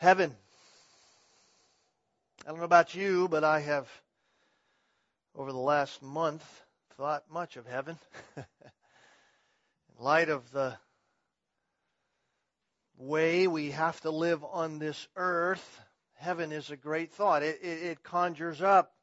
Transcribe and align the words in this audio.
Heaven. 0.00 0.34
I 2.46 2.48
don't 2.48 2.56
know 2.56 2.64
about 2.64 2.94
you, 2.94 3.28
but 3.28 3.44
I 3.44 3.60
have, 3.60 3.86
over 5.36 5.52
the 5.52 5.58
last 5.58 6.02
month, 6.02 6.42
thought 6.96 7.24
much 7.30 7.58
of 7.58 7.66
heaven. 7.66 7.98
In 8.38 8.44
light 9.98 10.30
of 10.30 10.50
the 10.52 10.74
way 12.96 13.46
we 13.46 13.72
have 13.72 14.00
to 14.00 14.10
live 14.10 14.42
on 14.42 14.78
this 14.78 15.06
earth, 15.16 15.82
heaven 16.14 16.50
is 16.50 16.70
a 16.70 16.78
great 16.78 17.12
thought. 17.12 17.42
It, 17.42 17.58
it, 17.62 17.82
it 17.82 18.02
conjures 18.02 18.62
up 18.62 18.94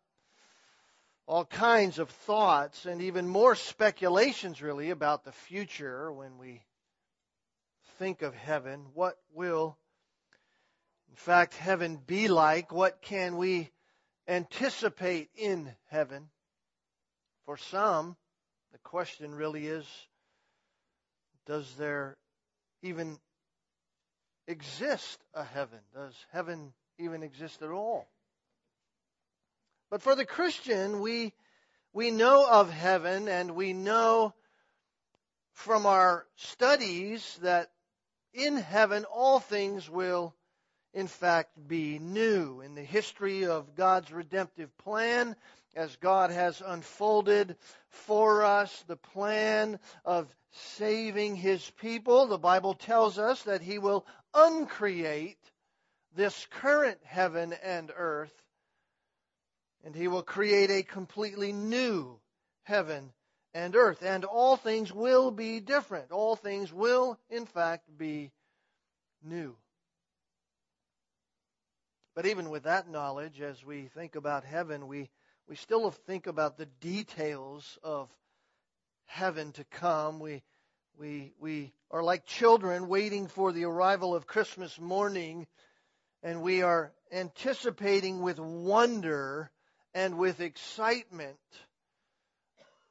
all 1.27 1.45
kinds 1.45 1.99
of 1.99 2.09
thoughts 2.09 2.87
and 2.87 3.03
even 3.03 3.27
more 3.27 3.53
speculations, 3.53 4.63
really, 4.63 4.89
about 4.89 5.25
the 5.25 5.31
future 5.31 6.11
when 6.11 6.39
we 6.39 6.63
think 7.99 8.23
of 8.23 8.33
heaven. 8.33 8.87
What 8.95 9.19
will 9.31 9.77
in 11.09 11.15
fact, 11.15 11.55
heaven 11.55 11.99
be 12.05 12.27
like? 12.27 12.71
What 12.71 13.01
can 13.01 13.37
we 13.37 13.69
anticipate 14.27 15.29
in 15.35 15.73
heaven? 15.89 16.29
For 17.45 17.57
some, 17.57 18.17
the 18.71 18.77
question 18.79 19.33
really 19.33 19.67
is 19.67 19.85
does 21.45 21.73
there 21.75 22.17
even 22.81 23.17
exist 24.47 25.17
a 25.33 25.43
heaven? 25.43 25.79
Does 25.93 26.13
heaven 26.33 26.73
even 26.99 27.23
exist 27.23 27.61
at 27.61 27.69
all? 27.69 28.07
But 29.89 30.01
for 30.01 30.15
the 30.15 30.25
Christian, 30.25 30.99
we, 30.99 31.33
we 31.93 32.11
know 32.11 32.45
of 32.49 32.69
heaven 32.69 33.29
and 33.29 33.51
we 33.51 33.71
know 33.71 34.33
from 35.53 35.85
our 35.85 36.25
studies 36.35 37.39
that 37.41 37.71
in 38.33 38.57
heaven 38.57 39.05
all 39.05 39.39
things 39.39 39.89
will 39.89 40.35
in 40.97 41.05
fact, 41.07 41.51
be 41.67 41.99
new. 41.99 42.61
In 42.61 42.73
the 42.73 42.81
history 42.81 43.45
of 43.45 43.75
God's 43.75 44.11
redemptive 44.11 44.75
plan, 44.79 45.35
as 45.75 45.95
God 45.97 46.31
has 46.31 46.59
unfolded 46.65 47.55
for 47.89 48.43
us 48.43 48.83
the 48.87 48.95
plan 48.95 49.77
of 50.03 50.27
saving 50.51 51.35
His 51.35 51.69
people, 51.79 52.25
the 52.25 52.39
Bible 52.39 52.73
tells 52.73 53.19
us 53.19 53.43
that 53.43 53.61
He 53.61 53.77
will 53.77 54.07
uncreate 54.33 55.37
this 56.15 56.47
current 56.49 56.97
heaven 57.03 57.53
and 57.63 57.91
earth, 57.95 58.33
and 59.85 59.93
He 59.93 60.07
will 60.07 60.23
create 60.23 60.71
a 60.71 60.81
completely 60.81 61.53
new 61.53 62.19
heaven 62.63 63.13
and 63.53 63.75
earth. 63.75 64.01
And 64.01 64.25
all 64.25 64.57
things 64.57 64.91
will 64.91 65.29
be 65.29 65.59
different. 65.59 66.11
All 66.11 66.35
things 66.35 66.73
will, 66.73 67.19
in 67.29 67.45
fact, 67.45 67.85
be 67.99 68.31
new. 69.23 69.55
But 72.17 72.25
even 72.25 72.49
with 72.49 72.63
that 72.63 72.89
knowledge, 72.89 73.41
as 73.41 73.63
we 73.63 73.89
think 73.93 74.15
about 74.15 74.43
heaven, 74.43 74.87
we, 74.87 75.11
we 75.47 75.55
still 75.55 75.91
think 75.91 76.25
about 76.25 76.57
the 76.57 76.65
details 76.65 77.77
of 77.83 78.09
heaven 79.05 79.51
to 79.51 79.63
come. 79.65 80.19
We, 80.19 80.41
we, 80.97 81.33
we 81.39 81.73
are 81.91 82.01
like 82.01 82.25
children 82.25 82.87
waiting 82.87 83.27
for 83.27 83.51
the 83.51 83.65
arrival 83.65 84.15
of 84.15 84.25
Christmas 84.25 84.79
morning, 84.79 85.45
and 86.23 86.41
we 86.41 86.63
are 86.63 86.91
anticipating 87.11 88.23
with 88.23 88.39
wonder 88.39 89.51
and 89.93 90.17
with 90.17 90.39
excitement 90.39 91.37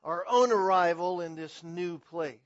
our 0.04 0.24
own 0.30 0.52
arrival 0.52 1.20
in 1.20 1.34
this 1.34 1.64
new 1.64 1.98
place. 1.98 2.38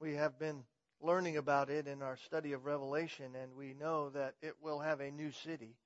We 0.00 0.14
have 0.16 0.36
been 0.36 0.64
learning 1.00 1.36
about 1.36 1.70
it 1.70 1.86
in 1.86 2.02
our 2.02 2.16
study 2.16 2.52
of 2.52 2.64
Revelation, 2.64 3.34
and 3.40 3.54
we 3.56 3.74
know 3.74 4.10
that 4.10 4.34
it 4.42 4.54
will 4.60 4.80
have 4.80 5.00
a 5.00 5.10
new 5.10 5.30
city. 5.30 5.76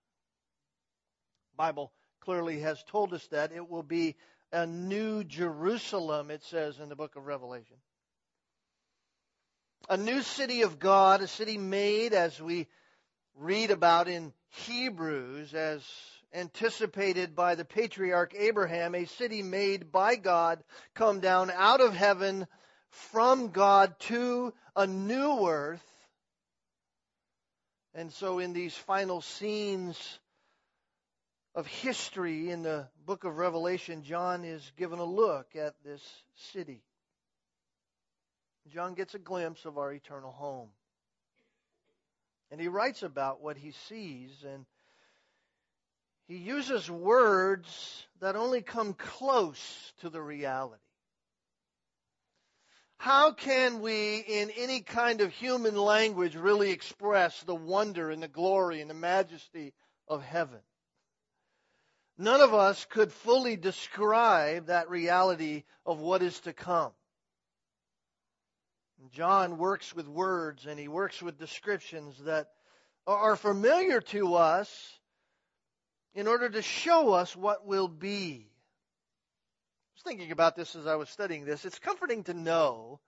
Bible 1.56 1.92
clearly 2.20 2.60
has 2.60 2.82
told 2.84 3.12
us 3.12 3.26
that 3.28 3.52
it 3.52 3.68
will 3.68 3.82
be 3.82 4.16
a 4.52 4.66
new 4.66 5.24
Jerusalem, 5.24 6.30
it 6.30 6.42
says 6.44 6.78
in 6.78 6.88
the 6.88 6.96
book 6.96 7.16
of 7.16 7.26
Revelation. 7.26 7.76
A 9.88 9.96
new 9.96 10.22
city 10.22 10.62
of 10.62 10.78
God, 10.78 11.20
a 11.20 11.28
city 11.28 11.58
made 11.58 12.14
as 12.14 12.40
we 12.40 12.68
read 13.34 13.70
about 13.70 14.08
in 14.08 14.32
Hebrews, 14.50 15.54
as 15.54 15.82
anticipated 16.32 17.34
by 17.34 17.54
the 17.54 17.64
patriarch 17.64 18.34
Abraham, 18.36 18.94
a 18.94 19.04
city 19.04 19.42
made 19.42 19.92
by 19.92 20.16
God, 20.16 20.62
come 20.94 21.20
down 21.20 21.50
out 21.50 21.80
of 21.80 21.94
heaven 21.94 22.46
from 22.92 23.48
God 23.48 23.98
to 24.00 24.52
a 24.76 24.86
new 24.86 25.48
earth. 25.48 25.82
And 27.94 28.12
so, 28.12 28.38
in 28.38 28.52
these 28.52 28.74
final 28.74 29.20
scenes 29.20 30.18
of 31.54 31.66
history 31.66 32.50
in 32.50 32.62
the 32.62 32.88
book 33.04 33.24
of 33.24 33.36
Revelation, 33.36 34.02
John 34.02 34.44
is 34.44 34.72
given 34.76 34.98
a 34.98 35.04
look 35.04 35.54
at 35.54 35.74
this 35.84 36.02
city. 36.52 36.82
John 38.68 38.94
gets 38.94 39.14
a 39.14 39.18
glimpse 39.18 39.64
of 39.64 39.76
our 39.76 39.92
eternal 39.92 40.32
home. 40.32 40.68
And 42.50 42.60
he 42.60 42.68
writes 42.68 43.02
about 43.02 43.42
what 43.42 43.56
he 43.56 43.72
sees, 43.88 44.30
and 44.44 44.64
he 46.28 46.36
uses 46.36 46.90
words 46.90 48.06
that 48.20 48.36
only 48.36 48.62
come 48.62 48.94
close 48.94 49.92
to 50.00 50.10
the 50.10 50.22
reality. 50.22 50.80
How 53.02 53.32
can 53.32 53.80
we, 53.80 54.18
in 54.18 54.50
any 54.50 54.80
kind 54.80 55.22
of 55.22 55.32
human 55.32 55.74
language, 55.74 56.36
really 56.36 56.70
express 56.70 57.42
the 57.42 57.52
wonder 57.52 58.12
and 58.12 58.22
the 58.22 58.28
glory 58.28 58.80
and 58.80 58.88
the 58.88 58.94
majesty 58.94 59.72
of 60.06 60.22
heaven? 60.22 60.60
None 62.16 62.40
of 62.40 62.54
us 62.54 62.86
could 62.88 63.10
fully 63.10 63.56
describe 63.56 64.66
that 64.66 64.88
reality 64.88 65.64
of 65.84 65.98
what 65.98 66.22
is 66.22 66.38
to 66.42 66.52
come. 66.52 66.92
John 69.10 69.58
works 69.58 69.92
with 69.92 70.06
words 70.06 70.66
and 70.66 70.78
he 70.78 70.86
works 70.86 71.20
with 71.20 71.40
descriptions 71.40 72.16
that 72.22 72.50
are 73.04 73.34
familiar 73.34 74.00
to 74.00 74.36
us 74.36 75.00
in 76.14 76.28
order 76.28 76.48
to 76.48 76.62
show 76.62 77.14
us 77.14 77.34
what 77.34 77.66
will 77.66 77.88
be 77.88 78.51
was 79.94 80.02
thinking 80.02 80.32
about 80.32 80.56
this 80.56 80.74
as 80.74 80.86
I 80.86 80.96
was 80.96 81.08
studying 81.08 81.44
this. 81.44 81.64
It's 81.64 81.78
comforting 81.78 82.24
to 82.24 82.34
know 82.34 83.00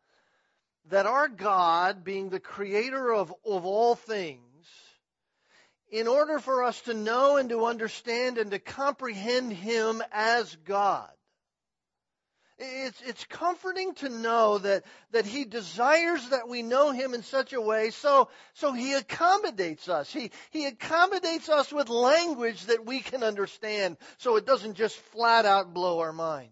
that 0.91 1.07
our 1.07 1.29
God, 1.29 2.05
being 2.05 2.29
the 2.29 2.41
creator 2.41 3.13
of, 3.13 3.35
of 3.45 3.65
all 3.65 3.95
things, 3.95 4.41
in 5.91 6.09
order 6.09 6.39
for 6.39 6.65
us 6.65 6.81
to 6.83 6.95
know 6.95 7.37
and 7.37 7.49
to 7.51 7.67
understand 7.67 8.39
and 8.39 8.51
to 8.51 8.59
comprehend 8.59 9.53
Him 9.53 10.03
as 10.13 10.55
God, 10.65 11.11
it's, 12.59 13.01
it's 13.03 13.25
comforting 13.25 13.95
to 13.95 14.09
know 14.09 14.59
that, 14.59 14.85
that 15.11 15.27
He 15.27 15.45
desires 15.45 16.29
that 16.29 16.49
we 16.49 16.63
know 16.63 16.93
Him 16.93 17.15
in 17.15 17.23
such 17.23 17.53
a 17.53 17.61
way 17.61 17.91
so, 17.91 18.29
so 18.55 18.73
He 18.73 18.93
accommodates 18.95 19.89
us. 19.89 20.13
He, 20.13 20.31
he 20.51 20.67
accommodates 20.67 21.49
us 21.49 21.73
with 21.73 21.89
language 21.89 22.67
that 22.67 22.87
we 22.87 23.01
can 23.01 23.25
understand 23.25 23.97
so 24.19 24.37
it 24.37 24.47
doesn't 24.47 24.75
just 24.75 24.97
flat 24.97 25.47
out 25.47 25.75
blow 25.75 25.99
our 26.01 26.13
mind. 26.13 26.51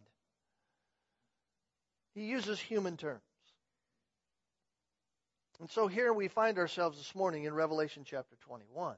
He 2.14 2.24
uses 2.24 2.60
human 2.60 2.96
terms. 2.96 3.20
And 5.60 5.70
so 5.70 5.86
here 5.86 6.12
we 6.12 6.28
find 6.28 6.58
ourselves 6.58 6.98
this 6.98 7.14
morning 7.14 7.44
in 7.44 7.54
Revelation 7.54 8.02
chapter 8.04 8.36
21. 8.46 8.96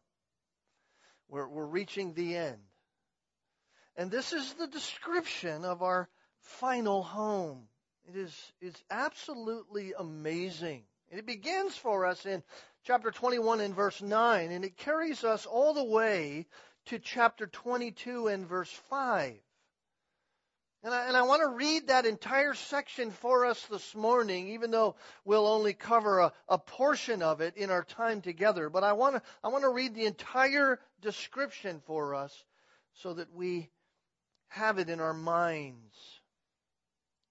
We're, 1.29 1.47
we're 1.47 1.67
reaching 1.67 2.15
the 2.15 2.37
end. 2.37 2.59
And 3.97 4.11
this 4.11 4.33
is 4.33 4.55
the 4.55 4.67
description 4.67 5.65
of 5.65 5.83
our 5.83 6.09
final 6.41 7.03
home. 7.03 7.69
It 8.09 8.17
is 8.17 8.53
it's 8.61 8.83
absolutely 8.91 9.93
amazing. 9.99 10.83
And 11.11 11.19
it 11.21 11.27
begins 11.27 11.77
for 11.77 12.07
us 12.07 12.27
in 12.27 12.43
chapter 12.85 13.11
21 13.11 13.61
and 13.61 13.75
verse 13.75 14.03
9, 14.03 14.51
and 14.51 14.65
it 14.65 14.77
carries 14.77 15.23
us 15.23 15.47
all 15.47 15.75
the 15.75 15.85
way 15.85 16.47
to 16.87 16.99
chapter 16.99 17.47
22 17.47 18.29
and 18.29 18.47
verse 18.47 18.73
5. 18.91 19.35
And 20.85 20.93
I, 20.93 21.07
and 21.07 21.17
I, 21.17 21.23
want 21.23 21.41
to 21.41 21.49
read 21.49 21.89
that 21.89 22.05
entire 22.05 22.53
section 22.53 23.11
for 23.11 23.47
us 23.47 23.65
this 23.71 23.95
morning, 23.95 24.49
even 24.49 24.71
though 24.71 24.97
we'll 25.25 25.47
only 25.47 25.73
cover 25.73 26.19
a, 26.19 26.33
a 26.47 26.59
portion 26.59 27.23
of 27.23 27.41
it 27.41 27.57
in 27.57 27.71
our 27.71 27.85
time 27.85 28.21
together. 28.21 28.69
But 28.69 28.85
I 28.85 28.93
want 28.93 29.17
to, 29.17 29.23
I 29.43 29.49
want 29.49 29.65
to 29.65 29.71
read 29.71 29.95
the 29.95 30.05
entire 30.05 30.79
description 31.01 31.81
for 31.87 32.15
us 32.15 32.45
so 32.93 33.15
that 33.15 33.33
we 33.35 33.71
have 34.49 34.79
it 34.79 34.91
in 34.91 35.01
our 35.01 35.15
minds. 35.15 35.97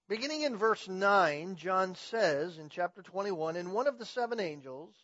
Beginning 0.08 0.42
in 0.42 0.56
verse 0.56 0.88
9, 0.88 1.54
John 1.54 1.94
says 1.94 2.58
in 2.58 2.70
chapter 2.70 3.02
21, 3.02 3.54
And 3.54 3.72
one 3.72 3.86
of 3.86 4.00
the 4.00 4.04
seven 4.04 4.40
angels 4.40 4.96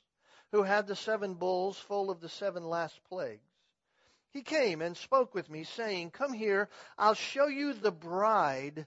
who 0.50 0.64
had 0.64 0.88
the 0.88 0.96
seven 0.96 1.35
bowls 1.35 1.79
full 1.79 2.11
of 2.11 2.20
the 2.20 2.29
seven 2.29 2.64
last 2.64 2.99
plagues 3.08 3.50
he 4.32 4.43
came 4.43 4.81
and 4.81 4.97
spoke 4.97 5.35
with 5.35 5.50
me, 5.50 5.65
saying, 5.65 6.11
Come 6.11 6.32
here, 6.32 6.69
I'll 6.97 7.15
show 7.15 7.47
you 7.47 7.73
the 7.73 7.91
bride, 7.91 8.87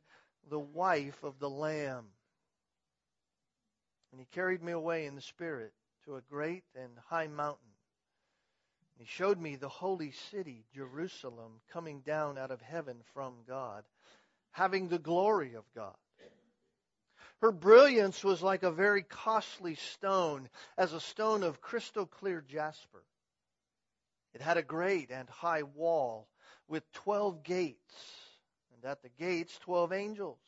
the 0.50 0.60
wife 0.60 1.24
of 1.24 1.40
the 1.40 1.50
Lamb. 1.50 2.06
And 4.12 4.19
he 4.19 4.28
carried 4.28 4.62
me 4.62 4.72
away 4.72 5.06
in 5.06 5.16
the 5.16 5.22
Spirit 5.22 5.74
to 6.06 6.16
a 6.16 6.22
great 6.22 6.63
and 6.75 6.92
high 7.10 7.28
mountain. 7.28 7.60
He 8.98 9.06
showed 9.06 9.40
me 9.40 9.56
the 9.56 9.69
holy 9.69 10.12
city, 10.31 10.66
Jerusalem, 10.74 11.60
coming 11.72 12.01
down 12.01 12.38
out 12.38 12.51
of 12.51 12.62
heaven 12.62 13.01
from 13.13 13.34
God, 13.48 13.84
having 14.51 14.88
the 14.88 15.00
glory 15.00 15.56
of 15.56 15.66
God. 15.75 15.95
Her 17.42 17.51
brilliance 17.51 18.24
was 18.24 18.42
like 18.42 18.63
a 18.63 18.72
very 18.72 19.04
costly 19.04 19.75
stone, 19.75 20.50
as 20.78 20.94
a 20.94 21.01
stone 21.01 21.44
of 21.44 21.60
crystal 21.60 22.06
clear 22.06 22.40
jasper. 22.40 23.04
It 24.33 24.41
had 24.41 24.57
a 24.57 24.63
great 24.63 25.12
and 25.12 25.30
high 25.30 25.63
wall 25.63 26.27
with 26.68 26.91
twelve 26.91 27.44
gates, 27.44 27.94
and 28.74 28.83
at 28.83 29.01
the 29.01 29.09
gates 29.09 29.57
twelve 29.59 29.91
angels, 29.94 30.39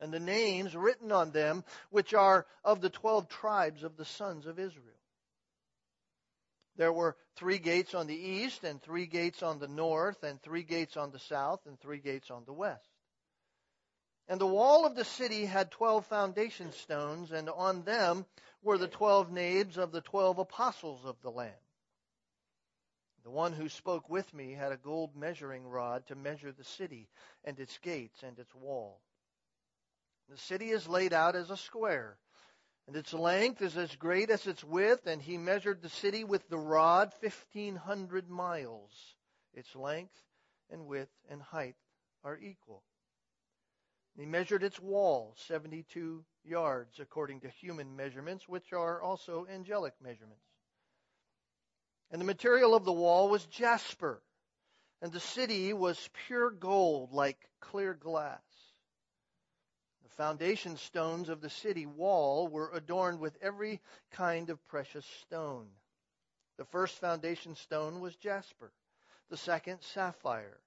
and 0.00 0.12
the 0.12 0.20
names 0.20 0.76
written 0.76 1.10
on 1.10 1.32
them, 1.32 1.64
which 1.90 2.14
are 2.14 2.46
of 2.64 2.80
the 2.80 2.90
twelve 2.90 3.28
tribes 3.28 3.82
of 3.82 3.96
the 3.96 4.04
sons 4.04 4.46
of 4.46 4.58
Israel. 4.58 4.94
There 6.76 6.92
were 6.92 7.16
three 7.34 7.58
gates 7.58 7.92
on 7.94 8.06
the 8.06 8.14
east, 8.14 8.62
and 8.62 8.80
three 8.80 9.06
gates 9.06 9.42
on 9.42 9.58
the 9.58 9.66
north, 9.66 10.22
and 10.22 10.40
three 10.40 10.62
gates 10.62 10.96
on 10.96 11.10
the 11.10 11.18
south, 11.18 11.66
and 11.66 11.78
three 11.80 11.98
gates 11.98 12.30
on 12.30 12.44
the 12.44 12.52
west. 12.52 12.88
And 14.28 14.40
the 14.40 14.46
wall 14.46 14.86
of 14.86 14.94
the 14.94 15.04
city 15.04 15.44
had 15.46 15.72
twelve 15.72 16.06
foundation 16.06 16.70
stones, 16.70 17.32
and 17.32 17.48
on 17.48 17.82
them 17.82 18.26
were 18.62 18.78
the 18.78 18.86
twelve 18.86 19.32
names 19.32 19.76
of 19.76 19.90
the 19.90 20.02
twelve 20.02 20.38
apostles 20.38 21.04
of 21.04 21.16
the 21.22 21.30
Lamb. 21.30 21.50
The 23.24 23.30
one 23.30 23.52
who 23.52 23.68
spoke 23.68 24.08
with 24.08 24.32
me 24.32 24.52
had 24.52 24.72
a 24.72 24.76
gold 24.76 25.14
measuring 25.16 25.66
rod 25.66 26.06
to 26.06 26.14
measure 26.14 26.52
the 26.52 26.64
city 26.64 27.08
and 27.44 27.58
its 27.58 27.78
gates 27.78 28.22
and 28.22 28.38
its 28.38 28.54
wall. 28.54 29.00
The 30.28 30.38
city 30.38 30.70
is 30.70 30.88
laid 30.88 31.12
out 31.12 31.36
as 31.36 31.50
a 31.50 31.56
square 31.56 32.18
and 32.88 32.96
its 32.96 33.12
length 33.12 33.60
is 33.60 33.76
as 33.76 33.94
great 33.96 34.30
as 34.30 34.46
its 34.46 34.64
width, 34.64 35.06
and 35.06 35.20
he 35.20 35.36
measured 35.36 35.82
the 35.82 35.90
city 35.90 36.24
with 36.24 36.48
the 36.48 36.56
rod 36.56 37.12
fifteen 37.12 37.76
hundred 37.76 38.30
miles. 38.30 39.14
Its 39.52 39.76
length 39.76 40.14
and 40.70 40.86
width 40.86 41.12
and 41.28 41.42
height 41.42 41.76
are 42.24 42.38
equal. 42.38 42.82
He 44.16 44.24
measured 44.24 44.62
its 44.62 44.80
wall, 44.80 45.34
72 45.36 46.24
yards, 46.44 46.98
according 46.98 47.40
to 47.42 47.50
human 47.50 47.94
measurements, 47.94 48.48
which 48.48 48.72
are 48.72 49.02
also 49.02 49.46
angelic 49.52 49.92
measurements. 50.02 50.47
And 52.10 52.20
the 52.20 52.26
material 52.26 52.74
of 52.74 52.84
the 52.84 52.92
wall 52.92 53.28
was 53.28 53.44
jasper, 53.46 54.22
and 55.02 55.12
the 55.12 55.20
city 55.20 55.72
was 55.72 56.08
pure 56.26 56.50
gold, 56.50 57.12
like 57.12 57.48
clear 57.60 57.94
glass 57.94 58.42
The 60.02 60.08
foundation 60.10 60.76
stones 60.76 61.28
of 61.28 61.40
the 61.40 61.50
city 61.50 61.86
wall 61.86 62.48
were 62.48 62.72
adorned 62.72 63.20
with 63.20 63.36
every 63.42 63.80
kind 64.10 64.50
of 64.50 64.66
precious 64.66 65.06
stone. 65.22 65.68
The 66.56 66.64
first 66.64 66.98
foundation 66.98 67.54
stone 67.54 68.00
was 68.00 68.16
jasper, 68.16 68.72
the 69.28 69.36
second 69.36 69.82
sapphire, 69.82 70.60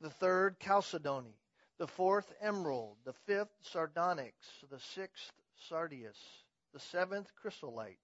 the 0.00 0.10
third 0.10 0.58
chalcedony, 0.58 1.36
the 1.78 1.86
fourth 1.86 2.32
emerald, 2.40 2.96
the 3.04 3.12
fifth 3.12 3.54
sardonyx, 3.62 4.34
the 4.70 4.80
sixth 4.80 5.32
sardius, 5.68 6.18
the 6.72 6.80
seventh 6.80 7.30
chrysolite, 7.36 8.00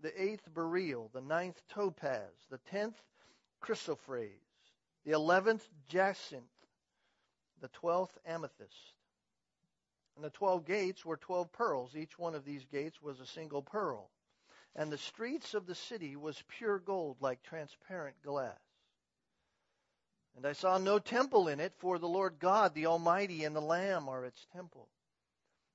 the 0.00 0.22
eighth 0.22 0.52
beryl, 0.54 1.10
the 1.12 1.20
ninth 1.20 1.60
topaz, 1.68 2.32
the 2.50 2.58
tenth 2.70 3.00
chrysoprase, 3.62 4.30
the 5.04 5.12
eleventh 5.12 5.66
jacinth, 5.88 6.42
the 7.60 7.68
twelfth 7.68 8.16
amethyst, 8.26 8.94
and 10.16 10.24
the 10.24 10.30
twelve 10.30 10.64
gates 10.64 11.04
were 11.04 11.16
twelve 11.16 11.52
pearls. 11.52 11.96
Each 11.96 12.18
one 12.18 12.34
of 12.34 12.44
these 12.44 12.64
gates 12.64 13.00
was 13.02 13.20
a 13.20 13.26
single 13.26 13.62
pearl. 13.62 14.10
And 14.76 14.92
the 14.92 14.98
streets 14.98 15.54
of 15.54 15.66
the 15.66 15.74
city 15.74 16.14
was 16.14 16.40
pure 16.46 16.78
gold, 16.78 17.16
like 17.20 17.42
transparent 17.42 18.14
glass. 18.22 18.60
And 20.36 20.46
I 20.46 20.52
saw 20.52 20.78
no 20.78 21.00
temple 21.00 21.48
in 21.48 21.58
it, 21.58 21.72
for 21.78 21.98
the 21.98 22.06
Lord 22.06 22.38
God, 22.38 22.74
the 22.74 22.86
Almighty, 22.86 23.44
and 23.44 23.56
the 23.56 23.60
Lamb 23.60 24.08
are 24.08 24.24
its 24.24 24.46
temple. 24.52 24.88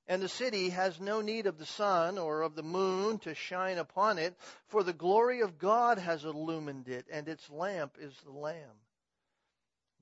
And 0.08 0.22
the 0.22 0.30
city 0.30 0.70
has 0.70 1.00
no 1.00 1.22
need 1.22 1.48
of 1.48 1.58
the 1.58 1.66
sun 1.66 2.18
or 2.18 2.42
of 2.42 2.56
the 2.56 2.64
moon 2.64 3.20
to 3.20 3.34
shine 3.34 3.78
upon 3.78 4.18
it, 4.18 4.36
for 4.68 4.84
the 4.84 4.94
glory 4.94 5.42
of 5.42 5.58
God 5.58 5.98
has 5.98 6.26
illumined 6.26 6.90
it, 6.90 7.06
and 7.10 7.28
its 7.28 7.50
lamp 7.50 7.96
is 8.00 8.14
the 8.24 8.32
Lamb. 8.32 8.82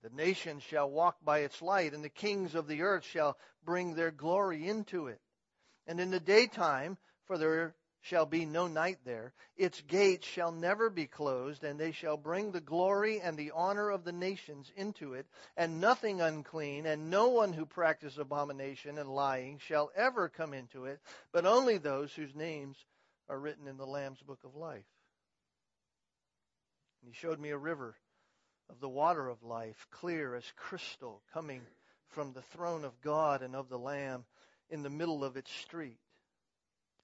The 0.02 0.10
nations 0.10 0.64
shall 0.64 0.90
walk 0.90 1.18
by 1.24 1.40
its 1.40 1.62
light, 1.62 1.94
and 1.94 2.04
the 2.04 2.10
kings 2.10 2.56
of 2.56 2.68
the 2.68 2.82
earth 2.82 3.04
shall 3.04 3.38
bring 3.64 3.94
their 3.94 4.10
glory 4.10 4.68
into 4.68 5.08
it. 5.08 5.22
And 5.86 6.00
in 6.00 6.10
the 6.10 6.20
daytime, 6.20 6.98
for 7.26 7.38
there 7.38 7.76
shall 8.02 8.26
be 8.26 8.46
no 8.46 8.68
night 8.68 9.00
there, 9.06 9.34
its 9.56 9.80
gates 9.82 10.28
shall 10.28 10.52
never 10.52 10.90
be 10.90 11.06
closed, 11.06 11.64
and 11.64 11.80
they 11.80 11.92
shall 11.92 12.18
bring 12.18 12.52
the 12.52 12.60
glory 12.62 13.22
and 13.22 13.38
the 13.38 13.52
honor 13.56 13.90
of 13.90 14.04
the 14.04 14.12
nations 14.12 14.72
into 14.76 15.14
it, 15.14 15.28
and 15.56 15.80
nothing 15.80 16.20
unclean, 16.20 16.86
and 16.86 17.10
no 17.10 17.30
one 17.30 17.54
who 17.54 17.66
practices 17.66 18.18
abomination 18.18 18.98
and 18.98 19.10
lying 19.10 19.60
shall 19.60 19.92
ever 19.96 20.30
come 20.30 20.54
into 20.54 20.86
it, 20.86 21.00
but 21.32 21.46
only 21.46 21.78
those 21.78 22.12
whose 22.14 22.36
names 22.36 22.78
are 23.30 23.40
written 23.40 23.68
in 23.68 23.78
the 23.78 23.86
Lamb's 23.86 24.22
book 24.22 24.40
of 24.44 24.56
life. 24.56 24.86
And 27.02 27.10
he 27.10 27.16
showed 27.16 27.40
me 27.40 27.52
a 27.52 27.58
river 27.58 27.96
of 28.70 28.80
the 28.80 28.90
water 28.90 29.28
of 29.28 29.44
life, 29.44 29.88
clear 29.92 30.36
as 30.36 30.52
crystal, 30.56 31.22
coming 31.34 31.62
from 32.10 32.34
the 32.34 32.42
throne 32.42 32.84
of 32.84 33.00
God 33.02 33.42
and 33.42 33.56
of 33.56 33.70
the 33.70 33.80
Lamb 33.80 34.26
in 34.70 34.84
the 34.84 34.90
middle 34.90 35.24
of 35.24 35.38
its 35.38 35.52
street. 35.52 36.00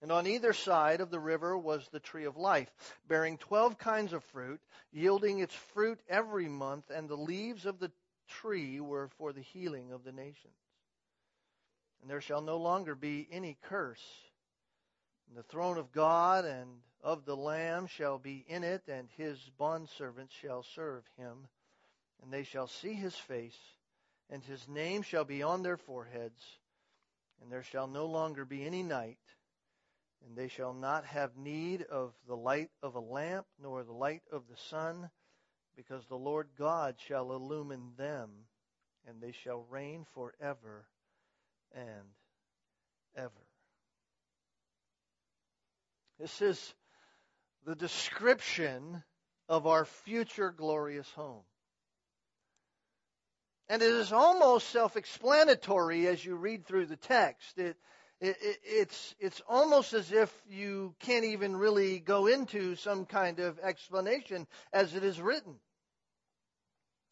And 0.01 0.11
on 0.11 0.27
either 0.27 0.53
side 0.53 1.01
of 1.01 1.09
the 1.09 1.19
river 1.19 1.57
was 1.57 1.88
the 1.89 1.99
tree 1.99 2.25
of 2.25 2.38
life, 2.38 2.71
bearing 3.07 3.38
twelve 3.38 3.77
kinds 3.77 4.13
of 4.13 4.23
fruit, 4.25 4.61
yielding 4.91 5.39
its 5.39 5.55
fruit 5.55 5.99
every 6.07 6.47
month, 6.47 6.89
and 6.89 7.09
the 7.09 7.15
leaves 7.15 7.65
of 7.65 7.79
the 7.79 7.91
tree 8.27 8.79
were 8.79 9.09
for 9.17 9.33
the 9.33 9.41
healing 9.41 9.91
of 9.91 10.03
the 10.03 10.11
nations. 10.11 10.53
And 12.01 12.09
there 12.09 12.21
shall 12.21 12.41
no 12.41 12.57
longer 12.57 12.94
be 12.94 13.27
any 13.31 13.57
curse. 13.63 14.03
And 15.27 15.38
the 15.38 15.44
throne 15.44 15.77
of 15.77 15.91
God 15.91 16.45
and 16.45 16.69
of 17.03 17.25
the 17.25 17.35
Lamb 17.35 17.88
shall 17.88 18.19
be 18.19 18.45
in 18.47 18.63
it, 18.63 18.83
and 18.88 19.07
his 19.17 19.39
bondservants 19.57 20.33
shall 20.33 20.63
serve 20.63 21.03
him 21.17 21.47
and 22.21 22.31
they 22.31 22.44
shall 22.44 22.67
see 22.67 22.94
his 22.94 23.15
face, 23.15 23.57
and 24.29 24.44
his 24.44 24.67
name 24.67 25.01
shall 25.01 25.25
be 25.25 25.44
on 25.44 25.63
their 25.63 25.77
foreheads, 25.77 26.41
and 27.41 27.51
there 27.51 27.63
shall 27.63 27.88
no 27.88 28.05
longer 28.05 28.45
be 28.45 28.65
any 28.65 28.83
night, 28.83 29.17
and 30.27 30.35
they 30.35 30.50
shall 30.50 30.74
not 30.74 31.06
have 31.06 31.38
need 31.38 31.83
of 31.83 32.13
the 32.28 32.35
light 32.35 32.69
of 32.83 32.95
a 32.95 32.99
lamp, 32.99 33.45
nor 33.61 33.83
the 33.83 33.94
light 33.94 34.23
of 34.31 34.44
the 34.49 34.57
sun, 34.69 35.09
because 35.75 36.06
the 36.07 36.16
Lord 36.16 36.49
God 36.57 36.95
shall 37.07 37.31
illumine 37.31 37.92
them, 37.97 38.30
and 39.07 39.21
they 39.21 39.31
shall 39.31 39.66
reign 39.69 40.06
forever 40.13 40.85
and 41.73 42.07
ever. 43.16 43.31
This 46.19 46.42
is 46.42 46.73
the 47.66 47.75
description 47.75 49.04
of 49.47 49.68
our 49.68 49.85
future 49.85 50.51
glorious 50.51 51.09
home. 51.11 51.44
And 53.69 53.81
it 53.81 53.92
is 53.92 54.11
almost 54.11 54.69
self-explanatory 54.69 56.07
as 56.07 56.23
you 56.23 56.35
read 56.35 56.66
through 56.66 56.87
the 56.87 56.95
text. 56.95 57.57
It, 57.57 57.78
it, 58.19 58.38
it, 58.42 58.57
it's, 58.64 59.16
it's 59.19 59.42
almost 59.47 59.94
as 59.94 60.12
if 60.12 60.33
you 60.50 60.95
can't 61.00 61.26
even 61.26 61.56
really 61.56 62.00
go 62.00 62.28
into 62.28 62.76
some 62.76 63.06
kind 63.06 63.40
of 63.40 63.59
explanation 63.59 64.47
as 64.74 64.95
it 64.95 65.04
is 65.04 65.21
written. 65.21 65.56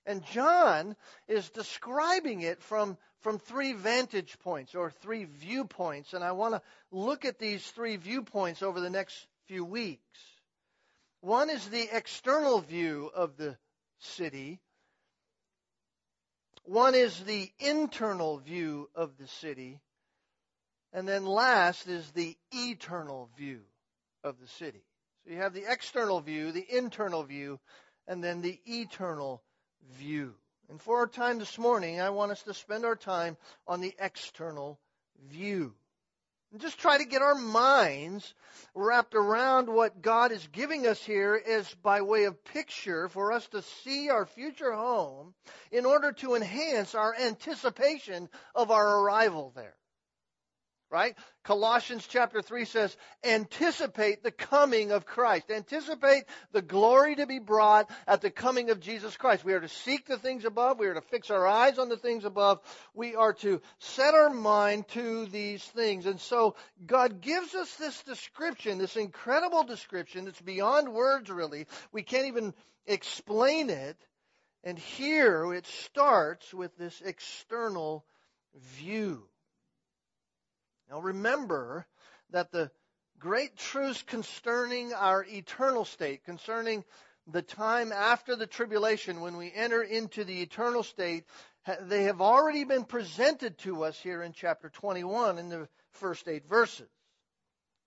And 0.08 0.24
John 0.26 0.96
is 1.28 1.50
describing 1.50 2.42
it 2.42 2.62
from, 2.62 2.98
from 3.22 3.40
three 3.40 3.74
vantage 3.74 4.38
points 4.40 4.76
or 4.76 4.92
three 4.92 5.26
viewpoints. 5.26 6.14
And 6.14 6.24
I 6.24 6.32
want 6.34 6.56
to 6.56 6.62
look 6.92 7.26
at 7.26 7.40
these 7.40 7.66
three 7.72 7.96
viewpoints 7.96 8.62
over 8.62 8.80
the 8.80 8.90
next 8.90 9.28
few 9.48 9.66
weeks. 9.66 10.02
One 11.22 11.50
is 11.50 11.68
the 11.70 11.88
external 11.92 12.60
view 12.62 13.10
of 13.16 13.36
the 13.38 13.58
city. 14.00 14.60
One 16.64 16.94
is 16.94 17.20
the 17.24 17.50
internal 17.60 18.38
view 18.38 18.90
of 18.96 19.18
the 19.18 19.28
city. 19.28 19.82
And 20.94 21.08
then 21.08 21.26
last 21.26 21.88
is 21.88 22.12
the 22.12 22.38
eternal 22.52 23.30
view 23.38 23.62
of 24.24 24.40
the 24.40 24.48
city. 24.48 24.84
So 25.24 25.32
you 25.32 25.38
have 25.38 25.54
the 25.54 25.70
external 25.70 26.22
view, 26.22 26.52
the 26.52 26.66
internal 26.70 27.24
view, 27.24 27.60
and 28.08 28.24
then 28.24 28.42
the 28.42 28.60
eternal 28.66 29.44
view. 29.98 30.36
And 30.70 30.82
for 30.82 31.00
our 31.00 31.08
time 31.08 31.40
this 31.40 31.58
morning, 31.58 32.02
I 32.02 32.10
want 32.10 32.32
us 32.32 32.44
to 32.44 32.54
spend 32.54 32.86
our 32.86 32.96
time 32.96 33.38
on 33.68 33.82
the 33.82 33.94
external 34.00 34.80
view. 35.30 35.74
And 36.52 36.62
just 36.62 36.80
try 36.80 36.98
to 36.98 37.06
get 37.06 37.22
our 37.22 37.36
minds 37.36 38.34
wrapped 38.74 39.14
around 39.14 39.68
what 39.68 40.02
God 40.02 40.32
is 40.32 40.48
giving 40.54 40.88
us 40.88 41.04
here 41.04 41.36
is 41.36 41.68
by 41.84 42.02
way 42.02 42.24
of 42.24 42.44
picture 42.46 43.10
for 43.10 43.34
us 43.34 43.48
to 43.50 43.62
see 43.62 44.10
our 44.10 44.26
future 44.26 44.72
home 44.72 45.34
in 45.72 45.86
order 45.86 46.14
to 46.14 46.36
enhance 46.36 46.96
our 46.96 47.14
anticipation 47.14 48.30
of 48.54 48.72
our 48.72 49.02
arrival 49.02 49.52
there. 49.56 49.76
Right? 50.96 51.18
Colossians 51.44 52.08
chapter 52.08 52.42
3 52.42 52.64
says, 52.64 52.96
anticipate 53.22 54.24
the 54.24 54.32
coming 54.32 54.94
of 54.94 55.06
Christ. 55.06 55.52
Anticipate 55.52 56.24
the 56.54 56.62
glory 56.62 57.18
to 57.18 57.28
be 57.28 57.40
brought 57.40 57.90
at 58.08 58.22
the 58.22 58.32
coming 58.32 58.70
of 58.70 58.80
Jesus 58.80 59.18
Christ. 59.18 59.44
We 59.44 59.52
are 59.52 59.60
to 59.60 59.68
seek 59.68 60.08
the 60.08 60.18
things 60.18 60.46
above. 60.46 60.80
We 60.80 60.88
are 60.88 60.94
to 60.94 61.02
fix 61.02 61.30
our 61.30 61.46
eyes 61.46 61.80
on 61.80 61.90
the 61.90 61.98
things 61.98 62.24
above. 62.24 62.62
We 62.94 63.14
are 63.16 63.34
to 63.34 63.62
set 63.80 64.14
our 64.14 64.30
mind 64.30 64.88
to 64.90 65.26
these 65.26 65.62
things. 65.66 66.06
And 66.06 66.22
so 66.22 66.56
God 66.86 67.20
gives 67.20 67.54
us 67.56 67.76
this 67.76 68.02
description, 68.04 68.78
this 68.78 68.96
incredible 68.96 69.66
description 69.66 70.24
that's 70.24 70.40
beyond 70.40 70.94
words 70.94 71.30
really. 71.30 71.68
We 71.92 72.04
can't 72.04 72.28
even 72.28 72.54
explain 72.88 73.70
it. 73.70 73.98
And 74.64 74.80
here 74.80 75.54
it 75.54 75.68
starts 75.68 76.54
with 76.54 76.78
this 76.78 77.02
external 77.06 78.06
view. 78.78 79.28
Now 80.90 81.00
remember 81.00 81.86
that 82.32 82.52
the 82.52 82.72
great 83.20 83.56
truths 83.58 84.04
concerning 84.04 84.94
our 84.94 85.24
eternal 85.24 85.86
state, 85.86 86.24
concerning 86.26 86.84
the 87.28 87.42
time 87.42 87.92
after 87.92 88.36
the 88.36 88.48
tribulation 88.48 89.22
when 89.22 89.38
we 89.38 89.52
enter 89.54 89.82
into 89.82 90.24
the 90.24 90.42
eternal 90.42 90.84
state, 90.84 91.26
they 91.82 92.04
have 92.04 92.22
already 92.22 92.64
been 92.64 92.84
presented 92.84 93.58
to 93.60 93.84
us 93.84 94.00
here 94.00 94.22
in 94.22 94.34
chapter 94.34 94.70
21 94.70 95.40
in 95.40 95.50
the 95.50 95.68
first 95.92 96.28
eight 96.28 96.48
verses. 96.48 96.90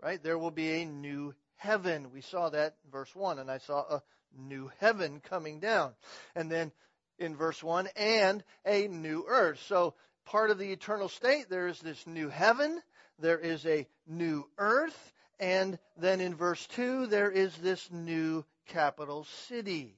Right? 0.03 0.23
There 0.23 0.39
will 0.39 0.51
be 0.51 0.83
a 0.83 0.85
new 0.85 1.35
heaven. 1.57 2.11
We 2.13 2.21
saw 2.21 2.51
that 2.51 2.77
in 2.85 2.91
verse 2.91 3.15
1, 3.15 3.39
and 3.39 3.51
I 3.51 3.59
saw 3.59 3.81
a 3.81 4.03
new 4.37 4.71
heaven 4.79 5.21
coming 5.21 5.61
down. 5.61 5.93
And 6.35 6.51
then 6.51 6.73
in 7.19 7.37
verse 7.37 7.63
1, 7.63 7.89
and 7.97 8.43
a 8.65 8.89
new 8.89 9.25
earth. 9.29 9.61
So 9.67 9.95
part 10.29 10.51
of 10.51 10.59
the 10.59 10.73
eternal 10.73 11.09
state, 11.09 11.49
there 11.49 11.69
is 11.69 11.81
this 11.81 12.07
new 12.07 12.29
heaven, 12.29 12.83
there 13.19 13.39
is 13.39 13.65
a 13.65 13.87
new 14.07 14.47
earth, 14.59 15.13
and 15.41 15.79
then 15.97 16.21
in 16.21 16.35
verse 16.35 16.67
2, 16.69 17.07
there 17.07 17.31
is 17.31 17.57
this 17.57 17.91
new 17.91 18.45
capital 18.67 19.25
city. 19.49 19.97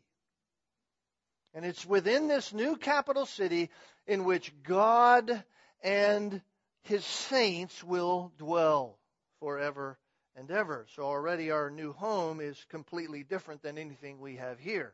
And 1.52 1.64
it's 1.64 1.84
within 1.84 2.28
this 2.28 2.52
new 2.52 2.76
capital 2.76 3.26
city 3.26 3.70
in 4.06 4.24
which 4.24 4.52
God 4.62 5.42
and 5.82 6.40
his 6.82 7.04
saints 7.04 7.82
will 7.82 8.32
dwell 8.38 8.98
forever 9.40 9.98
and 10.36 10.48
ever. 10.50 10.86
So 10.94 11.02
already 11.02 11.50
our 11.50 11.70
new 11.70 11.92
home 11.92 12.40
is 12.40 12.64
completely 12.68 13.24
different 13.24 13.62
than 13.62 13.78
anything 13.78 14.20
we 14.20 14.36
have 14.36 14.60
here. 14.60 14.92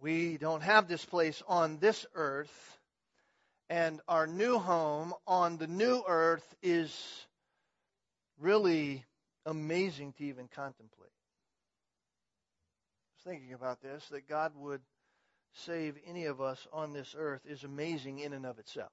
We 0.00 0.38
don't 0.38 0.62
have 0.62 0.88
this 0.88 1.04
place 1.04 1.42
on 1.46 1.78
this 1.78 2.06
earth, 2.14 2.78
and 3.68 4.00
our 4.08 4.26
new 4.26 4.58
home 4.58 5.12
on 5.26 5.58
the 5.58 5.66
new 5.66 6.02
earth 6.08 6.54
is 6.62 7.26
really 8.38 9.04
amazing 9.44 10.14
to 10.14 10.24
even 10.24 10.48
contemplate. 10.54 11.12
I 13.04 13.28
was 13.28 13.34
thinking 13.34 13.52
about 13.52 13.82
this 13.82 14.08
that 14.08 14.26
God 14.26 14.52
would 14.56 14.80
save 15.52 15.96
any 16.06 16.24
of 16.24 16.40
us 16.40 16.66
on 16.72 16.94
this 16.94 17.14
earth 17.18 17.42
is 17.44 17.64
amazing 17.64 18.20
in 18.20 18.32
and 18.32 18.46
of 18.46 18.58
itself. 18.58 18.92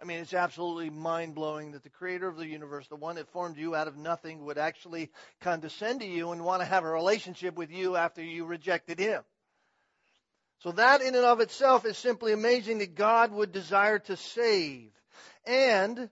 I 0.00 0.04
mean, 0.04 0.18
it's 0.18 0.34
absolutely 0.34 0.90
mind 0.90 1.34
blowing 1.34 1.72
that 1.72 1.82
the 1.82 1.88
creator 1.88 2.28
of 2.28 2.36
the 2.36 2.46
universe, 2.46 2.86
the 2.88 2.96
one 2.96 3.16
that 3.16 3.28
formed 3.28 3.56
you 3.56 3.74
out 3.74 3.88
of 3.88 3.96
nothing, 3.96 4.44
would 4.44 4.58
actually 4.58 5.10
condescend 5.40 6.00
to 6.00 6.06
you 6.06 6.32
and 6.32 6.44
want 6.44 6.60
to 6.60 6.66
have 6.66 6.84
a 6.84 6.90
relationship 6.90 7.56
with 7.56 7.70
you 7.70 7.96
after 7.96 8.22
you 8.22 8.44
rejected 8.44 8.98
him. 8.98 9.22
So 10.62 10.70
that 10.72 11.02
in 11.02 11.16
and 11.16 11.24
of 11.24 11.40
itself 11.40 11.84
is 11.84 11.98
simply 11.98 12.32
amazing 12.32 12.78
that 12.78 12.94
God 12.94 13.32
would 13.32 13.50
desire 13.50 13.98
to 14.00 14.16
save. 14.16 14.92
And 15.44 16.08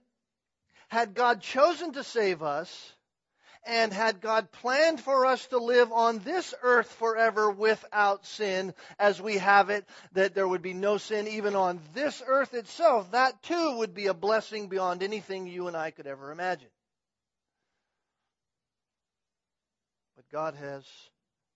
had 0.89 1.13
God 1.13 1.41
chosen 1.41 1.93
to 1.93 2.03
save 2.03 2.43
us, 2.43 2.93
and 3.65 3.93
had 3.93 4.19
God 4.19 4.51
planned 4.51 4.99
for 4.99 5.25
us 5.25 5.45
to 5.47 5.57
live 5.57 5.93
on 5.93 6.19
this 6.19 6.53
earth 6.63 6.91
forever 6.91 7.49
without 7.49 8.25
sin, 8.25 8.73
as 8.99 9.21
we 9.21 9.37
have 9.37 9.69
it, 9.69 9.87
that 10.13 10.33
there 10.33 10.47
would 10.47 10.61
be 10.61 10.73
no 10.73 10.97
sin 10.97 11.27
even 11.29 11.55
on 11.55 11.79
this 11.93 12.21
earth 12.25 12.53
itself, 12.53 13.11
that 13.11 13.41
too 13.43 13.77
would 13.77 13.93
be 13.93 14.07
a 14.07 14.13
blessing 14.13 14.67
beyond 14.67 15.01
anything 15.01 15.47
you 15.47 15.67
and 15.67 15.77
I 15.77 15.91
could 15.91 16.07
ever 16.07 16.31
imagine. 16.31 16.69
But 20.17 20.25
God 20.29 20.55
has 20.55 20.83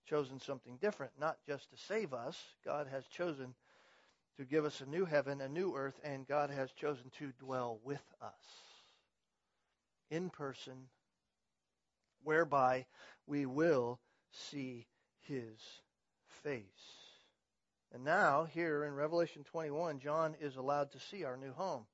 chosen 0.06 0.40
something 0.40 0.78
different, 0.80 1.12
not 1.20 1.36
just 1.46 1.70
to 1.70 1.76
save 1.76 2.12
us. 2.12 2.36
God 2.64 2.86
has 2.90 3.04
chosen 3.06 3.54
to 4.36 4.44
give 4.44 4.64
us 4.64 4.80
a 4.80 4.86
new 4.86 5.04
heaven, 5.04 5.40
a 5.40 5.48
new 5.48 5.74
earth, 5.74 5.98
and 6.04 6.26
God 6.26 6.50
has 6.50 6.70
chosen 6.72 7.10
to 7.18 7.32
dwell 7.38 7.80
with 7.84 8.02
us 8.22 8.32
in 10.10 10.30
person, 10.30 10.88
whereby 12.22 12.86
we 13.26 13.46
will 13.46 13.98
see 14.30 14.86
his 15.22 15.58
face. 16.42 16.62
And 17.94 18.04
now, 18.04 18.44
here 18.44 18.84
in 18.84 18.94
Revelation 18.94 19.44
21, 19.44 20.00
John 20.00 20.36
is 20.40 20.56
allowed 20.56 20.92
to 20.92 21.00
see 21.00 21.24
our 21.24 21.36
new 21.36 21.52
home. 21.52 21.86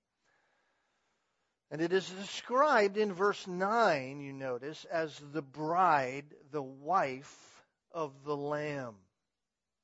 And 1.70 1.80
it 1.80 1.92
is 1.92 2.08
described 2.10 2.96
in 2.96 3.14
verse 3.14 3.46
9, 3.46 4.20
you 4.20 4.32
notice, 4.32 4.84
as 4.90 5.18
the 5.32 5.42
bride, 5.42 6.26
the 6.50 6.62
wife 6.62 7.51
of 7.94 8.12
the 8.24 8.36
Lamb. 8.36 8.94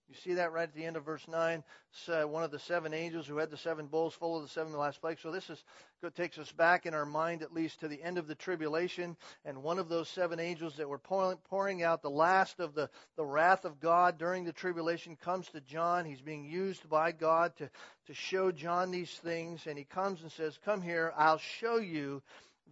You 0.09 0.15
see 0.25 0.35
that 0.35 0.53
right 0.53 0.63
at 0.63 0.75
the 0.75 0.87
end 0.87 0.97
of 0.97 1.05
verse 1.05 1.27
9? 1.29 1.63
Uh, 2.09 2.23
one 2.23 2.43
of 2.43 2.51
the 2.51 2.59
seven 2.59 2.95
angels 2.95 3.27
who 3.27 3.37
had 3.37 3.51
the 3.51 3.59
seven 3.59 3.89
bowls 3.89 4.15
full 4.15 4.37
of 4.37 4.43
the 4.43 4.49
seven 4.49 4.73
last 4.73 5.03
plagues. 5.03 5.21
So 5.21 5.31
this 5.31 5.51
is 5.51 5.63
good 6.01 6.15
takes 6.15 6.39
us 6.39 6.51
back 6.51 6.87
in 6.87 6.95
our 6.95 7.05
mind 7.05 7.43
at 7.43 7.53
least 7.53 7.81
to 7.81 7.89
the 7.89 8.03
end 8.03 8.17
of 8.17 8.27
the 8.27 8.35
tribulation. 8.35 9.19
And 9.45 9.63
one 9.63 9.79
of 9.79 9.91
those 9.91 10.09
seven 10.09 10.41
angels 10.41 10.77
that 10.77 10.89
were 10.89 10.99
pouring 10.99 11.83
out 11.83 12.01
the 12.01 12.09
last 12.09 12.59
of 12.59 12.75
the, 12.75 12.89
the 13.17 13.25
wrath 13.25 13.67
of 13.67 13.81
God 13.81 14.17
during 14.17 14.45
the 14.45 14.53
tribulation 14.53 15.15
comes 15.15 15.49
to 15.49 15.61
John. 15.61 16.07
He's 16.07 16.23
being 16.23 16.47
used 16.47 16.89
by 16.89 17.13
God 17.13 17.55
to, 17.57 17.69
to 18.07 18.15
show 18.15 18.51
John 18.51 18.91
these 18.91 19.13
things. 19.13 19.67
And 19.67 19.77
he 19.77 19.85
comes 19.85 20.23
and 20.23 20.33
says, 20.33 20.59
Come 20.65 20.81
here, 20.81 21.13
I'll 21.19 21.37
show 21.37 21.77
you 21.77 22.23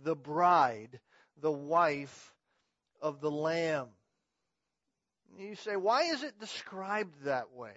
the 0.04 0.16
bride, 0.16 1.00
the 1.42 1.52
wife 1.52 2.32
of 3.02 3.20
the 3.20 3.30
Lamb. 3.30 3.88
You 5.38 5.54
say, 5.56 5.76
why 5.76 6.04
is 6.04 6.22
it 6.22 6.38
described 6.38 7.24
that 7.24 7.52
way? 7.52 7.74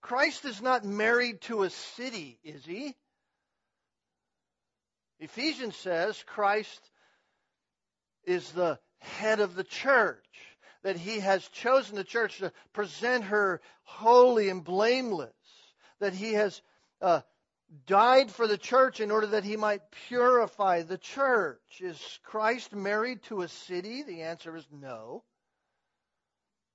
Christ 0.00 0.44
is 0.44 0.62
not 0.62 0.84
married 0.84 1.40
to 1.42 1.64
a 1.64 1.70
city, 1.70 2.38
is 2.44 2.64
he? 2.64 2.94
Ephesians 5.18 5.76
says 5.76 6.22
Christ 6.26 6.90
is 8.24 8.52
the 8.52 8.78
head 8.98 9.40
of 9.40 9.54
the 9.54 9.64
church, 9.64 10.24
that 10.82 10.96
he 10.96 11.20
has 11.20 11.46
chosen 11.48 11.96
the 11.96 12.04
church 12.04 12.38
to 12.38 12.52
present 12.72 13.24
her 13.24 13.60
holy 13.82 14.48
and 14.48 14.62
blameless, 14.62 15.32
that 15.98 16.12
he 16.12 16.34
has 16.34 16.60
uh, 17.00 17.22
died 17.86 18.30
for 18.30 18.46
the 18.46 18.58
church 18.58 19.00
in 19.00 19.10
order 19.10 19.28
that 19.28 19.44
he 19.44 19.56
might 19.56 19.90
purify 20.08 20.82
the 20.82 20.98
church. 20.98 21.80
Is 21.80 22.20
Christ 22.22 22.72
married 22.74 23.22
to 23.24 23.42
a 23.42 23.48
city? 23.48 24.02
The 24.02 24.22
answer 24.22 24.56
is 24.56 24.66
no. 24.70 25.24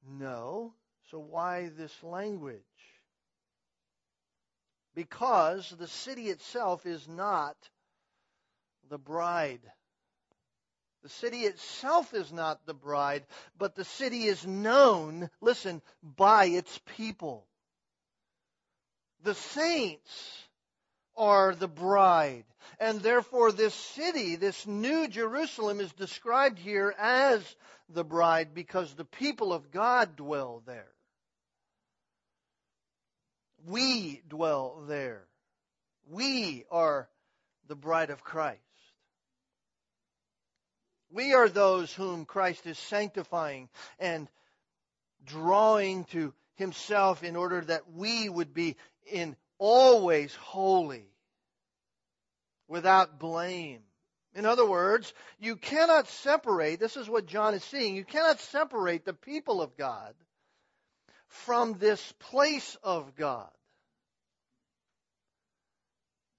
No. 0.06 0.74
So 1.10 1.20
why 1.20 1.70
this 1.78 2.04
language? 2.04 2.62
Because 4.96 5.74
the 5.80 5.88
city 5.88 6.28
itself 6.28 6.86
is 6.86 7.08
not 7.08 7.56
the 8.90 8.98
bride. 8.98 9.62
The 11.04 11.10
city 11.10 11.42
itself 11.42 12.14
is 12.14 12.32
not 12.32 12.66
the 12.66 12.74
bride, 12.74 13.26
but 13.58 13.76
the 13.76 13.86
city 13.86 14.26
is 14.26 14.46
known, 14.46 15.30
listen, 15.40 15.82
by 16.04 16.46
its 16.46 16.80
people. 16.98 17.48
The 19.24 19.34
saints 19.34 20.48
are 21.18 21.56
the 21.56 21.68
bride. 21.68 22.46
And 22.80 23.02
therefore, 23.02 23.52
this 23.52 23.74
city, 23.74 24.36
this 24.36 24.66
new 24.66 25.08
Jerusalem, 25.08 25.80
is 25.80 25.92
described 25.94 26.60
here 26.60 26.94
as 26.98 27.44
the 27.90 28.04
bride 28.04 28.54
because 28.54 28.94
the 28.94 29.06
people 29.06 29.54
of 29.54 29.72
God 29.72 30.16
dwell 30.16 30.64
there. 30.66 30.92
We 33.68 34.22
dwell 34.28 34.84
there. 34.88 35.24
We 36.10 36.66
are 36.72 37.10
the 37.68 37.76
bride 37.76 38.10
of 38.10 38.24
Christ. 38.24 38.60
We 41.12 41.34
are 41.34 41.50
those 41.50 41.94
whom 41.94 42.26
Christ 42.26 42.66
is 42.66 42.78
sanctifying 42.78 43.70
and 44.00 44.28
drawing 45.26 46.06
to 46.06 46.34
himself 46.56 47.24
in 47.24 47.36
order 47.36 47.62
that 47.62 47.92
we 47.92 48.30
would 48.30 48.54
be 48.54 48.78
in 49.12 49.36
always 49.62 50.34
holy, 50.34 51.06
without 52.68 53.20
blame. 53.20 53.82
In 54.34 54.48
other 54.48 54.66
words, 54.68 55.14
you 55.40 55.56
cannot 55.56 56.08
separate, 56.08 56.80
this 56.80 56.98
is 56.98 57.08
what 57.08 57.28
John 57.28 57.54
is 57.54 57.64
seeing, 57.64 57.96
you 57.96 58.04
cannot 58.04 58.40
separate 58.40 59.06
the 59.06 59.14
people 59.14 59.62
of 59.62 59.78
God 59.78 60.16
from 61.28 61.78
this 61.78 62.12
place 62.14 62.76
of 62.82 63.16
God. 63.16 63.52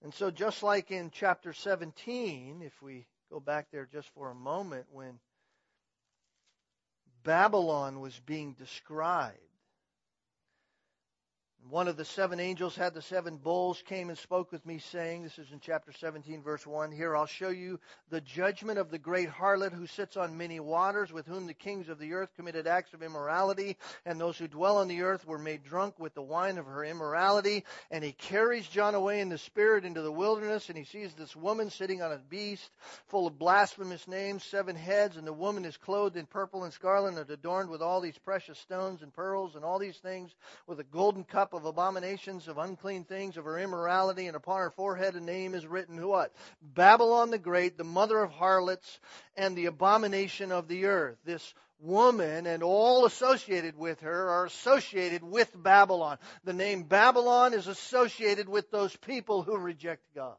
And 0.02 0.12
so, 0.12 0.33
just 0.33 0.64
like 0.64 0.91
in 0.91 1.11
chapter 1.12 1.52
17, 1.52 2.61
if 2.64 2.83
we 2.83 3.07
go 3.31 3.38
back 3.38 3.69
there 3.71 3.87
just 3.87 4.09
for 4.17 4.31
a 4.31 4.35
moment, 4.35 4.87
when 4.91 5.21
Babylon 7.23 8.00
was 8.00 8.19
being 8.26 8.55
described, 8.55 9.38
one 11.71 11.87
of 11.87 11.97
the 11.97 12.04
seven 12.04 12.40
angels 12.40 12.75
had 12.75 12.92
the 12.92 13.00
seven 13.00 13.37
bowls, 13.37 13.83
came 13.87 14.09
and 14.09 14.19
spoke 14.19 14.50
with 14.50 14.66
me, 14.66 14.78
saying, 14.78 15.23
This 15.23 15.38
is 15.38 15.52
in 15.52 15.61
chapter 15.61 15.92
17, 15.92 16.42
verse 16.42 16.66
1. 16.66 16.90
Here 16.90 17.16
I'll 17.16 17.26
show 17.26 17.50
you 17.50 17.78
the 18.11 18.21
judgment 18.21 18.78
of 18.78 18.90
the 18.90 18.99
great 18.99 19.31
harlot 19.31 19.73
who 19.73 19.87
sits 19.87 20.16
on 20.16 20.37
many 20.37 20.59
waters, 20.59 21.12
with 21.12 21.26
whom 21.26 21.47
the 21.47 21.54
kings 21.54 21.88
of 21.88 21.99
the 21.99 22.14
earth 22.14 22.31
committed 22.35 22.66
acts 22.66 22.95
of 22.95 23.02
immorality, 23.02 23.76
and 24.04 24.21
those 24.21 24.37
who 24.37 24.49
dwell 24.49 24.78
on 24.78 24.88
the 24.88 25.02
earth 25.02 25.25
were 25.25 25.38
made 25.38 25.62
drunk 25.62 25.99
with 25.99 26.14
the 26.14 26.23
wine 26.23 26.59
of 26.59 26.66
her 26.66 26.85
immorality. 26.85 27.64
And 27.90 28.02
he 28.02 28.12
carries 28.12 28.66
John 28.66 28.95
away 28.95 29.21
in 29.21 29.28
the 29.28 29.38
spirit 29.38 29.85
into 29.85 30.02
the 30.02 30.12
wilderness, 30.12 30.69
and 30.69 30.76
he 30.76 30.85
sees 30.85 31.14
this 31.14 31.37
woman 31.37 31.71
sitting 31.71 32.02
on 32.02 32.12
a 32.12 32.19
beast 32.19 32.71
full 33.07 33.26
of 33.28 33.38
blasphemous 33.38 34.09
names, 34.09 34.42
seven 34.42 34.75
heads, 34.75 35.16
and 35.16 35.26
the 35.26 35.33
woman 35.33 35.64
is 35.64 35.76
clothed 35.76 36.16
in 36.16 36.26
purple 36.26 36.64
and 36.64 36.73
scarlet 36.73 37.14
and 37.14 37.31
adorned 37.31 37.71
with 37.71 37.83
all 37.83 38.00
these 38.00 38.19
precious 38.19 38.59
stones 38.59 39.02
and 39.02 39.12
pearls 39.14 39.54
and 39.54 39.64
all 39.64 39.78
these 39.78 39.99
things, 39.99 40.35
with 40.66 40.81
a 40.81 40.85
golden 40.85 41.23
cup 41.23 41.51
of 41.52 41.64
abominations, 41.64 42.49
of 42.49 42.59
unclean 42.59 43.04
things, 43.04 43.37
of 43.37 43.44
her 43.44 43.59
immorality, 43.59 44.26
and 44.26 44.37
upon 44.37 44.61
her 44.61 44.71
forehead 44.71 45.14
a 45.14 45.21
name 45.21 45.54
is 45.54 45.66
written, 45.66 46.06
what? 46.06 46.32
Babylon 46.62 47.30
the 47.30 47.38
Great, 47.38 47.76
the 47.78 47.85
mother 47.85 48.18
of 48.18 48.30
harlots, 48.30 49.00
and 49.37 49.56
the 49.56 49.66
abomination 49.66 50.52
of 50.52 50.68
the 50.68 50.87
earth. 50.87 51.18
This 51.25 51.54
woman 51.80 52.47
and 52.47 52.62
all 52.62 53.06
associated 53.06 53.76
with 53.76 54.00
her 54.00 54.30
are 54.30 54.47
associated 54.47 55.23
with 55.23 55.50
Babylon. 55.54 56.18
The 56.44 56.52
name 56.52 56.85
Babylon 56.85 57.54
is 57.54 57.66
associated 57.66 58.49
with 58.49 58.71
those 58.71 58.94
people 58.97 59.42
who 59.42 59.56
reject 59.56 60.02
God. 60.14 60.37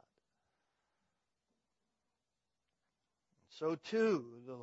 So 3.59 3.75
too, 3.75 4.25
the 4.47 4.57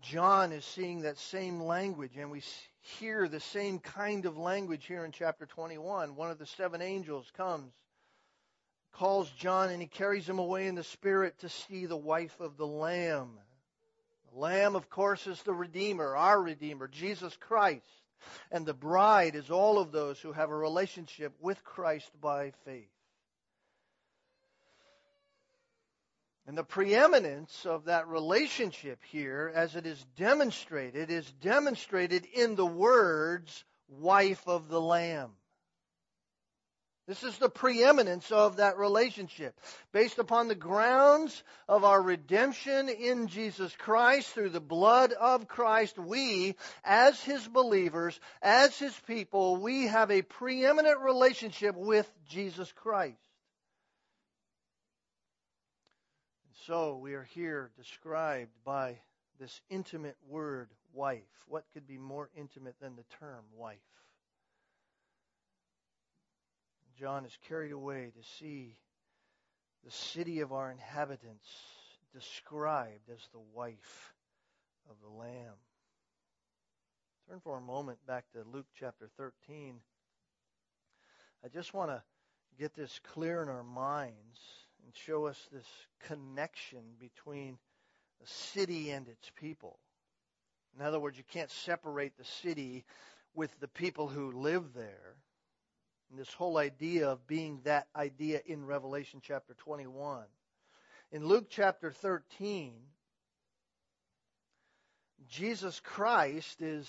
John 0.00 0.52
is 0.52 0.64
seeing 0.64 1.02
that 1.02 1.18
same 1.18 1.60
language, 1.60 2.16
and 2.16 2.30
we 2.30 2.42
hear 2.80 3.28
the 3.28 3.40
same 3.40 3.78
kind 3.78 4.24
of 4.24 4.38
language 4.38 4.86
here 4.86 5.04
in 5.04 5.12
chapter 5.12 5.46
21. 5.46 6.16
One 6.16 6.30
of 6.30 6.38
the 6.38 6.46
seven 6.46 6.80
angels 6.80 7.30
comes, 7.36 7.72
calls 8.92 9.30
John, 9.30 9.70
and 9.70 9.80
he 9.80 9.88
carries 9.88 10.28
him 10.28 10.38
away 10.38 10.66
in 10.66 10.74
the 10.74 10.84
Spirit 10.84 11.38
to 11.40 11.48
see 11.48 11.86
the 11.86 11.96
wife 11.96 12.40
of 12.40 12.56
the 12.56 12.66
Lamb. 12.66 13.38
The 14.32 14.38
Lamb, 14.38 14.76
of 14.76 14.88
course, 14.88 15.26
is 15.26 15.42
the 15.42 15.54
Redeemer, 15.54 16.16
our 16.16 16.40
Redeemer, 16.40 16.88
Jesus 16.88 17.36
Christ. 17.36 17.84
And 18.50 18.66
the 18.66 18.74
bride 18.74 19.34
is 19.34 19.50
all 19.50 19.78
of 19.78 19.92
those 19.92 20.20
who 20.20 20.32
have 20.32 20.50
a 20.50 20.56
relationship 20.56 21.32
with 21.40 21.62
Christ 21.64 22.10
by 22.20 22.52
faith. 22.64 22.90
And 26.50 26.58
the 26.58 26.64
preeminence 26.64 27.64
of 27.64 27.84
that 27.84 28.08
relationship 28.08 28.98
here, 29.04 29.52
as 29.54 29.76
it 29.76 29.86
is 29.86 30.04
demonstrated, 30.16 31.08
is 31.08 31.30
demonstrated 31.40 32.24
in 32.24 32.56
the 32.56 32.66
words, 32.66 33.64
wife 33.88 34.42
of 34.48 34.68
the 34.68 34.80
Lamb. 34.80 35.30
This 37.06 37.22
is 37.22 37.38
the 37.38 37.48
preeminence 37.48 38.32
of 38.32 38.56
that 38.56 38.78
relationship. 38.78 39.60
Based 39.92 40.18
upon 40.18 40.48
the 40.48 40.56
grounds 40.56 41.40
of 41.68 41.84
our 41.84 42.02
redemption 42.02 42.88
in 42.88 43.28
Jesus 43.28 43.72
Christ 43.76 44.30
through 44.30 44.50
the 44.50 44.58
blood 44.58 45.12
of 45.12 45.46
Christ, 45.46 46.00
we, 46.00 46.56
as 46.82 47.22
His 47.22 47.46
believers, 47.46 48.18
as 48.42 48.76
His 48.76 48.98
people, 49.06 49.54
we 49.58 49.86
have 49.86 50.10
a 50.10 50.22
preeminent 50.22 50.98
relationship 50.98 51.76
with 51.76 52.10
Jesus 52.28 52.72
Christ. 52.72 53.29
So 56.66 56.96
we 56.96 57.14
are 57.14 57.28
here 57.34 57.70
described 57.76 58.50
by 58.64 58.98
this 59.38 59.60
intimate 59.70 60.16
word, 60.28 60.68
wife. 60.92 61.44
What 61.46 61.64
could 61.72 61.86
be 61.86 61.96
more 61.96 62.28
intimate 62.36 62.74
than 62.80 62.96
the 62.96 63.04
term 63.18 63.44
wife? 63.56 63.78
John 66.98 67.24
is 67.24 67.36
carried 67.48 67.72
away 67.72 68.12
to 68.14 68.28
see 68.38 68.76
the 69.84 69.90
city 69.90 70.40
of 70.40 70.52
our 70.52 70.70
inhabitants 70.70 71.48
described 72.12 73.08
as 73.10 73.26
the 73.32 73.40
wife 73.54 74.12
of 74.90 74.96
the 75.02 75.08
Lamb. 75.08 75.54
Turn 77.28 77.40
for 77.40 77.56
a 77.56 77.62
moment 77.62 77.98
back 78.06 78.24
to 78.32 78.44
Luke 78.52 78.66
chapter 78.78 79.08
13. 79.16 79.76
I 81.42 81.48
just 81.48 81.72
want 81.72 81.90
to 81.90 82.02
get 82.58 82.74
this 82.74 83.00
clear 83.14 83.42
in 83.42 83.48
our 83.48 83.64
minds 83.64 84.66
and 84.84 84.94
show 85.06 85.26
us 85.26 85.38
this 85.52 85.66
connection 86.06 86.80
between 86.98 87.58
the 88.20 88.26
city 88.26 88.90
and 88.90 89.08
its 89.08 89.30
people. 89.40 89.78
In 90.78 90.84
other 90.84 91.00
words, 91.00 91.18
you 91.18 91.24
can't 91.32 91.50
separate 91.50 92.16
the 92.16 92.24
city 92.42 92.84
with 93.34 93.50
the 93.60 93.68
people 93.68 94.08
who 94.08 94.32
live 94.32 94.72
there. 94.74 95.16
And 96.10 96.18
this 96.18 96.32
whole 96.32 96.58
idea 96.58 97.08
of 97.08 97.26
being 97.26 97.60
that 97.64 97.86
idea 97.94 98.40
in 98.44 98.64
Revelation 98.64 99.20
chapter 99.22 99.54
21. 99.54 100.24
In 101.12 101.24
Luke 101.24 101.46
chapter 101.48 101.90
13, 101.90 102.72
Jesus 105.28 105.80
Christ 105.80 106.62
is 106.62 106.88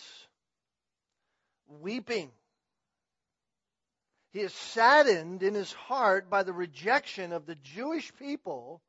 weeping 1.67 2.31
he 4.31 4.39
is 4.39 4.53
saddened 4.53 5.43
in 5.43 5.53
his 5.53 5.73
heart 5.73 6.29
by 6.29 6.43
the 6.43 6.53
rejection 6.53 7.33
of 7.33 7.45
the 7.45 7.55
Jewish 7.55 8.13
people 8.15 8.81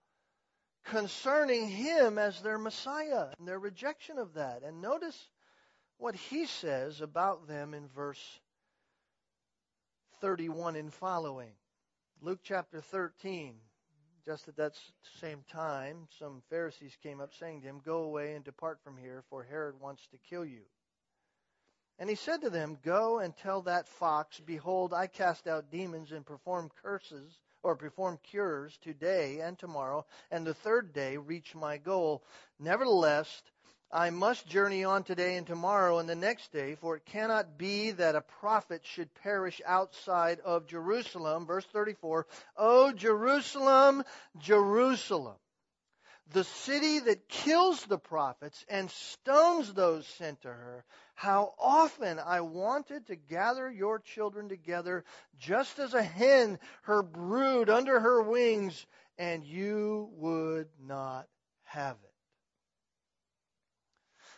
concerning 0.85 1.69
him 1.69 2.19
as 2.19 2.41
their 2.41 2.59
Messiah 2.59 3.29
and 3.39 3.47
their 3.47 3.59
rejection 3.59 4.19
of 4.19 4.35
that. 4.35 4.63
And 4.63 4.81
notice 4.81 5.29
what 5.99 6.15
he 6.15 6.47
says 6.47 7.01
about 7.01 7.49
them 7.49 7.75
in 7.75 7.89
verse 7.89 8.41
31 10.21 10.77
and 10.77 10.93
following. 10.93 11.53
Luke 12.21 12.41
chapter 12.45 12.81
13. 12.81 13.55
Just 14.25 14.47
at 14.47 14.57
that 14.57 14.75
same 15.21 15.43
time, 15.51 16.07
some 16.21 16.43
Pharisees 16.49 16.97
came 17.03 17.21
up 17.21 17.35
saying 17.35 17.63
to 17.63 17.67
him, 17.67 17.81
Go 17.85 18.05
away 18.05 18.35
and 18.35 18.45
depart 18.45 18.79
from 18.85 18.97
here, 18.97 19.25
for 19.29 19.43
Herod 19.43 19.81
wants 19.81 20.07
to 20.13 20.19
kill 20.31 20.45
you. 20.45 20.63
And 22.03 22.11
he 22.11 22.17
said 22.17 22.41
to 22.41 22.51
them, 22.51 22.79
Go 22.83 23.21
and 23.21 23.33
tell 23.37 23.63
that 23.63 23.87
fox, 23.87 24.41
Behold, 24.41 24.93
I 24.93 25.07
cast 25.07 25.47
out 25.47 25.71
demons 25.71 26.11
and 26.11 26.27
perform 26.27 26.69
curses 26.83 27.39
or 27.63 27.77
perform 27.77 28.19
cures 28.25 28.77
today 28.83 29.39
and 29.39 29.57
tomorrow, 29.57 30.05
and 30.29 30.45
the 30.45 30.53
third 30.53 30.93
day 30.93 31.17
reach 31.17 31.55
my 31.55 31.79
goal. 31.79 32.25
Nevertheless, 32.59 33.43
I 33.93 34.11
must 34.11 34.49
journey 34.49 34.83
on 34.83 35.05
today 35.05 35.37
and 35.37 35.47
tomorrow 35.47 36.01
and 36.01 36.09
the 36.09 36.17
next 36.17 36.51
day, 36.51 36.75
for 36.75 36.97
it 36.97 37.07
cannot 37.07 37.57
be 37.57 37.93
that 37.93 38.17
a 38.17 38.21
prophet 38.21 38.81
should 38.85 39.15
perish 39.23 39.61
outside 39.65 40.41
of 40.41 40.67
Jerusalem. 40.67 41.47
Verse 41.47 41.67
34, 41.67 42.27
O 42.57 42.93
Jerusalem, 42.93 44.03
Jerusalem, 44.39 45.37
the 46.33 46.45
city 46.45 47.01
that 47.01 47.29
kills 47.29 47.85
the 47.85 47.99
prophets 47.99 48.65
and 48.69 48.91
stones 48.91 49.73
those 49.73 50.07
sent 50.07 50.43
to 50.43 50.49
her, 50.49 50.85
how 51.15 51.55
often 51.59 52.19
I 52.19 52.41
wanted 52.41 53.07
to 53.07 53.17
gather 53.17 53.71
your 53.71 53.99
children 53.99 54.49
together, 54.49 55.05
just 55.39 55.79
as 55.79 55.95
a 55.95 56.03
hen 56.03 56.59
her 56.83 57.03
brood 57.03 57.69
under 57.71 58.01
her 58.01 58.23
wings, 58.23 58.87
and 59.19 59.45
you 59.45 60.11
would 60.15 60.69
not 60.85 61.27
have 61.65 61.97
it. 62.03 62.13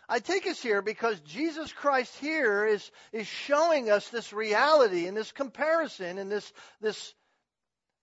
I 0.09 0.19
take 0.19 0.47
us 0.47 0.61
here 0.61 0.83
because 0.83 1.19
Jesus 1.21 1.73
Christ 1.73 2.15
here 2.19 2.67
is, 2.67 2.91
is 3.13 3.27
showing 3.27 3.91
us 3.91 4.09
this 4.11 4.33
reality 4.33 5.07
and 5.07 5.17
this 5.17 5.33
comparison 5.33 6.19
and 6.19 6.31
this, 6.31 6.53
this 6.81 7.15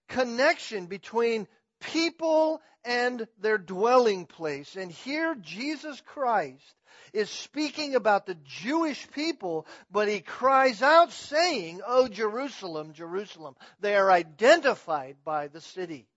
connection 0.09 0.87
between 0.87 1.47
people 1.81 2.61
and 2.85 3.27
their 3.39 3.57
dwelling 3.57 4.25
place. 4.25 4.75
And 4.75 4.91
here 4.91 5.35
Jesus 5.35 6.01
Christ 6.01 6.75
is 7.13 7.29
speaking 7.29 7.95
about 7.95 8.25
the 8.25 8.37
Jewish 8.45 9.09
people, 9.11 9.67
but 9.91 10.07
he 10.07 10.21
cries 10.21 10.81
out 10.81 11.11
saying, 11.11 11.81
Oh 11.85 12.07
Jerusalem, 12.07 12.93
Jerusalem. 12.93 13.55
They 13.79 13.95
are 13.95 14.11
identified 14.11 15.17
by 15.25 15.47
the 15.47 15.61
city. 15.61 16.07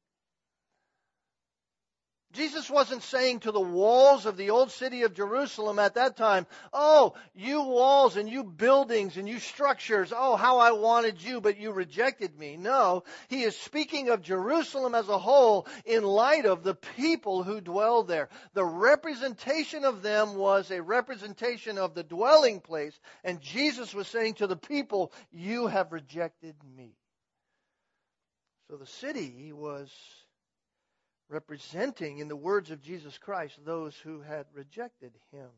Jesus 2.34 2.68
wasn't 2.68 3.02
saying 3.02 3.40
to 3.40 3.52
the 3.52 3.60
walls 3.60 4.26
of 4.26 4.36
the 4.36 4.50
old 4.50 4.70
city 4.70 5.02
of 5.02 5.14
Jerusalem 5.14 5.78
at 5.78 5.94
that 5.94 6.16
time, 6.16 6.46
Oh, 6.72 7.14
you 7.34 7.62
walls 7.62 8.16
and 8.16 8.28
you 8.28 8.42
buildings 8.42 9.16
and 9.16 9.28
you 9.28 9.38
structures, 9.38 10.12
oh, 10.14 10.36
how 10.36 10.58
I 10.58 10.72
wanted 10.72 11.22
you, 11.22 11.40
but 11.40 11.58
you 11.58 11.70
rejected 11.70 12.36
me. 12.38 12.56
No, 12.56 13.04
he 13.28 13.42
is 13.42 13.56
speaking 13.56 14.08
of 14.08 14.20
Jerusalem 14.20 14.94
as 14.94 15.08
a 15.08 15.18
whole 15.18 15.66
in 15.84 16.02
light 16.02 16.44
of 16.44 16.64
the 16.64 16.74
people 16.74 17.42
who 17.42 17.60
dwell 17.60 18.02
there. 18.02 18.28
The 18.52 18.64
representation 18.64 19.84
of 19.84 20.02
them 20.02 20.34
was 20.34 20.70
a 20.70 20.82
representation 20.82 21.78
of 21.78 21.94
the 21.94 22.02
dwelling 22.02 22.60
place, 22.60 22.98
and 23.22 23.40
Jesus 23.40 23.94
was 23.94 24.08
saying 24.08 24.34
to 24.34 24.46
the 24.46 24.56
people, 24.56 25.12
You 25.30 25.68
have 25.68 25.92
rejected 25.92 26.56
me. 26.76 26.96
So 28.68 28.76
the 28.76 28.86
city 28.86 29.52
was 29.52 29.90
representing, 31.28 32.18
in 32.18 32.28
the 32.28 32.36
words 32.36 32.70
of 32.70 32.82
Jesus 32.82 33.18
Christ, 33.18 33.58
those 33.64 33.96
who 33.96 34.20
had 34.20 34.46
rejected 34.54 35.12
him. 35.32 35.48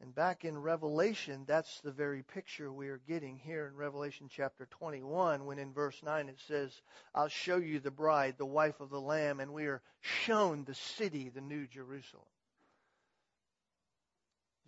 And 0.00 0.14
back 0.14 0.44
in 0.44 0.56
Revelation, 0.56 1.44
that's 1.46 1.80
the 1.80 1.90
very 1.90 2.22
picture 2.22 2.72
we 2.72 2.88
are 2.88 3.00
getting 3.08 3.36
here 3.36 3.66
in 3.66 3.74
Revelation 3.74 4.28
chapter 4.30 4.66
21, 4.66 5.44
when 5.44 5.58
in 5.58 5.72
verse 5.72 6.00
9 6.04 6.28
it 6.28 6.38
says, 6.46 6.70
I'll 7.14 7.28
show 7.28 7.56
you 7.56 7.80
the 7.80 7.90
bride, 7.90 8.36
the 8.38 8.46
wife 8.46 8.78
of 8.78 8.90
the 8.90 9.00
Lamb, 9.00 9.40
and 9.40 9.52
we 9.52 9.66
are 9.66 9.82
shown 10.00 10.64
the 10.64 10.74
city, 10.74 11.30
the 11.30 11.40
New 11.40 11.66
Jerusalem. 11.66 12.24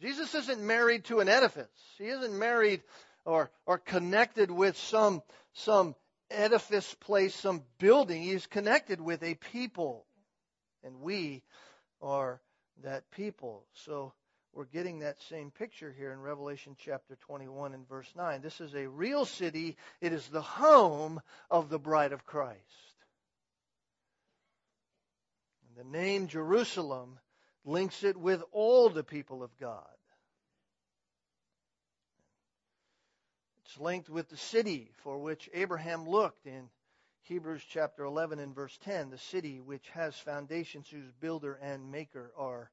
Jesus 0.00 0.34
isn't 0.34 0.60
married 0.60 1.04
to 1.04 1.20
an 1.20 1.28
edifice. 1.28 1.68
He 1.98 2.06
isn't 2.06 2.36
married 2.36 2.82
or, 3.24 3.50
or 3.66 3.78
connected 3.78 4.50
with 4.50 4.76
some, 4.76 5.22
some 5.52 5.94
edifice 6.30 6.94
place, 7.00 7.34
some 7.34 7.62
building. 7.78 8.22
He's 8.22 8.46
connected 8.46 9.00
with 9.00 9.22
a 9.22 9.34
people. 9.34 10.06
And 10.82 11.00
we 11.00 11.42
are 12.00 12.40
that 12.82 13.10
people. 13.10 13.64
So 13.74 14.12
we're 14.52 14.64
getting 14.64 15.00
that 15.00 15.20
same 15.28 15.50
picture 15.50 15.94
here 15.96 16.12
in 16.12 16.20
Revelation 16.20 16.76
chapter 16.78 17.16
21 17.26 17.74
and 17.74 17.88
verse 17.88 18.10
9. 18.16 18.42
This 18.42 18.60
is 18.60 18.74
a 18.74 18.88
real 18.88 19.24
city. 19.24 19.76
It 20.00 20.12
is 20.12 20.26
the 20.28 20.42
home 20.42 21.20
of 21.50 21.68
the 21.68 21.78
bride 21.78 22.12
of 22.12 22.26
Christ. 22.26 22.58
And 25.68 25.86
the 25.86 25.98
name 25.98 26.26
Jerusalem 26.26 27.18
links 27.64 28.02
it 28.02 28.16
with 28.16 28.42
all 28.52 28.88
the 28.88 29.04
people 29.04 29.42
of 29.42 29.56
God. 29.58 29.86
It's 33.70 33.78
linked 33.78 34.10
with 34.10 34.28
the 34.28 34.36
city 34.36 34.90
for 35.04 35.16
which 35.18 35.48
Abraham 35.54 36.08
looked 36.08 36.44
in 36.44 36.68
Hebrews 37.22 37.62
chapter 37.70 38.02
11 38.02 38.40
and 38.40 38.52
verse 38.52 38.76
10, 38.82 39.10
the 39.10 39.18
city 39.18 39.60
which 39.60 39.88
has 39.90 40.16
foundations 40.16 40.88
whose 40.88 41.12
builder 41.20 41.54
and 41.62 41.92
maker 41.92 42.32
are 42.36 42.72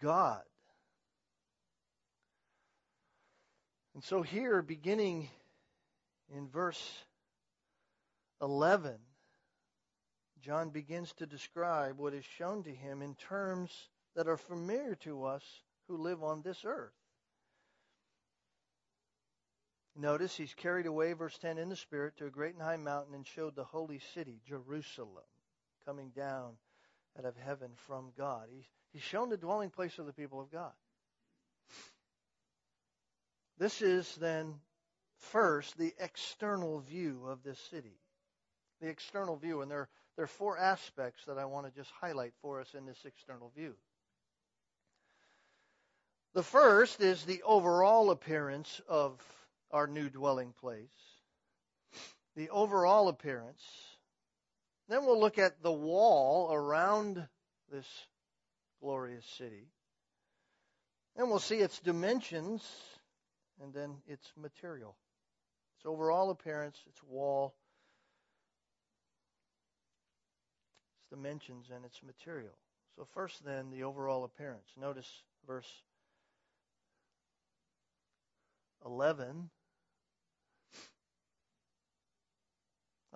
God. 0.00 0.42
And 3.94 4.02
so 4.02 4.22
here, 4.22 4.60
beginning 4.60 5.28
in 6.34 6.48
verse 6.48 6.82
11, 8.42 8.96
John 10.40 10.70
begins 10.70 11.12
to 11.18 11.26
describe 11.26 11.96
what 11.96 12.12
is 12.12 12.24
shown 12.24 12.64
to 12.64 12.74
him 12.74 13.02
in 13.02 13.14
terms 13.14 13.70
that 14.16 14.26
are 14.26 14.36
familiar 14.36 14.96
to 14.96 15.26
us 15.26 15.44
who 15.86 15.96
live 15.96 16.24
on 16.24 16.42
this 16.42 16.64
earth. 16.64 16.97
Notice 20.00 20.36
he's 20.36 20.54
carried 20.54 20.86
away, 20.86 21.12
verse 21.12 21.36
10, 21.38 21.58
in 21.58 21.68
the 21.68 21.76
Spirit 21.76 22.16
to 22.18 22.26
a 22.26 22.30
great 22.30 22.54
and 22.54 22.62
high 22.62 22.76
mountain 22.76 23.16
and 23.16 23.26
showed 23.26 23.56
the 23.56 23.64
holy 23.64 24.00
city, 24.14 24.40
Jerusalem, 24.46 25.24
coming 25.84 26.12
down 26.14 26.52
out 27.18 27.24
of 27.24 27.36
heaven 27.36 27.70
from 27.88 28.12
God. 28.16 28.46
He's, 28.54 28.64
he's 28.92 29.02
shown 29.02 29.28
the 29.28 29.36
dwelling 29.36 29.70
place 29.70 29.98
of 29.98 30.06
the 30.06 30.12
people 30.12 30.40
of 30.40 30.52
God. 30.52 30.70
This 33.58 33.82
is 33.82 34.14
then 34.20 34.54
first 35.16 35.76
the 35.76 35.92
external 35.98 36.78
view 36.78 37.24
of 37.26 37.42
this 37.42 37.58
city. 37.58 37.98
The 38.80 38.88
external 38.88 39.36
view, 39.36 39.62
and 39.62 39.70
there, 39.70 39.88
there 40.14 40.26
are 40.26 40.28
four 40.28 40.56
aspects 40.56 41.24
that 41.26 41.38
I 41.38 41.46
want 41.46 41.66
to 41.66 41.72
just 41.72 41.90
highlight 42.00 42.34
for 42.40 42.60
us 42.60 42.72
in 42.78 42.86
this 42.86 43.04
external 43.04 43.50
view. 43.56 43.74
The 46.34 46.44
first 46.44 47.00
is 47.00 47.24
the 47.24 47.42
overall 47.42 48.12
appearance 48.12 48.80
of 48.86 49.20
our 49.70 49.86
new 49.86 50.08
dwelling 50.08 50.52
place, 50.60 50.88
the 52.36 52.50
overall 52.50 53.08
appearance. 53.08 53.62
Then 54.88 55.04
we'll 55.04 55.20
look 55.20 55.38
at 55.38 55.62
the 55.62 55.72
wall 55.72 56.52
around 56.52 57.26
this 57.70 57.86
glorious 58.80 59.26
city. 59.36 59.66
And 61.16 61.28
we'll 61.28 61.40
see 61.40 61.58
its 61.58 61.80
dimensions 61.80 62.62
and 63.60 63.74
then 63.74 63.96
its 64.06 64.30
material. 64.40 64.96
Its 65.76 65.86
overall 65.86 66.30
appearance, 66.30 66.78
its 66.86 67.02
wall, 67.02 67.54
its 71.00 71.10
dimensions, 71.10 71.66
and 71.74 71.84
its 71.84 72.00
material. 72.02 72.56
So, 72.96 73.06
first, 73.14 73.44
then, 73.44 73.70
the 73.70 73.84
overall 73.84 74.24
appearance. 74.24 74.68
Notice 74.80 75.10
verse 75.46 75.70
11 78.84 79.50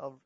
I'll, 0.02 0.20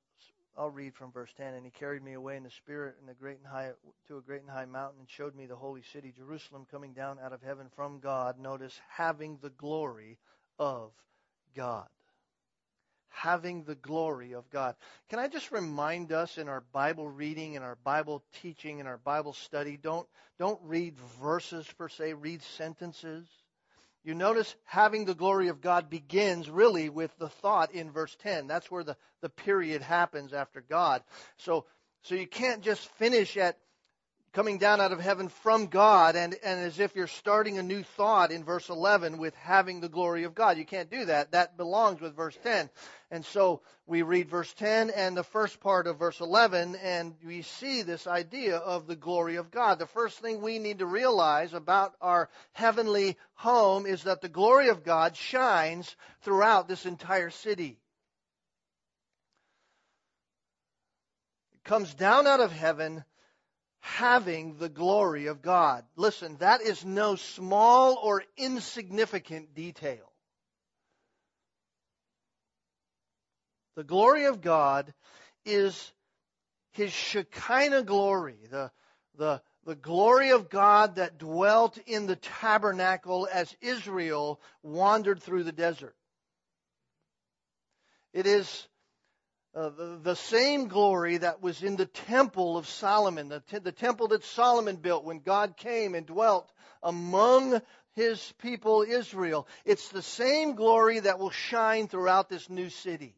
I'll 0.56 0.70
read 0.70 0.94
from 0.94 1.12
verse 1.12 1.30
10. 1.36 1.54
And 1.54 1.64
he 1.64 1.70
carried 1.70 2.02
me 2.02 2.14
away 2.14 2.36
in 2.36 2.42
the 2.42 2.50
spirit 2.50 2.96
in 3.02 3.08
a 3.08 3.14
great 3.14 3.38
and 3.38 3.46
high, 3.46 3.70
to 4.08 4.16
a 4.16 4.22
great 4.22 4.40
and 4.40 4.50
high 4.50 4.64
mountain 4.64 5.00
and 5.00 5.08
showed 5.08 5.36
me 5.36 5.46
the 5.46 5.54
holy 5.54 5.82
city, 5.92 6.12
Jerusalem, 6.16 6.66
coming 6.70 6.94
down 6.94 7.18
out 7.22 7.32
of 7.32 7.42
heaven 7.42 7.66
from 7.76 8.00
God. 8.00 8.40
Notice, 8.40 8.80
having 8.88 9.38
the 9.42 9.50
glory 9.50 10.18
of 10.58 10.90
God. 11.54 11.86
Having 13.10 13.64
the 13.64 13.74
glory 13.74 14.32
of 14.32 14.48
God. 14.50 14.74
Can 15.08 15.18
I 15.18 15.28
just 15.28 15.52
remind 15.52 16.12
us 16.12 16.38
in 16.38 16.48
our 16.48 16.62
Bible 16.72 17.08
reading, 17.08 17.54
in 17.54 17.62
our 17.62 17.78
Bible 17.82 18.22
teaching, 18.42 18.78
in 18.78 18.86
our 18.86 18.98
Bible 18.98 19.32
study, 19.32 19.78
don't, 19.80 20.06
don't 20.38 20.60
read 20.64 20.96
verses 21.20 21.66
per 21.78 21.88
se, 21.88 22.14
read 22.14 22.42
sentences. 22.42 23.26
You 24.07 24.14
notice 24.14 24.55
having 24.62 25.05
the 25.05 25.16
glory 25.16 25.49
of 25.49 25.61
God 25.61 25.90
begins 25.90 26.49
really 26.49 26.88
with 26.88 27.11
the 27.19 27.29
thought 27.29 27.73
in 27.73 27.90
verse 27.90 28.16
10. 28.23 28.47
That's 28.47 28.71
where 28.71 28.85
the, 28.85 28.97
the 29.21 29.29
period 29.29 29.83
happens 29.83 30.33
after 30.33 30.61
God. 30.61 31.03
So, 31.38 31.64
so 32.03 32.14
you 32.14 32.29
can't 32.29 32.62
just 32.62 32.87
finish 32.99 33.37
at 33.37 33.59
coming 34.37 34.59
down 34.59 34.83
out 34.83 34.92
of 34.92 35.01
heaven 35.01 35.31
from 35.31 35.66
God 35.66 36.14
and, 36.14 36.37
and 36.44 36.61
as 36.61 36.79
if 36.79 36.94
you're 36.94 37.07
starting 37.07 37.57
a 37.57 37.62
new 37.62 37.83
thought 37.83 38.31
in 38.31 38.44
verse 38.44 38.68
11 38.68 39.16
with 39.16 39.35
having 39.37 39.81
the 39.81 39.88
glory 39.88 40.25
of 40.25 40.35
God. 40.35 40.59
You 40.59 40.66
can't 40.66 40.90
do 40.90 41.07
that. 41.07 41.33
That 41.33 41.57
belongs 41.57 42.03
with 42.03 42.14
verse 42.14 42.37
10. 42.42 42.68
And 43.11 43.25
so 43.25 43.62
we 43.87 44.03
read 44.03 44.29
verse 44.29 44.53
10 44.53 44.90
and 44.90 45.16
the 45.16 45.25
first 45.25 45.59
part 45.59 45.87
of 45.87 45.99
verse 45.99 46.20
11 46.20 46.77
and 46.83 47.14
we 47.27 47.40
see 47.40 47.81
this 47.81 48.07
idea 48.07 48.59
of 48.59 48.87
the 48.87 48.94
glory 48.94 49.37
of 49.37 49.51
God. 49.51 49.79
The 49.79 49.87
first 49.87 50.18
thing 50.18 50.42
we 50.42 50.59
need 50.59 50.81
to 50.81 50.87
realize 50.87 51.55
about 51.55 51.94
our 52.03 52.29
heavenly 52.53 53.16
home 53.37 53.87
is 53.87 54.03
that 54.03 54.20
the 54.20 54.29
glory 54.29 54.68
of 54.68 54.85
God 54.85 55.16
shines 55.16 55.96
throughout 56.20 56.68
this 56.68 56.85
entire 56.85 57.31
city. 57.31 57.79
It 61.55 61.64
comes 61.64 61.94
down 61.94 62.27
out 62.27 62.40
of 62.40 62.53
heaven 62.53 63.03
having 63.87 64.57
the 64.59 64.68
glory 64.68 65.27
of 65.27 65.42
God. 65.42 65.85
Listen, 65.94 66.37
that 66.38 66.61
is 66.61 66.85
no 66.85 67.14
small 67.14 67.99
or 68.03 68.25
insignificant 68.37 69.55
detail. 69.55 70.12
The 73.77 73.85
glory 73.85 74.25
of 74.25 74.40
God 74.40 74.92
is 75.44 75.92
his 76.72 76.92
Shekinah 76.92 77.85
glory, 77.85 78.38
the, 78.51 78.72
the, 79.16 79.40
the 79.64 79.77
glory 79.77 80.31
of 80.31 80.51
God 80.51 80.96
that 80.96 81.18
dwelt 81.18 81.79
in 81.87 82.07
the 82.07 82.16
tabernacle 82.16 83.29
as 83.33 83.55
Israel 83.61 84.40
wandered 84.64 85.22
through 85.22 85.44
the 85.44 85.53
desert. 85.53 85.94
It 88.12 88.27
is 88.27 88.66
uh, 89.57 89.71
the, 89.71 89.99
the, 90.03 90.16
same 90.16 90.69
glory 90.69 91.16
that 91.16 91.42
was 91.42 91.62
in 91.62 91.77
the 91.77 91.87
temple 91.87 92.59
of 92.59 92.69
Solomon, 92.69 93.31
the, 93.31 93.42
the 93.61 93.73
temple 93.73 94.09
that 94.09 94.23
Solomon 94.23 94.77
built 94.77 95.05
when 95.05 95.21
God 95.21 95.57
came 95.57 95.95
and 95.95 96.05
dwelt 96.05 96.53
among 96.83 97.62
his 97.95 98.35
people 98.42 98.85
Israel. 98.87 99.49
It's 99.64 99.88
the 99.88 100.03
same 100.03 100.57
glory 100.57 101.01
that 101.01 101.19
will 101.19 101.31
shine 101.31 101.88
throughout 101.88 102.29
this 102.29 102.51
new 102.51 102.69
city. 102.69 103.16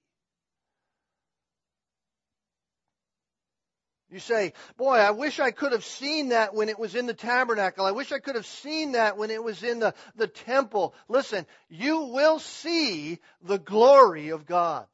You 4.10 4.20
say, 4.20 4.52
boy, 4.76 4.94
I 4.94 5.10
wish 5.10 5.40
I 5.40 5.50
could 5.50 5.72
have 5.72 5.84
seen 5.84 6.28
that 6.28 6.54
when 6.54 6.68
it 6.68 6.78
was 6.78 6.94
in 6.94 7.06
the 7.06 7.14
tabernacle. 7.14 7.84
I 7.84 7.90
wish 7.90 8.12
I 8.12 8.20
could 8.20 8.36
have 8.36 8.46
seen 8.46 8.92
that 8.92 9.18
when 9.18 9.32
it 9.32 9.42
was 9.42 9.64
in 9.64 9.80
the, 9.80 9.92
the 10.14 10.28
temple. 10.28 10.94
Listen, 11.08 11.46
you 11.68 12.04
will 12.04 12.38
see 12.38 13.18
the 13.42 13.58
glory 13.58 14.28
of 14.28 14.46
God. 14.46 14.86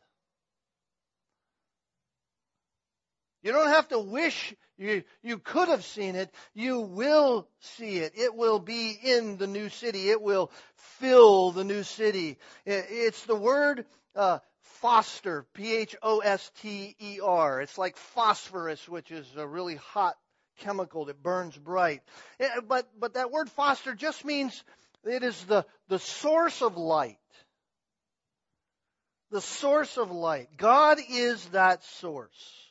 You 3.45 3.53
don't 3.53 3.69
have 3.69 3.89
to 3.89 3.99
wish 3.99 4.55
you, 4.79 5.05
you 5.23 5.39
could 5.39 5.69
have 5.69 5.85
seen 5.85 6.17
it. 6.17 6.35
You 6.55 6.81
will 6.81 7.47
see 7.61 7.99
it. 7.99 8.15
It 8.17 8.35
will 8.35 8.59
be 8.59 8.99
in 9.03 9.37
the 9.37 9.47
new 9.47 9.69
city. 9.69 10.09
It 10.09 10.23
will 10.23 10.51
fill 10.99 11.53
the 11.53 11.63
new 11.63 11.83
city. 11.83 12.39
It's 12.65 13.23
the 13.27 13.37
word 13.37 13.85
uh, 14.17 14.39
phoster, 14.83 15.45
P-H-O-S-T-E-R. 15.53 16.01
It's 17.61 17.77
like 17.77 17.99
phosphorus, 17.99 18.89
which 18.89 19.11
is 19.13 19.31
a 19.37 19.47
really 19.47 19.77
hot 19.77 20.17
chemical 20.59 21.05
that 21.05 21.23
burns 21.23 21.57
bright. 21.57 22.01
But, 22.67 22.89
but 22.99 23.13
that 23.15 23.31
word 23.31 23.51
phoster 23.57 23.95
just 23.95 24.25
means 24.25 24.65
it 25.05 25.23
is 25.23 25.45
the, 25.45 25.67
the 25.89 25.99
source 25.99 26.63
of 26.63 26.79
light 26.79 27.19
the 29.31 29.41
source 29.41 29.97
of 29.99 30.13
light. 30.13 30.49
God 30.57 30.99
is 31.11 31.45
that 31.47 31.83
source. 31.83 32.65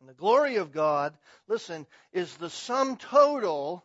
And 0.00 0.08
the 0.08 0.14
glory 0.14 0.56
of 0.56 0.72
God, 0.72 1.16
listen, 1.48 1.86
is 2.12 2.34
the 2.36 2.50
sum 2.50 2.96
total. 2.96 3.84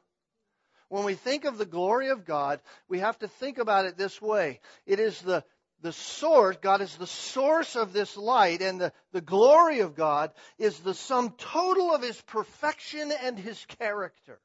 When 0.89 1.05
we 1.05 1.15
think 1.15 1.45
of 1.45 1.57
the 1.57 1.65
glory 1.65 2.09
of 2.09 2.25
God, 2.25 2.61
we 2.87 2.99
have 2.99 3.17
to 3.19 3.27
think 3.27 3.57
about 3.57 3.85
it 3.85 3.97
this 3.97 4.21
way. 4.21 4.59
It 4.85 4.99
is 4.99 5.19
the, 5.21 5.43
the 5.81 5.91
source, 5.91 6.57
God 6.61 6.81
is 6.81 6.95
the 6.95 7.07
source 7.07 7.75
of 7.75 7.93
this 7.93 8.15
light, 8.15 8.61
and 8.61 8.79
the, 8.79 8.93
the 9.11 9.21
glory 9.21 9.79
of 9.79 9.95
God 9.95 10.31
is 10.59 10.79
the 10.79 10.93
sum 10.93 11.33
total 11.37 11.95
of 11.95 12.03
His 12.03 12.21
perfection 12.21 13.11
and 13.11 13.39
His 13.39 13.65
character. 13.79 14.39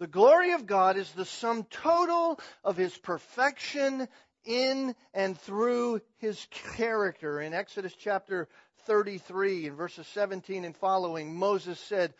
The 0.00 0.08
glory 0.08 0.52
of 0.52 0.66
God 0.66 0.96
is 0.96 1.10
the 1.12 1.24
sum 1.24 1.64
total 1.70 2.40
of 2.64 2.76
His 2.76 2.96
perfection 2.98 4.08
in 4.44 4.96
and 5.14 5.38
through 5.38 6.00
His 6.18 6.44
character. 6.76 7.40
In 7.40 7.54
Exodus 7.54 7.94
chapter 7.96 8.48
33 8.86 9.66
in 9.66 9.74
verses 9.74 10.06
17 10.08 10.64
and 10.64 10.76
following, 10.76 11.34
Moses 11.34 11.78
said, 11.80 12.12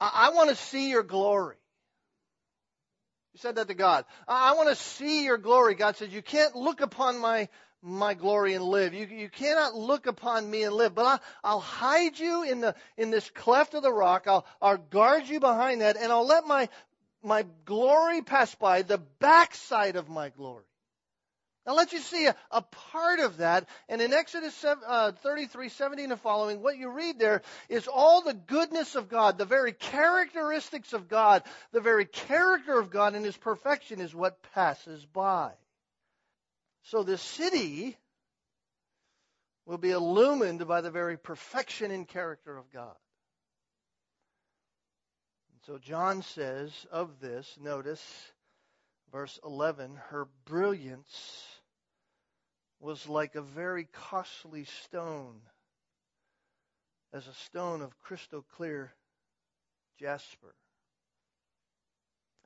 I, 0.00 0.28
I 0.28 0.30
want 0.30 0.50
to 0.50 0.56
see 0.56 0.90
your 0.90 1.02
glory. 1.02 1.56
He 3.32 3.38
said 3.38 3.56
that 3.56 3.68
to 3.68 3.74
God. 3.74 4.04
I, 4.28 4.50
I 4.50 4.54
want 4.54 4.68
to 4.68 4.76
see 4.76 5.24
your 5.24 5.38
glory. 5.38 5.74
God 5.74 5.96
said, 5.96 6.12
You 6.12 6.22
can't 6.22 6.54
look 6.54 6.80
upon 6.80 7.18
my, 7.18 7.48
my 7.82 8.14
glory 8.14 8.54
and 8.54 8.64
live. 8.64 8.94
You, 8.94 9.06
you 9.06 9.28
cannot 9.28 9.74
look 9.74 10.06
upon 10.06 10.48
me 10.48 10.62
and 10.62 10.74
live. 10.74 10.94
But 10.94 11.06
I, 11.06 11.18
I'll 11.42 11.60
hide 11.60 12.18
you 12.18 12.44
in, 12.44 12.60
the, 12.60 12.74
in 12.96 13.10
this 13.10 13.28
cleft 13.30 13.74
of 13.74 13.82
the 13.82 13.92
rock. 13.92 14.26
I'll, 14.26 14.46
I'll 14.62 14.76
guard 14.76 15.28
you 15.28 15.40
behind 15.40 15.80
that, 15.80 15.96
and 15.96 16.12
I'll 16.12 16.26
let 16.26 16.46
my, 16.46 16.68
my 17.22 17.44
glory 17.64 18.22
pass 18.22 18.54
by, 18.54 18.82
the 18.82 18.98
backside 19.18 19.96
of 19.96 20.08
my 20.08 20.28
glory. 20.28 20.64
Now 21.66 21.74
let 21.74 21.92
you 21.92 22.00
see 22.00 22.26
a, 22.26 22.36
a 22.50 22.62
part 22.62 23.20
of 23.20 23.38
that. 23.38 23.66
And 23.88 24.02
in 24.02 24.12
Exodus 24.12 24.54
7, 24.54 24.82
uh, 24.86 25.12
33, 25.22 25.70
17 25.70 26.10
and 26.10 26.20
following, 26.20 26.62
what 26.62 26.76
you 26.76 26.90
read 26.90 27.18
there 27.18 27.42
is 27.68 27.88
all 27.88 28.22
the 28.22 28.34
goodness 28.34 28.94
of 28.96 29.08
God, 29.08 29.38
the 29.38 29.46
very 29.46 29.72
characteristics 29.72 30.92
of 30.92 31.08
God, 31.08 31.42
the 31.72 31.80
very 31.80 32.04
character 32.04 32.78
of 32.78 32.90
God 32.90 33.14
and 33.14 33.24
His 33.24 33.36
perfection 33.36 34.00
is 34.00 34.14
what 34.14 34.42
passes 34.54 35.04
by. 35.06 35.52
So 36.84 37.02
the 37.02 37.16
city 37.16 37.96
will 39.64 39.78
be 39.78 39.90
illumined 39.90 40.66
by 40.68 40.82
the 40.82 40.90
very 40.90 41.16
perfection 41.16 41.90
and 41.90 42.06
character 42.06 42.56
of 42.58 42.70
God. 42.70 42.94
And 45.50 45.60
so 45.66 45.78
John 45.78 46.20
says 46.20 46.70
of 46.92 47.20
this, 47.20 47.56
notice 47.58 48.02
verse 49.10 49.38
11, 49.44 49.96
her 50.10 50.26
brilliance 50.44 51.42
was 52.80 53.08
like 53.08 53.34
a 53.34 53.42
very 53.42 53.88
costly 53.92 54.64
stone, 54.84 55.40
as 57.12 57.26
a 57.26 57.34
stone 57.46 57.82
of 57.82 57.98
crystal 58.00 58.44
clear 58.56 58.92
jasper. 59.98 60.54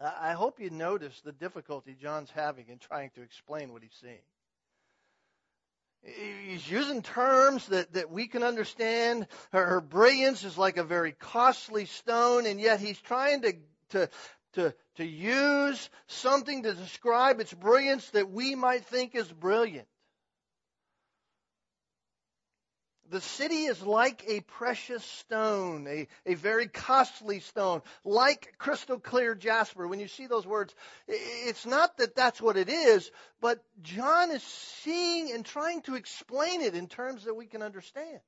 I 0.01 0.33
hope 0.33 0.61
you 0.61 0.71
notice 0.71 1.21
the 1.23 1.33
difficulty 1.33 1.97
John's 2.01 2.31
having 2.31 2.69
in 2.69 2.79
trying 2.79 3.11
to 3.17 3.23
explain 3.23 3.73
what 3.73 3.83
he's 3.83 3.97
seeing. 4.01 4.23
He's 6.47 6.71
using 6.71 7.03
terms 7.03 7.67
that, 7.67 7.93
that 7.95 8.11
we 8.11 8.29
can 8.29 8.45
understand. 8.45 9.27
Her, 9.51 9.67
her 9.67 9.81
brilliance 9.81 10.45
is 10.45 10.57
like 10.57 10.77
a 10.77 10.85
very 10.85 11.13
costly 11.13 11.87
stone, 11.87 12.47
and 12.47 12.61
yet 12.61 12.79
he's 12.79 13.01
trying 13.01 13.43
to, 13.43 13.55
to, 13.91 14.09
to, 14.53 14.75
to 14.97 15.05
use 15.05 15.91
something 16.07 16.63
to 16.63 16.75
describe 16.75 17.41
its 17.41 17.53
brilliance 17.53 18.09
that 18.11 18.31
we 18.31 18.55
might 18.55 18.85
think 18.85 19.17
is 19.17 19.27
brilliant. 19.27 19.89
The 23.11 23.21
city 23.23 23.65
is 23.65 23.83
like 23.83 24.23
a 24.29 24.41
precious 24.41 25.03
stone, 25.03 25.87
a, 25.89 26.09
a 26.27 26.35
very 26.35 26.69
costly 26.69 27.41
stone, 27.41 27.81
like 28.05 28.55
crystal 28.59 28.99
clear 28.99 29.35
jasper. 29.35 29.89
When 29.89 29.99
you 29.99 30.09
see 30.09 30.27
those 30.27 30.47
words, 30.47 30.75
it's 31.07 31.65
not 31.65 31.97
that 31.99 32.15
that's 32.15 32.41
what 32.41 32.59
it 32.59 32.69
is, 32.69 33.11
but 33.41 33.65
John 33.83 34.31
is 34.31 34.43
seeing 34.43 35.33
and 35.33 35.45
trying 35.45 35.81
to 35.83 35.95
explain 35.95 36.61
it 36.61 36.75
in 36.75 36.87
terms 36.87 37.25
that 37.25 37.35
we 37.35 37.47
can 37.47 37.63
understand. 37.63 38.21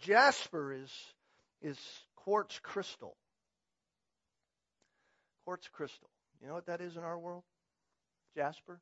Jasper 0.00 0.74
is, 0.74 0.92
is 1.60 1.78
quartz 2.14 2.60
crystal. 2.62 3.16
Quartz 5.44 5.68
crystal. 5.72 6.10
You 6.40 6.48
know 6.48 6.54
what 6.54 6.66
that 6.66 6.80
is 6.80 6.96
in 6.96 7.02
our 7.02 7.18
world? 7.18 7.42
Jasper. 8.36 8.80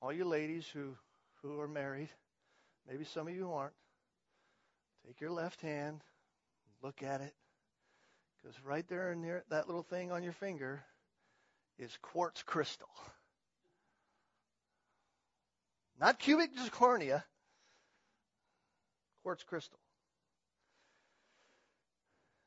All 0.00 0.12
you 0.12 0.24
ladies 0.24 0.66
who 0.66 0.96
who 1.50 1.60
are 1.60 1.68
married, 1.68 2.08
maybe 2.88 3.04
some 3.04 3.28
of 3.28 3.34
you 3.34 3.52
aren't, 3.52 3.74
take 5.06 5.20
your 5.20 5.30
left 5.30 5.60
hand, 5.60 6.00
look 6.82 7.02
at 7.02 7.20
it, 7.20 7.34
because 8.42 8.56
right 8.64 8.88
there 8.88 9.12
in 9.12 9.20
near 9.20 9.44
that 9.50 9.66
little 9.66 9.82
thing 9.82 10.10
on 10.10 10.22
your 10.22 10.32
finger 10.32 10.82
is 11.78 11.96
quartz 12.00 12.42
crystal. 12.42 12.88
Not 16.00 16.18
cubic 16.18 16.50
zirconia, 16.56 17.22
quartz 19.22 19.42
crystal. 19.42 19.78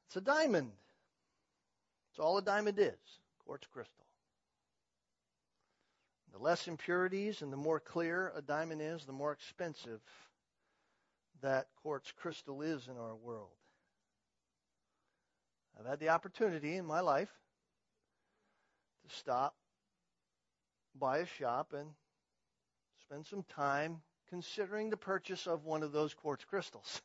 It's 0.07 0.15
a 0.17 0.21
diamond. 0.21 0.71
It's 2.11 2.19
all 2.19 2.37
a 2.37 2.41
diamond 2.41 2.79
is, 2.79 2.97
quartz 3.45 3.67
crystal. 3.71 4.06
The 6.37 6.43
less 6.43 6.67
impurities 6.67 7.41
and 7.41 7.51
the 7.51 7.57
more 7.57 7.79
clear 7.79 8.31
a 8.35 8.43
diamond 8.43 8.79
is, 8.79 9.05
the 9.05 9.11
more 9.11 9.31
expensive 9.31 10.01
that 11.41 11.65
quartz 11.81 12.11
crystal 12.11 12.61
is 12.61 12.87
in 12.87 12.95
our 12.95 13.15
world. 13.15 13.55
I've 15.79 15.87
had 15.87 15.99
the 15.99 16.09
opportunity 16.09 16.75
in 16.75 16.85
my 16.85 16.99
life 16.99 17.31
to 19.01 19.15
stop 19.15 19.55
by 20.93 21.19
a 21.19 21.25
shop 21.25 21.73
and 21.73 21.89
spend 23.01 23.25
some 23.25 23.43
time 23.43 24.03
considering 24.29 24.91
the 24.91 24.97
purchase 24.97 25.47
of 25.47 25.65
one 25.65 25.81
of 25.81 25.91
those 25.91 26.13
quartz 26.13 26.45
crystals. 26.45 27.01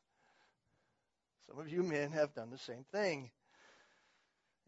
Some 1.49 1.59
of 1.59 1.71
you 1.71 1.83
men 1.83 2.11
have 2.13 2.35
done 2.35 2.51
the 2.51 2.59
same 2.59 2.85
thing. 2.93 3.31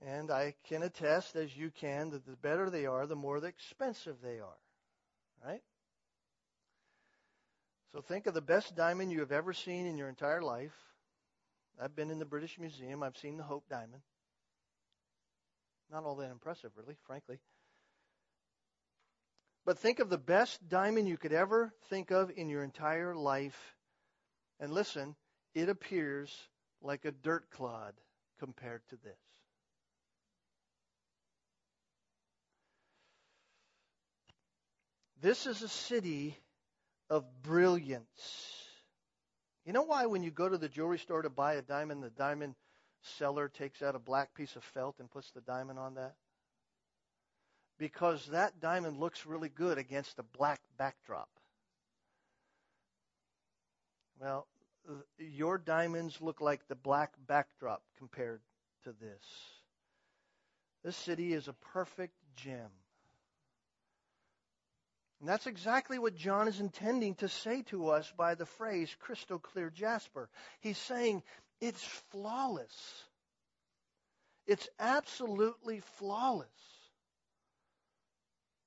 And 0.03 0.31
I 0.31 0.55
can 0.69 0.83
attest, 0.83 1.37
as 1.37 1.57
you 1.57 1.71
can, 1.71 2.11
that 2.11 2.27
the 2.27 2.37
better 2.37 2.69
they 2.69 2.87
are, 2.87 3.07
the 3.07 3.17
more 3.17 3.39
expensive 3.45 4.17
they 4.23 4.41
are. 4.41 4.59
Right? 5.45 5.63
So 7.93 8.01
think 8.01 8.27
of 8.27 8.35
the 8.35 8.41
best 8.41 8.75
diamond 8.75 9.13
you 9.13 9.21
have 9.21 9.33
ever 9.33 9.53
seen 9.53 9.87
in 9.87 9.97
your 9.97 10.09
entire 10.09 10.43
life. 10.43 10.75
I've 11.81 11.95
been 11.95 12.11
in 12.11 12.19
the 12.19 12.25
British 12.25 12.59
Museum. 12.59 13.03
I've 13.03 13.17
seen 13.17 13.37
the 13.37 13.45
Hope 13.45 13.69
Diamond. 13.69 14.03
Not 15.91 16.05
all 16.05 16.17
that 16.17 16.31
impressive, 16.31 16.73
really, 16.77 16.97
frankly. 17.07 17.39
But 19.65 19.79
think 19.79 20.01
of 20.01 20.11
the 20.11 20.19
best 20.19 20.69
diamond 20.69 21.09
you 21.09 21.17
could 21.17 21.33
ever 21.33 21.73
think 21.89 22.11
of 22.11 22.31
in 22.37 22.49
your 22.49 22.63
entire 22.63 23.15
life. 23.15 23.77
And 24.61 24.73
listen, 24.73 25.15
it 25.55 25.69
appears 25.69 26.37
like 26.83 27.05
a 27.05 27.13
dirt 27.13 27.51
clod 27.51 27.95
compared 28.39 28.83
to 28.89 28.97
this. 28.97 29.34
This 35.25 35.47
is 35.47 35.63
a 35.63 35.69
city 35.69 36.37
of 37.09 37.25
brilliance. 37.43 38.05
You 39.65 39.73
know 39.73 39.85
why 39.85 40.05
when 40.05 40.23
you 40.23 40.31
go 40.31 40.51
to 40.51 40.59
the 40.59 40.69
jewelry 40.69 40.99
store 40.99 41.23
to 41.23 41.31
buy 41.31 41.55
a 41.55 41.63
diamond, 41.63 42.03
the 42.03 42.11
diamond 42.11 42.55
seller 43.01 43.49
takes 43.49 43.81
out 43.81 43.95
a 43.95 43.99
black 43.99 44.35
piece 44.35 44.55
of 44.55 44.63
felt 44.63 44.97
and 44.99 45.11
puts 45.11 45.31
the 45.31 45.41
diamond 45.41 45.79
on 45.79 45.95
that? 45.95 46.17
Because 47.79 48.27
that 48.33 48.61
diamond 48.61 49.01
looks 49.01 49.25
really 49.25 49.49
good 49.49 49.79
against 49.79 50.19
a 50.19 50.23
black 50.23 50.61
backdrop. 50.77 51.31
Well, 54.21 54.47
your 55.17 55.57
diamonds 55.57 56.21
look 56.21 56.43
like 56.43 56.69
the 56.69 56.75
black 56.75 57.15
backdrop 57.27 57.83
compared 57.97 58.43
to 58.83 58.93
this. 59.01 59.25
This 60.85 60.97
city 60.97 61.33
is 61.33 61.49
a 61.49 61.55
perfect 61.73 62.13
gem. 62.37 62.69
And 65.25 65.29
that's 65.31 65.47
exactly 65.47 65.99
what 65.99 66.15
John 66.15 66.49
is 66.49 66.61
intending 66.61 67.15
to 67.15 67.31
say 67.31 67.63
to 67.71 67.89
us 67.89 68.13
by 68.15 68.35
the 68.35 68.45
phrase 68.45 68.95
crystal 69.01 69.39
clear 69.39 69.71
jasper. 69.71 70.29
He's 70.61 70.77
saying 70.77 71.23
it's 71.63 71.83
flawless. 72.11 73.05
It's 74.47 74.69
absolutely 74.79 75.81
flawless. 75.97 76.47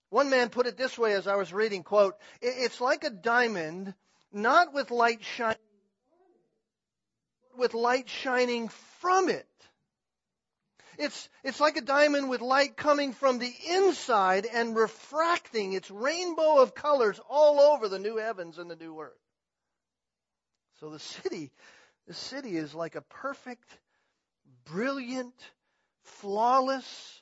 One 0.10 0.32
man 0.32 0.50
put 0.50 0.66
it 0.66 0.78
this 0.78 0.98
way 0.98 1.14
as 1.14 1.28
I 1.28 1.36
was 1.36 1.54
reading, 1.54 1.84
quote, 1.84 2.16
it's 2.42 2.82
like 2.82 3.04
a 3.04 3.12
diamond, 3.12 3.94
not 4.34 4.74
with 4.74 4.90
light 4.90 5.24
shining, 5.24 5.60
with 7.56 7.76
light 7.76 8.10
shining 8.10 8.70
from 9.00 9.30
it. 9.30 9.46
It's, 10.98 11.30
it's 11.44 11.60
like 11.60 11.78
a 11.78 11.82
diamond 11.82 12.30
with 12.30 12.42
light 12.42 12.76
coming 12.76 13.14
from 13.14 13.40
the 13.40 13.54
inside 13.70 14.46
and 14.52 14.76
refracting 14.76 15.74
its 15.74 15.90
rainbow 15.92 16.62
of 16.62 16.74
colors 16.74 17.20
all 17.30 17.60
over 17.60 17.88
the 17.88 18.00
new 18.00 18.18
heavens 18.18 18.58
and 18.58 18.70
the 18.70 18.76
new 18.76 19.00
earth. 19.00 19.12
So 20.80 20.90
the 20.90 21.00
city, 21.00 21.52
the 22.08 22.14
city 22.14 22.58
is 22.58 22.74
like 22.74 22.96
a 22.96 23.02
perfect, 23.02 23.68
brilliant, 24.66 25.36
flawless 26.04 27.22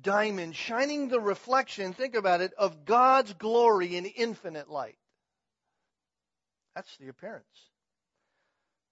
diamond 0.00 0.54
shining 0.56 1.08
the 1.08 1.20
reflection, 1.20 1.92
think 1.92 2.14
about 2.14 2.40
it, 2.40 2.52
of 2.58 2.84
God's 2.84 3.32
glory 3.34 3.96
in 3.96 4.06
infinite 4.06 4.68
light. 4.68 4.96
That's 6.74 6.96
the 6.98 7.08
appearance. 7.08 7.44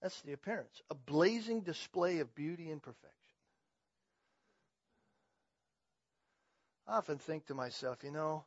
That's 0.01 0.21
the 0.21 0.33
appearance. 0.33 0.81
A 0.89 0.95
blazing 0.95 1.61
display 1.61 2.19
of 2.19 2.35
beauty 2.35 2.69
and 2.71 2.81
perfection. 2.81 3.20
I 6.87 6.97
often 6.97 7.17
think 7.17 7.47
to 7.47 7.53
myself, 7.53 8.03
you 8.03 8.11
know, 8.11 8.43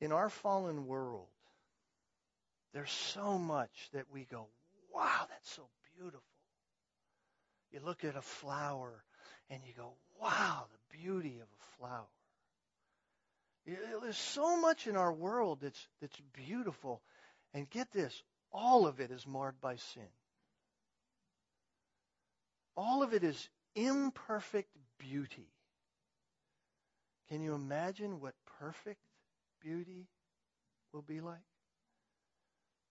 in 0.00 0.12
our 0.12 0.28
fallen 0.28 0.86
world, 0.86 1.26
there's 2.72 2.90
so 2.90 3.38
much 3.38 3.88
that 3.92 4.04
we 4.12 4.24
go, 4.24 4.46
wow, 4.94 5.26
that's 5.28 5.50
so 5.50 5.68
beautiful. 5.96 6.22
You 7.72 7.80
look 7.84 8.04
at 8.04 8.16
a 8.16 8.22
flower 8.22 9.02
and 9.50 9.60
you 9.66 9.72
go, 9.76 9.92
wow, 10.20 10.64
the 10.70 10.98
beauty 10.98 11.36
of 11.36 11.46
a 11.46 11.78
flower. 11.78 12.06
There's 13.66 14.16
so 14.16 14.60
much 14.60 14.86
in 14.86 14.96
our 14.96 15.12
world 15.12 15.58
that's, 15.62 15.88
that's 16.00 16.20
beautiful. 16.32 17.02
And 17.52 17.68
get 17.68 17.90
this, 17.92 18.22
all 18.52 18.86
of 18.86 19.00
it 19.00 19.10
is 19.10 19.26
marred 19.26 19.60
by 19.60 19.76
sin. 19.76 20.08
All 22.76 23.02
of 23.02 23.12
it 23.14 23.24
is 23.24 23.48
imperfect 23.74 24.70
beauty. 24.98 25.48
Can 27.28 27.42
you 27.42 27.54
imagine 27.54 28.20
what 28.20 28.34
perfect 28.58 29.00
beauty 29.60 30.06
will 30.92 31.02
be 31.02 31.20
like? 31.20 31.38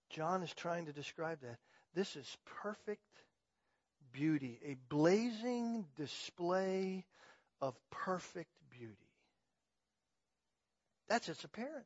John 0.09 0.43
is 0.43 0.53
trying 0.53 0.85
to 0.85 0.93
describe 0.93 1.39
that. 1.41 1.57
This 1.93 2.15
is 2.15 2.37
perfect 2.63 3.01
beauty, 4.11 4.59
a 4.65 4.75
blazing 4.89 5.85
display 5.97 7.05
of 7.61 7.75
perfect 7.91 8.51
beauty. 8.69 8.93
That's 11.07 11.29
its 11.29 11.43
appearance. 11.43 11.85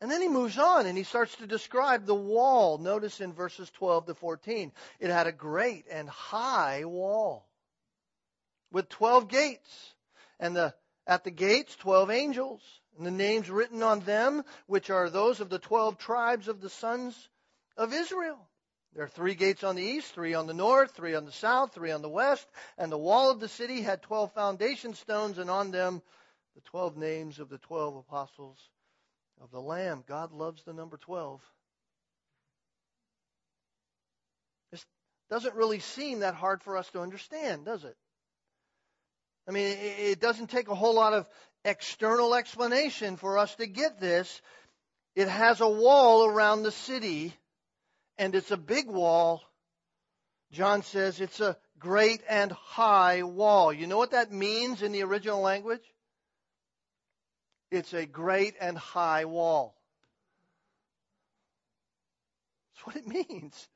And 0.00 0.10
then 0.10 0.20
he 0.20 0.28
moves 0.28 0.58
on 0.58 0.86
and 0.86 0.98
he 0.98 1.04
starts 1.04 1.36
to 1.36 1.46
describe 1.46 2.06
the 2.06 2.14
wall. 2.14 2.78
Notice 2.78 3.20
in 3.20 3.32
verses 3.32 3.70
12 3.70 4.06
to 4.06 4.14
14, 4.14 4.72
it 4.98 5.10
had 5.10 5.28
a 5.28 5.32
great 5.32 5.86
and 5.88 6.08
high 6.08 6.84
wall 6.84 7.46
with 8.72 8.88
12 8.88 9.28
gates. 9.28 9.94
And 10.42 10.56
the, 10.56 10.74
at 11.06 11.22
the 11.22 11.30
gates, 11.30 11.76
12 11.76 12.10
angels. 12.10 12.60
And 12.98 13.06
the 13.06 13.12
names 13.12 13.48
written 13.48 13.82
on 13.82 14.00
them, 14.00 14.42
which 14.66 14.90
are 14.90 15.08
those 15.08 15.40
of 15.40 15.48
the 15.48 15.60
12 15.60 15.96
tribes 15.98 16.48
of 16.48 16.60
the 16.60 16.68
sons 16.68 17.16
of 17.76 17.94
Israel. 17.94 18.38
There 18.92 19.04
are 19.04 19.08
three 19.08 19.36
gates 19.36 19.62
on 19.62 19.76
the 19.76 19.84
east, 19.84 20.12
three 20.12 20.34
on 20.34 20.48
the 20.48 20.52
north, 20.52 20.90
three 20.90 21.14
on 21.14 21.24
the 21.24 21.32
south, 21.32 21.72
three 21.72 21.92
on 21.92 22.02
the 22.02 22.08
west. 22.08 22.46
And 22.76 22.90
the 22.90 22.98
wall 22.98 23.30
of 23.30 23.38
the 23.38 23.48
city 23.48 23.82
had 23.82 24.02
12 24.02 24.32
foundation 24.32 24.94
stones, 24.94 25.38
and 25.38 25.48
on 25.48 25.70
them 25.70 26.02
the 26.56 26.60
12 26.62 26.96
names 26.96 27.38
of 27.38 27.48
the 27.48 27.58
12 27.58 27.96
apostles 27.96 28.58
of 29.40 29.52
the 29.52 29.60
Lamb. 29.60 30.02
God 30.06 30.32
loves 30.32 30.64
the 30.64 30.74
number 30.74 30.96
12. 30.96 31.40
This 34.72 34.84
doesn't 35.30 35.54
really 35.54 35.78
seem 35.78 36.18
that 36.18 36.34
hard 36.34 36.62
for 36.62 36.76
us 36.76 36.90
to 36.90 37.00
understand, 37.00 37.64
does 37.64 37.84
it? 37.84 37.96
I 39.48 39.50
mean, 39.50 39.76
it 39.78 40.20
doesn't 40.20 40.50
take 40.50 40.68
a 40.68 40.74
whole 40.74 40.94
lot 40.94 41.14
of 41.14 41.26
external 41.64 42.34
explanation 42.34 43.16
for 43.16 43.38
us 43.38 43.54
to 43.56 43.66
get 43.66 44.00
this. 44.00 44.40
It 45.14 45.28
has 45.28 45.60
a 45.60 45.68
wall 45.68 46.26
around 46.26 46.62
the 46.62 46.72
city, 46.72 47.34
and 48.18 48.34
it's 48.34 48.50
a 48.50 48.56
big 48.56 48.88
wall. 48.88 49.42
John 50.52 50.82
says 50.82 51.20
it's 51.20 51.40
a 51.40 51.56
great 51.78 52.22
and 52.28 52.52
high 52.52 53.22
wall. 53.22 53.72
You 53.72 53.86
know 53.86 53.98
what 53.98 54.12
that 54.12 54.32
means 54.32 54.82
in 54.82 54.92
the 54.92 55.02
original 55.02 55.40
language? 55.40 55.82
It's 57.70 57.94
a 57.94 58.06
great 58.06 58.54
and 58.60 58.76
high 58.76 59.24
wall. 59.24 59.74
That's 62.74 62.86
what 62.86 62.96
it 62.96 63.06
means. 63.06 63.68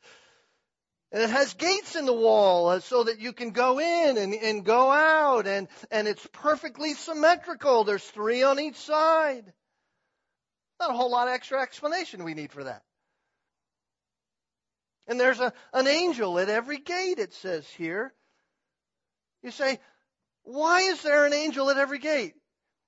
And 1.12 1.22
it 1.22 1.30
has 1.30 1.54
gates 1.54 1.94
in 1.94 2.04
the 2.04 2.12
wall 2.12 2.68
uh, 2.68 2.80
so 2.80 3.04
that 3.04 3.20
you 3.20 3.32
can 3.32 3.50
go 3.50 3.78
in 3.78 4.18
and, 4.18 4.34
and 4.34 4.64
go 4.64 4.90
out 4.90 5.46
and, 5.46 5.68
and 5.90 6.08
it's 6.08 6.26
perfectly 6.32 6.94
symmetrical. 6.94 7.84
There's 7.84 8.04
three 8.04 8.42
on 8.42 8.58
each 8.58 8.76
side. 8.76 9.52
Not 10.80 10.90
a 10.90 10.94
whole 10.94 11.10
lot 11.10 11.28
of 11.28 11.34
extra 11.34 11.62
explanation 11.62 12.24
we 12.24 12.34
need 12.34 12.52
for 12.52 12.64
that. 12.64 12.82
And 15.06 15.20
there's 15.20 15.38
a, 15.38 15.52
an 15.72 15.86
angel 15.86 16.38
at 16.38 16.48
every 16.48 16.78
gate, 16.78 17.18
it 17.18 17.32
says 17.34 17.66
here. 17.68 18.12
You 19.42 19.52
say, 19.52 19.78
why 20.42 20.82
is 20.82 21.02
there 21.02 21.24
an 21.24 21.32
angel 21.32 21.70
at 21.70 21.78
every 21.78 22.00
gate? 22.00 22.34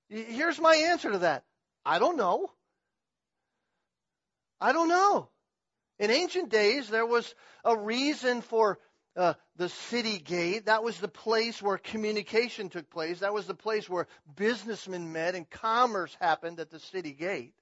Here's 0.08 0.58
my 0.58 0.74
answer 0.74 1.12
to 1.12 1.18
that. 1.18 1.44
I 1.84 1.98
don't 1.98 2.16
know. 2.16 2.50
I 4.60 4.72
don't 4.72 4.88
know. 4.88 5.28
In 5.98 6.10
ancient 6.10 6.50
days, 6.50 6.88
there 6.88 7.06
was 7.06 7.34
a 7.64 7.76
reason 7.76 8.40
for 8.40 8.78
uh, 9.16 9.34
the 9.56 9.68
city 9.68 10.18
gate. 10.18 10.66
That 10.66 10.84
was 10.84 10.98
the 10.98 11.08
place 11.08 11.60
where 11.60 11.76
communication 11.76 12.68
took 12.68 12.88
place. 12.88 13.20
That 13.20 13.34
was 13.34 13.46
the 13.46 13.54
place 13.54 13.88
where 13.88 14.06
businessmen 14.36 15.12
met 15.12 15.34
and 15.34 15.48
commerce 15.50 16.16
happened 16.20 16.60
at 16.60 16.70
the 16.70 16.78
city 16.78 17.12
gate. 17.12 17.54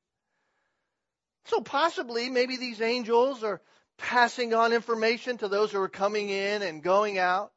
So 1.47 1.61
possibly, 1.61 2.29
maybe 2.29 2.57
these 2.57 2.81
angels 2.81 3.43
are 3.43 3.63
passing 3.99 4.53
on 4.53 4.73
information 4.73 5.39
to 5.39 5.49
those 5.49 5.73
who 5.73 5.81
are 5.81 5.89
coming 5.89 6.29
in 6.29 6.61
and 6.61 6.83
going 6.83 7.19
out. 7.19 7.53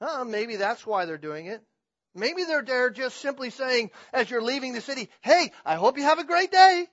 Uh, 0.00 0.24
maybe 0.24 0.56
that's 0.56 0.86
why 0.86 1.04
they're 1.04 1.18
doing 1.18 1.46
it. 1.46 1.62
Maybe 2.14 2.44
they're 2.44 2.62
there 2.62 2.90
just 2.90 3.18
simply 3.18 3.50
saying, 3.50 3.90
as 4.12 4.30
you're 4.30 4.42
leaving 4.42 4.72
the 4.72 4.80
city, 4.80 5.10
hey, 5.20 5.52
I 5.64 5.76
hope 5.76 5.98
you 5.98 6.04
have 6.04 6.18
a 6.18 6.24
great 6.24 6.50
day. 6.50 6.86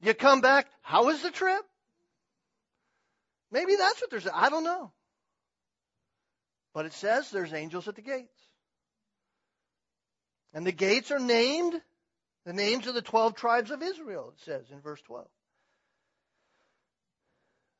You 0.00 0.14
come 0.14 0.40
back, 0.40 0.66
how 0.82 1.06
was 1.06 1.22
the 1.22 1.30
trip? 1.30 1.62
Maybe 3.52 3.76
that's 3.76 4.00
what 4.00 4.10
they're 4.10 4.20
saying. 4.20 4.34
I 4.34 4.48
don't 4.48 4.64
know. 4.64 4.92
But 6.72 6.86
it 6.86 6.92
says 6.94 7.30
there's 7.30 7.52
angels 7.52 7.88
at 7.88 7.96
the 7.96 8.02
gates. 8.02 8.38
And 10.54 10.66
the 10.66 10.72
gates 10.72 11.10
are 11.10 11.18
named, 11.18 11.80
the 12.44 12.52
names 12.52 12.86
of 12.86 12.94
the 12.94 13.02
12 13.02 13.34
tribes 13.34 13.70
of 13.70 13.82
Israel, 13.82 14.32
it 14.36 14.44
says 14.44 14.70
in 14.70 14.80
verse 14.80 15.00
12. 15.02 15.26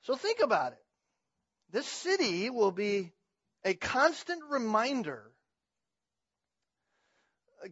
So 0.02 0.16
think 0.16 0.40
about 0.40 0.72
it. 0.72 0.78
This 1.72 1.86
city 1.86 2.50
will 2.50 2.72
be 2.72 3.12
a 3.64 3.74
constant 3.74 4.42
reminder 4.50 5.22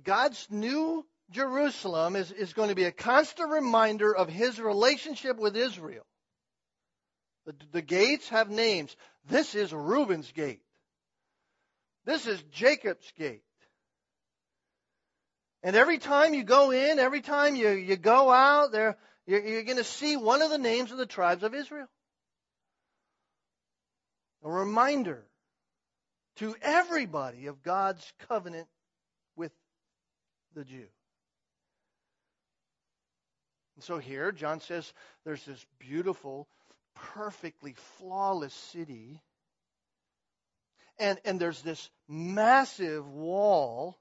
God's 0.04 0.46
new 0.50 1.04
Jerusalem 1.30 2.16
is, 2.16 2.32
is 2.32 2.52
going 2.52 2.70
to 2.70 2.74
be 2.74 2.84
a 2.84 2.92
constant 2.92 3.50
reminder 3.50 4.14
of 4.14 4.28
his 4.28 4.60
relationship 4.60 5.38
with 5.38 5.56
Israel. 5.56 6.06
The, 7.46 7.54
the 7.72 7.82
gates 7.82 8.28
have 8.30 8.50
names. 8.50 8.94
This 9.28 9.54
is 9.54 9.72
Reuben's 9.72 10.30
gate. 10.32 10.62
This 12.04 12.26
is 12.26 12.42
Jacob's 12.52 13.12
gate. 13.18 13.42
And 15.62 15.76
every 15.76 15.98
time 15.98 16.34
you 16.34 16.44
go 16.44 16.70
in, 16.70 16.98
every 16.98 17.20
time 17.20 17.56
you, 17.56 17.70
you 17.70 17.96
go 17.96 18.30
out, 18.30 18.72
there 18.72 18.96
you're, 19.26 19.44
you're 19.44 19.64
going 19.64 19.76
to 19.76 19.84
see 19.84 20.16
one 20.16 20.40
of 20.40 20.50
the 20.50 20.58
names 20.58 20.90
of 20.90 20.98
the 20.98 21.06
tribes 21.06 21.42
of 21.42 21.54
Israel. 21.54 21.88
A 24.42 24.50
reminder 24.50 25.26
to 26.36 26.55
everybody 26.62 27.48
of 27.48 27.62
God's 27.62 28.11
covenant 28.28 28.68
with 29.36 29.53
the 30.55 30.64
Jew. 30.64 30.86
And 33.79 33.85
so 33.85 33.99
here, 33.99 34.33
John 34.33 34.59
says 34.59 34.93
there's 35.24 35.45
this 35.45 35.64
beautiful, 35.79 36.49
perfectly 36.97 37.76
flawless 37.97 38.53
city. 38.53 39.22
And, 40.99 41.20
and 41.24 41.39
there's 41.39 41.62
this 41.62 41.89
massive 42.09 43.09
wall. 43.09 43.97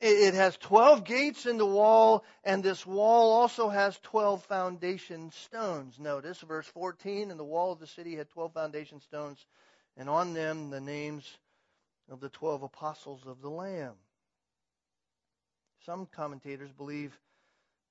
It, 0.00 0.08
it 0.08 0.34
has 0.34 0.56
12 0.56 1.04
gates 1.04 1.46
in 1.46 1.56
the 1.56 1.64
wall, 1.64 2.24
and 2.42 2.64
this 2.64 2.84
wall 2.84 3.32
also 3.32 3.68
has 3.68 3.96
12 4.00 4.42
foundation 4.46 5.30
stones. 5.30 6.00
Notice 6.00 6.40
verse 6.40 6.66
14, 6.66 7.30
and 7.30 7.38
the 7.38 7.44
wall 7.44 7.70
of 7.70 7.78
the 7.78 7.86
city 7.86 8.16
had 8.16 8.28
12 8.30 8.54
foundation 8.54 9.00
stones, 9.02 9.38
and 9.96 10.10
on 10.10 10.34
them 10.34 10.70
the 10.70 10.80
names 10.80 11.24
of 12.10 12.18
the 12.18 12.28
12 12.28 12.64
apostles 12.64 13.20
of 13.24 13.40
the 13.40 13.50
Lamb. 13.50 13.94
Some 15.86 16.06
commentators 16.06 16.72
believe 16.72 17.16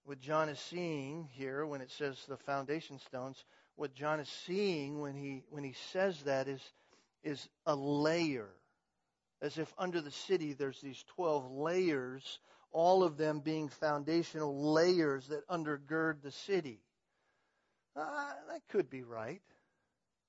what 0.07 0.21
John 0.21 0.47
is 0.47 0.59
seeing 0.59 1.27
here 1.33 1.65
when 1.65 1.81
it 1.81 1.91
says 1.91 2.17
the 2.29 2.37
foundation 2.37 2.97
stones, 2.97 3.43
what 3.75 3.93
John 3.93 4.21
is 4.21 4.29
seeing 4.45 5.01
when 5.01 5.13
he 5.13 5.43
when 5.49 5.65
he 5.65 5.75
says 5.91 6.17
that 6.23 6.47
is 6.47 6.61
is 7.25 7.45
a 7.65 7.75
layer. 7.75 8.47
As 9.41 9.57
if 9.57 9.71
under 9.77 9.99
the 9.99 10.11
city 10.11 10.53
there's 10.53 10.79
these 10.79 11.03
12 11.15 11.51
layers, 11.51 12.39
all 12.71 13.03
of 13.03 13.17
them 13.17 13.41
being 13.41 13.67
foundational 13.67 14.71
layers 14.71 15.27
that 15.27 15.45
undergird 15.49 16.21
the 16.21 16.31
city. 16.31 16.79
Uh, 17.93 18.31
that 18.49 18.61
could 18.69 18.89
be 18.89 19.03
right. 19.03 19.41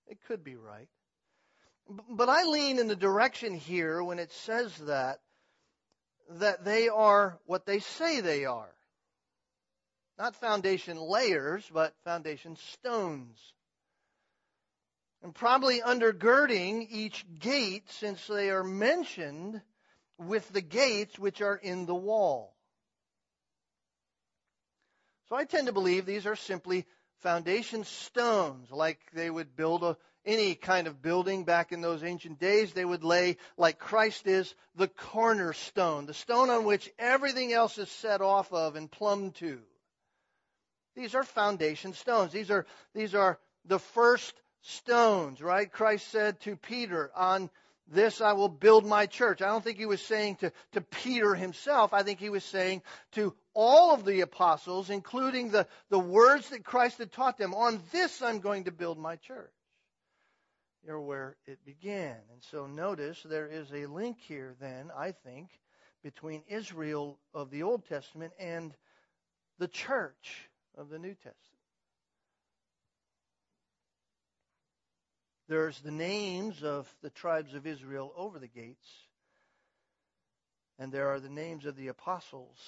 It 0.09 0.19
could 0.27 0.43
be 0.43 0.57
right. 0.57 0.89
But 2.11 2.29
I 2.29 2.43
lean 2.43 2.81
in 2.81 2.89
the 2.89 2.97
direction 2.97 3.55
here 3.55 4.03
when 4.03 4.19
it 4.19 4.33
says 4.33 4.77
that, 4.79 5.21
that 6.31 6.65
they 6.65 6.89
are 6.89 7.39
what 7.47 7.65
they 7.65 7.79
say 7.79 8.21
they 8.21 8.45
are. 8.45 8.75
Not 10.19 10.35
foundation 10.35 10.97
layers, 10.97 11.65
but 11.73 11.95
foundation 12.05 12.57
stones. 12.57 13.39
And 15.23 15.35
probably 15.35 15.81
undergirding 15.81 16.89
each 16.91 17.25
gate 17.39 17.91
since 17.91 18.27
they 18.27 18.51
are 18.51 18.65
mentioned 18.65 19.61
with 20.19 20.49
the 20.53 20.61
gates 20.61 21.19
which 21.19 21.41
are 21.41 21.57
in 21.57 21.87
the 21.87 21.95
wall. 21.95 22.55
So 25.29 25.37
I 25.37 25.45
tend 25.45 25.67
to 25.67 25.73
believe 25.73 26.05
these 26.05 26.27
are 26.27 26.37
simply 26.37 26.85
foundation 27.21 27.85
stones, 27.85 28.71
like 28.71 28.99
they 29.13 29.31
would 29.31 29.55
build 29.57 29.85
a, 29.85 29.97
any 30.25 30.55
kind 30.55 30.87
of 30.87 31.03
building 31.03 31.45
back 31.45 31.71
in 31.71 31.81
those 31.81 32.03
ancient 32.03 32.41
days. 32.41 32.73
They 32.73 32.85
would 32.85 33.05
lay, 33.05 33.37
like 33.57 33.79
Christ 33.79 34.27
is, 34.27 34.55
the 34.75 34.89
cornerstone, 34.89 36.07
the 36.07 36.15
stone 36.15 36.51
on 36.51 36.65
which 36.65 36.91
everything 36.99 37.53
else 37.53 37.79
is 37.79 37.91
set 37.91 38.21
off 38.21 38.53
of 38.53 38.75
and 38.75 38.91
plumbed 38.91 39.37
to. 39.37 39.61
These 40.99 41.15
are 41.15 41.23
foundation 41.23 41.93
stones. 41.93 42.33
These 42.33 42.51
are, 42.51 42.67
these 42.93 43.15
are 43.15 43.39
the 43.65 43.79
first 43.79 44.35
stones, 44.63 45.41
right? 45.41 45.71
Christ 45.71 46.09
said 46.09 46.41
to 46.41 46.57
Peter, 46.57 47.13
on 47.15 47.51
this 47.87 48.21
I 48.21 48.33
will 48.33 48.49
build 48.49 48.85
my 48.85 49.07
church. 49.07 49.41
I 49.41 49.47
don't 49.47 49.63
think 49.63 49.79
he 49.79 49.87
was 49.87 50.03
saying 50.03 50.37
to, 50.41 50.53
to 50.73 50.81
Peter 50.81 51.37
himself. 51.37 51.95
I 51.95 52.03
think 52.03 52.19
he 52.19 52.31
was 52.31 52.43
saying 52.43 52.83
to 53.13 53.33
all 53.55 53.95
of 53.95 54.05
the 54.05 54.23
apostles, 54.23 54.91
including 54.91 55.51
the, 55.51 55.69
the 55.89 56.01
words 56.01 56.49
that 56.51 56.65
Christ 56.65 56.99
had 56.99 57.13
taught 57.13 57.39
them, 57.39 57.55
on 57.55 57.81
this 57.93 58.21
I'm 58.21 58.41
going 58.41 58.65
to 58.65 58.73
build 58.73 58.99
my 58.99 59.15
church. 59.15 59.53
You're 60.85 61.01
where 61.01 61.37
it 61.47 61.65
began. 61.65 62.17
And 62.33 62.43
so 62.51 62.67
notice 62.67 63.23
there 63.25 63.47
is 63.47 63.71
a 63.73 63.87
link 63.87 64.17
here 64.27 64.57
then, 64.61 64.91
I 64.99 65.13
think, 65.13 65.51
between 66.03 66.43
Israel 66.49 67.21
of 67.33 67.53
the 67.53 67.63
Old 67.63 67.87
Testament 67.89 68.33
and 68.41 68.75
the 69.61 69.69
church 69.69 70.48
of 70.79 70.89
the 70.89 70.99
New 70.99 71.15
Testament. 71.15 71.35
There's 75.49 75.81
the 75.81 75.91
names 75.91 76.63
of 76.63 76.87
the 77.03 77.11
tribes 77.11 77.55
of 77.55 77.67
Israel 77.67 78.13
over 78.17 78.39
the 78.39 78.49
gates, 78.49 78.89
and 80.79 80.93
there 80.93 81.09
are 81.09 81.21
the 81.21 81.29
names 81.29 81.67
of 81.67 81.77
the 81.77 81.89
apostles 81.89 82.59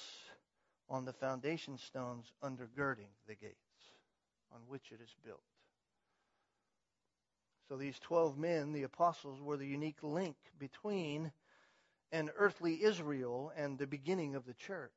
on 0.89 1.05
the 1.05 1.13
foundation 1.13 1.77
stones 1.77 2.25
undergirding 2.43 3.13
the 3.27 3.35
gates 3.35 3.55
on 4.53 4.59
which 4.67 4.91
it 4.91 4.99
is 5.01 5.15
built. 5.23 5.39
So 7.69 7.77
these 7.77 7.97
12 7.99 8.37
men, 8.37 8.73
the 8.73 8.83
apostles, 8.83 9.39
were 9.39 9.55
the 9.55 9.67
unique 9.67 10.03
link 10.03 10.35
between 10.59 11.31
an 12.11 12.29
earthly 12.37 12.83
Israel 12.83 13.53
and 13.55 13.77
the 13.77 13.87
beginning 13.87 14.35
of 14.35 14.45
the 14.45 14.55
church. 14.55 14.91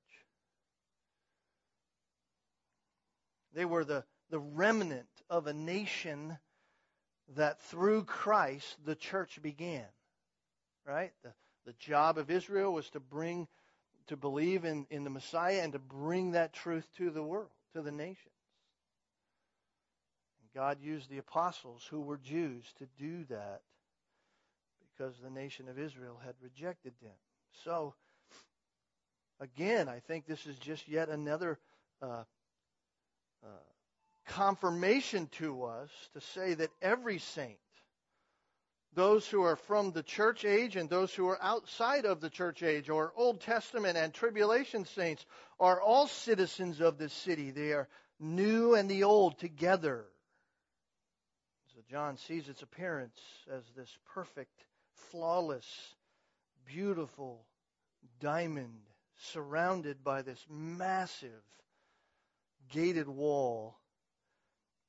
They 3.55 3.65
were 3.65 3.85
the, 3.85 4.05
the 4.31 4.39
remnant 4.39 5.09
of 5.31 5.47
a 5.47 5.53
nation 5.53 6.37
that 7.37 7.63
through 7.63 8.05
Christ 8.05 8.77
the 8.85 8.95
church 8.95 9.41
began. 9.41 9.87
Right? 10.87 11.13
The, 11.23 11.33
the 11.67 11.73
job 11.75 12.19
of 12.19 12.31
Israel 12.31 12.73
was 12.73 12.91
to 12.91 13.01
bring, 13.01 13.49
to 14.09 14.17
believe 14.17 14.65
in, 14.65 14.87
in 14.91 15.05
the 15.05 15.11
Messiah 15.11 15.61
and 15.63 15.73
to 15.73 15.79
bring 15.79 16.33
that 16.33 16.53
truth 16.53 16.87
to 16.99 17.11
the 17.11 17.23
world, 17.23 17.51
to 17.75 17.83
the 17.83 17.93
nations. 17.93 18.19
And 20.41 20.63
God 20.63 20.79
used 20.83 21.09
the 21.09 21.19
apostles 21.19 21.87
who 21.91 22.01
were 22.01 22.19
Jews 22.19 22.65
to 22.79 22.87
do 22.99 23.25
that 23.31 23.63
because 24.93 25.15
the 25.23 25.31
nation 25.31 25.69
of 25.69 25.79
Israel 25.79 26.21
had 26.25 26.35
rejected 26.43 26.93
them. 27.03 27.17
So, 27.65 27.95
again, 29.41 29.89
I 29.89 30.01
think 30.01 30.27
this 30.27 30.47
is 30.47 30.59
just 30.59 30.87
yet 30.89 31.09
another 31.09 31.59
uh, 32.03 32.25
uh, 33.45 33.49
confirmation 34.27 35.29
to 35.39 35.65
us 35.65 35.91
to 36.15 36.21
say 36.21 36.55
that 36.55 36.71
every 36.81 37.19
saint, 37.19 37.59
those 38.95 39.27
who 39.27 39.43
are 39.43 39.57
from 39.57 39.91
the 39.91 40.03
church 40.03 40.45
age 40.45 40.77
and 40.77 40.89
those 40.89 41.13
who 41.13 41.29
are 41.29 41.43
outside 41.43 42.05
of 42.05 42.21
the 42.21 42.31
church 42.31 42.63
age, 42.63 42.89
or 42.89 43.13
Old 43.17 43.41
Testament 43.41 43.97
and 43.97 44.15
tribulation 44.15 44.85
saints, 44.85 45.27
are 45.59 45.81
all 45.81 46.07
citizens 46.07 46.81
of 46.81 46.97
this 46.97 47.13
city. 47.13 47.51
They 47.51 47.73
are 47.73 47.89
new 48.21 48.75
and 48.75 48.89
the 48.89 49.05
old 49.05 49.39
together. 49.39 50.05
So 51.75 51.81
John 51.91 52.17
sees 52.17 52.49
its 52.49 52.63
appearance 52.63 53.19
as 53.53 53.65
this 53.77 53.91
perfect, 54.15 54.65
flawless, 55.11 55.67
beautiful 56.65 57.45
diamond 58.21 58.79
surrounded 59.17 60.05
by 60.05 60.23
this 60.23 60.45
massive 60.49 61.43
gated 62.75 63.09
wall 63.09 63.79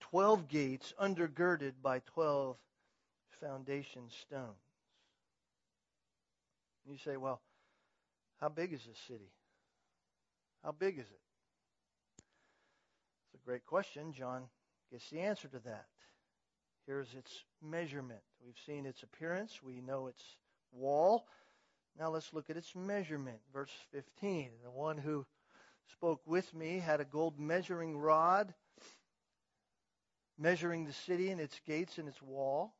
12 0.10 0.48
gates 0.48 0.94
undergirded 1.00 1.74
by 1.84 2.00
12 2.14 2.58
foundation 3.40 4.04
stones. 4.10 4.56
You 6.90 6.98
say, 6.98 7.18
well, 7.18 7.42
how 8.40 8.50
big 8.50 8.74
is 8.74 8.82
this 8.86 8.98
city? 9.08 9.32
How 10.64 10.72
big 10.72 10.96
is 10.96 11.06
it? 11.06 11.20
It's 13.34 13.44
a 13.44 13.46
great 13.46 13.66
question. 13.66 14.14
John 14.14 14.44
gets 14.92 15.10
the 15.10 15.20
answer 15.20 15.48
to 15.48 15.60
that. 15.66 15.86
Here's 16.88 17.14
its 17.14 17.44
measurement. 17.64 18.22
We've 18.44 18.54
seen 18.66 18.86
its 18.86 19.04
appearance. 19.04 19.62
We 19.64 19.82
know 19.82 20.08
its 20.08 20.24
wall. 20.72 21.26
Now 22.00 22.10
let's 22.10 22.34
look 22.34 22.50
at 22.50 22.58
its 22.58 22.76
measurement. 22.76 23.40
Verse 23.54 23.72
15. 23.92 24.50
The 24.64 24.72
one 24.72 24.98
who 24.98 25.26
spoke 25.94 26.22
with 26.26 26.54
me 26.54 26.80
had 26.80 27.02
a 27.02 27.06
gold 27.06 27.40
measuring 27.40 27.98
rod 27.98 28.54
measuring 30.38 30.86
the 30.86 30.94
city 30.94 31.30
and 31.30 31.40
its 31.40 31.60
gates 31.66 31.98
and 31.98 32.08
its 32.08 32.22
wall. 32.22 32.74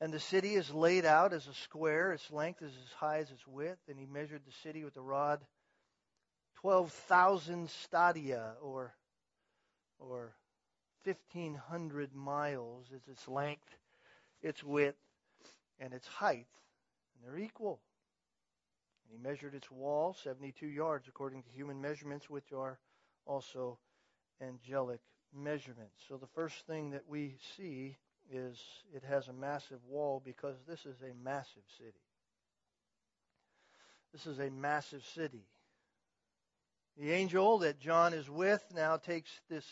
And 0.00 0.12
the 0.12 0.20
city 0.20 0.54
is 0.54 0.70
laid 0.70 1.04
out 1.04 1.32
as 1.32 1.46
a 1.48 1.54
square. 1.54 2.12
Its 2.12 2.30
length 2.30 2.62
is 2.62 2.72
as 2.72 2.92
high 2.98 3.18
as 3.18 3.30
its 3.30 3.46
width. 3.46 3.80
And 3.88 3.98
he 3.98 4.06
measured 4.06 4.42
the 4.46 4.52
city 4.62 4.84
with 4.84 4.94
the 4.94 5.02
rod 5.02 5.40
12,000 6.60 7.70
stadia, 7.70 8.54
or, 8.60 8.92
or 9.98 10.34
1,500 11.04 12.14
miles 12.14 12.86
is 12.92 13.02
its 13.08 13.28
length, 13.28 13.78
its 14.42 14.62
width, 14.64 14.98
and 15.78 15.92
its 15.92 16.06
height. 16.08 16.48
And 17.14 17.24
they're 17.24 17.38
equal. 17.38 17.80
And 19.08 19.18
he 19.18 19.28
measured 19.28 19.54
its 19.54 19.70
wall 19.70 20.14
72 20.22 20.66
yards 20.66 21.08
according 21.08 21.42
to 21.42 21.50
human 21.50 21.80
measurements, 21.80 22.28
which 22.28 22.52
are 22.52 22.78
also 23.26 23.78
angelic 24.40 25.00
measurements. 25.34 25.94
So 26.08 26.16
the 26.16 26.26
first 26.26 26.66
thing 26.66 26.90
that 26.90 27.04
we 27.08 27.36
see 27.56 27.96
is 28.30 28.58
it 28.94 29.02
has 29.08 29.28
a 29.28 29.32
massive 29.32 29.78
wall 29.88 30.20
because 30.24 30.56
this 30.66 30.84
is 30.84 30.96
a 31.02 31.14
massive 31.24 31.62
city. 31.78 32.00
This 34.12 34.26
is 34.26 34.38
a 34.38 34.50
massive 34.50 35.04
city. 35.14 35.44
The 36.98 37.12
angel 37.12 37.58
that 37.58 37.78
John 37.78 38.12
is 38.12 38.28
with 38.28 38.62
now 38.74 38.96
takes 38.96 39.30
this 39.48 39.64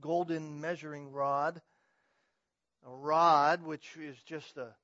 golden 0.00 0.60
measuring 0.60 1.10
rod, 1.10 1.60
a 2.86 2.90
rod 2.90 3.64
which 3.64 3.96
is 3.96 4.16
just 4.24 4.56
a, 4.56 4.74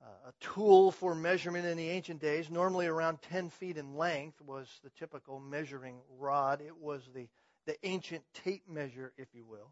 Uh, 0.00 0.28
a 0.28 0.32
tool 0.40 0.92
for 0.92 1.14
measurement 1.14 1.66
in 1.66 1.76
the 1.76 1.90
ancient 1.90 2.20
days, 2.20 2.50
normally 2.50 2.86
around 2.86 3.20
10 3.22 3.50
feet 3.50 3.76
in 3.76 3.96
length 3.96 4.40
was 4.40 4.68
the 4.84 4.90
typical 4.90 5.40
measuring 5.40 5.98
rod. 6.18 6.60
It 6.60 6.76
was 6.76 7.02
the 7.14 7.28
the 7.68 7.76
ancient 7.86 8.24
tape 8.32 8.62
measure, 8.66 9.12
if 9.18 9.28
you 9.34 9.44
will. 9.44 9.70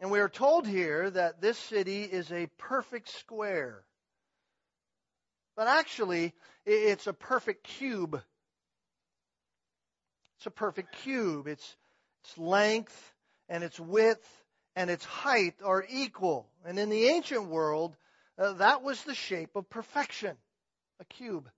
And 0.00 0.10
we 0.10 0.20
are 0.20 0.28
told 0.28 0.66
here 0.66 1.10
that 1.10 1.42
this 1.42 1.58
city 1.58 2.02
is 2.02 2.32
a 2.32 2.48
perfect 2.56 3.10
square. 3.10 3.84
But 5.54 5.68
actually, 5.68 6.32
it's 6.64 7.06
a 7.06 7.12
perfect 7.12 7.64
cube. 7.64 8.22
It's 10.38 10.46
a 10.46 10.50
perfect 10.50 10.96
cube. 11.02 11.46
Its, 11.46 11.76
its 12.24 12.38
length 12.38 13.14
and 13.50 13.62
its 13.62 13.78
width 13.78 14.26
and 14.74 14.88
its 14.88 15.04
height 15.04 15.56
are 15.62 15.84
equal. 15.90 16.48
And 16.64 16.78
in 16.78 16.88
the 16.88 17.08
ancient 17.08 17.48
world, 17.48 17.94
uh, 18.38 18.52
that 18.54 18.82
was 18.82 19.02
the 19.04 19.14
shape 19.14 19.56
of 19.56 19.68
perfection 19.70 20.36
a 21.00 21.04
cube. 21.04 21.48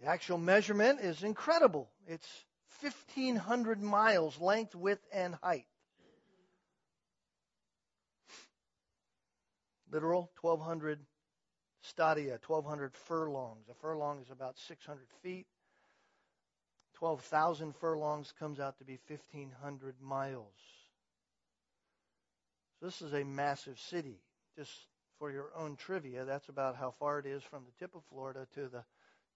The 0.00 0.06
actual 0.06 0.38
measurement 0.38 1.00
is 1.00 1.22
incredible. 1.22 1.90
It's 2.06 2.26
1,500 2.80 3.82
miles 3.82 4.40
length, 4.40 4.74
width, 4.74 5.06
and 5.12 5.34
height. 5.42 5.66
Literal, 9.92 10.30
1,200 10.40 11.00
stadia, 11.82 12.38
1,200 12.46 12.94
furlongs. 12.94 13.68
A 13.68 13.74
furlong 13.74 14.20
is 14.22 14.30
about 14.30 14.56
600 14.58 15.06
feet. 15.22 15.46
12,000 16.94 17.74
furlongs 17.76 18.32
comes 18.38 18.60
out 18.60 18.78
to 18.78 18.84
be 18.84 18.98
1,500 19.08 19.94
miles. 20.00 20.79
So 22.80 22.86
this 22.86 23.02
is 23.02 23.12
a 23.12 23.24
massive 23.24 23.78
city. 23.78 24.18
Just 24.56 24.72
for 25.18 25.30
your 25.30 25.50
own 25.54 25.76
trivia, 25.76 26.24
that's 26.24 26.48
about 26.48 26.76
how 26.76 26.94
far 26.98 27.18
it 27.18 27.26
is 27.26 27.42
from 27.42 27.64
the 27.64 27.72
tip 27.78 27.94
of 27.94 28.02
Florida 28.10 28.46
to 28.54 28.68
the 28.68 28.84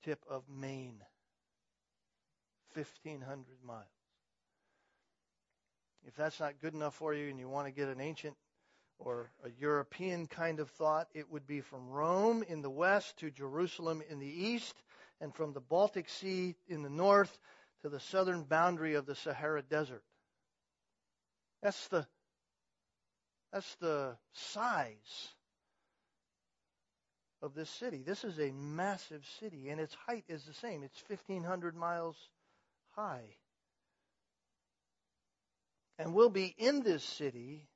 tip 0.03 0.25
of 0.29 0.43
Maine. 0.49 1.01
1,500 2.75 3.45
miles. 3.65 3.85
If 6.07 6.17
that's 6.17 6.41
not 6.41 6.61
good 6.61 6.75
enough 6.75 6.95
for 6.95 7.15
you 7.15 7.31
and 7.31 7.39
you 7.39 7.49
want 7.49 7.67
to 7.67 7.73
get 7.73 7.89
an 7.89 8.01
ancient 8.01 8.37
or 8.99 9.31
a 9.45 9.51
European 9.61 10.27
kind 10.27 10.61
of 10.61 10.71
thought, 10.71 11.09
it 11.15 11.31
would 11.31 11.47
be 11.47 11.61
from 11.61 11.89
Rome 11.89 12.45
in 12.49 12.63
the 12.63 12.71
west 12.71 13.19
to 13.19 13.31
Jerusalem 13.31 14.03
in 14.09 14.19
the 14.19 14.27
east, 14.27 14.75
and 15.21 15.35
from 15.35 15.53
the 15.53 15.61
Baltic 15.61 16.09
Sea 16.09 16.55
in 16.69 16.83
the 16.83 16.91
north 16.91 17.39
to 17.83 17.89
the 17.89 18.01
southern 18.01 18.45
boundary 18.45 18.95
of 18.95 19.07
the 19.07 19.15
Sahara 19.15 19.63
Desert. 19.63 20.03
That's 21.63 21.89
the 21.89 22.07
that's 23.55 23.77
the 23.77 24.17
size 24.33 25.29
of 27.41 27.55
this 27.55 27.71
city. 27.71 28.03
This 28.05 28.25
is 28.25 28.41
a 28.41 28.51
massive 28.51 29.25
city, 29.39 29.69
and 29.69 29.81
its 29.81 29.95
height 30.09 30.25
is 30.29 30.43
the 30.43 30.55
same. 30.55 30.83
It's 30.83 31.01
1,500 31.07 31.77
miles 31.77 32.17
high. 32.97 33.37
And 36.01 36.15
we'll 36.15 36.31
be 36.31 36.53
in 36.59 36.83
this 36.83 37.05
city. 37.05 37.69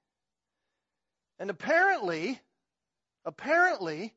And 1.38 1.48
apparently, 1.48 2.40
apparently, 3.24 4.12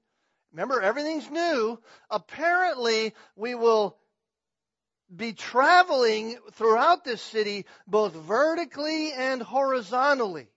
remember 0.51 0.82
everything's 0.82 1.30
new. 1.30 1.80
Apparently, 2.09 3.14
we 3.36 3.53
will 3.53 3.97
be 5.16 5.34
traveling 5.34 6.38
throughout 6.53 7.03
this 7.03 7.22
city 7.22 7.68
both 7.86 8.14
vertically 8.14 9.14
and 9.14 9.43
horizontally. 9.43 10.51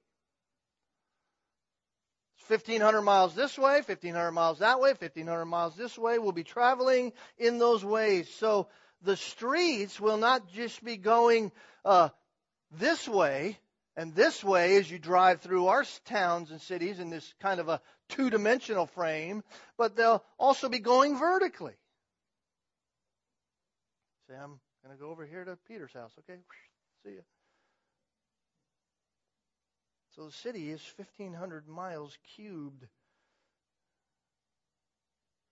1,500 2.49 3.03
miles 3.03 3.34
this 3.34 3.57
way, 3.59 3.76
1,500 3.76 4.32
miles 4.32 4.59
that 4.59 4.80
way, 4.80 4.90
1,500 4.90 5.45
miles 5.45 5.76
this 5.76 5.97
way. 5.97 6.18
We'll 6.18 6.32
be 6.32 6.45
traveling 6.45 7.12
in 7.38 7.59
those 7.59 7.84
ways. 7.84 8.28
So 8.28 8.68
the 9.03 9.16
streets 9.16 10.01
will 10.01 10.18
not 10.18 10.49
just 10.53 10.84
be 10.84 10.97
going 10.97 11.53
uh, 11.84 12.11
this 12.78 13.09
way 13.09 13.59
and 13.97 14.14
this 14.14 14.42
way 14.42 14.76
as 14.76 14.90
you 14.90 14.99
drive 14.99 15.40
through 15.40 15.68
our 15.68 15.84
towns 16.05 16.51
and 16.51 16.61
cities 16.61 16.99
in 16.99 17.11
this 17.11 17.32
kind 17.40 17.61
of 17.61 17.68
a 17.68 17.80
two 18.09 18.30
dimensional 18.30 18.86
frame, 18.86 19.42
but 19.78 19.97
they'll 19.97 20.24
also 20.38 20.68
be 20.68 20.80
going 20.80 21.18
vertically. 21.18 21.74
Say, 24.28 24.34
I'm 24.34 24.59
going 24.84 24.97
to 24.97 25.01
go 25.01 25.11
over 25.11 25.24
here 25.24 25.45
to 25.45 25.57
Peter's 25.68 25.92
house. 25.92 26.12
Okay, 26.20 26.38
see 27.05 27.12
you. 27.12 27.22
So 30.14 30.26
the 30.26 30.32
city 30.32 30.70
is 30.70 30.80
1,500 30.96 31.66
miles 31.68 32.16
cubed. 32.36 32.86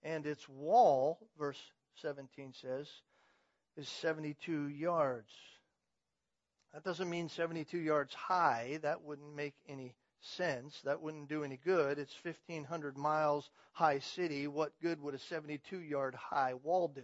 And 0.04 0.26
its 0.26 0.48
wall, 0.48 1.18
verse 1.38 1.60
17 2.00 2.52
says, 2.60 2.88
is 3.76 3.88
72 3.88 4.68
yards. 4.68 5.32
That 6.72 6.84
doesn't 6.84 7.10
mean 7.10 7.28
72 7.28 7.76
yards 7.78 8.14
high. 8.14 8.78
That 8.82 9.02
wouldn't 9.02 9.34
make 9.34 9.54
any 9.68 9.94
sense. 10.20 10.80
That 10.84 11.02
wouldn't 11.02 11.28
do 11.28 11.44
any 11.44 11.58
good. 11.64 11.98
It's 11.98 12.16
1,500 12.22 12.96
miles 12.96 13.50
high 13.72 13.98
city. 13.98 14.46
What 14.46 14.72
good 14.80 15.00
would 15.02 15.14
a 15.14 15.18
72 15.18 15.80
yard 15.80 16.14
high 16.14 16.54
wall 16.54 16.88
do? 16.88 17.02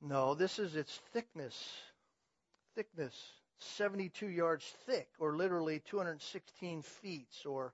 No, 0.00 0.34
this 0.34 0.58
is 0.58 0.76
its 0.76 1.00
thickness. 1.12 1.56
Thickness. 2.74 3.14
72 3.58 4.28
yards 4.28 4.64
thick, 4.86 5.08
or 5.18 5.36
literally 5.36 5.82
216 5.88 6.82
feet, 6.82 7.28
or 7.46 7.72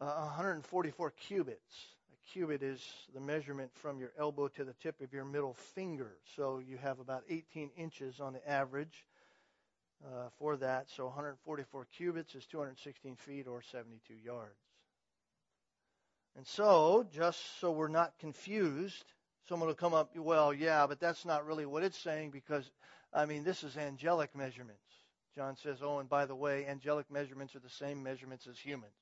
uh, 0.00 0.24
144 0.26 1.10
cubits. 1.10 1.86
A 2.12 2.32
cubit 2.32 2.62
is 2.62 2.80
the 3.14 3.20
measurement 3.20 3.70
from 3.74 3.98
your 3.98 4.12
elbow 4.18 4.48
to 4.48 4.64
the 4.64 4.74
tip 4.74 5.00
of 5.00 5.12
your 5.12 5.24
middle 5.24 5.54
finger. 5.74 6.12
So 6.36 6.58
you 6.58 6.76
have 6.78 7.00
about 7.00 7.24
18 7.28 7.70
inches 7.76 8.20
on 8.20 8.32
the 8.32 8.50
average 8.50 9.04
uh, 10.04 10.28
for 10.38 10.56
that. 10.58 10.88
So 10.90 11.06
144 11.06 11.86
cubits 11.96 12.34
is 12.34 12.46
216 12.46 13.16
feet, 13.16 13.46
or 13.46 13.62
72 13.62 14.14
yards. 14.14 14.58
And 16.36 16.46
so, 16.46 17.06
just 17.12 17.60
so 17.60 17.70
we're 17.70 17.86
not 17.86 18.12
confused, 18.18 19.04
someone 19.48 19.68
will 19.68 19.74
come 19.74 19.94
up, 19.94 20.16
well, 20.16 20.52
yeah, 20.52 20.86
but 20.86 20.98
that's 20.98 21.24
not 21.24 21.46
really 21.46 21.64
what 21.64 21.84
it's 21.84 21.98
saying 21.98 22.30
because, 22.30 22.68
I 23.14 23.26
mean, 23.26 23.44
this 23.44 23.62
is 23.62 23.76
angelic 23.76 24.34
measurements. 24.34 24.80
John 25.36 25.56
says, 25.56 25.78
oh, 25.82 25.98
and 25.98 26.08
by 26.08 26.26
the 26.26 26.34
way, 26.34 26.66
angelic 26.66 27.10
measurements 27.10 27.54
are 27.54 27.60
the 27.60 27.70
same 27.70 28.02
measurements 28.02 28.46
as 28.46 28.58
humans. 28.58 28.92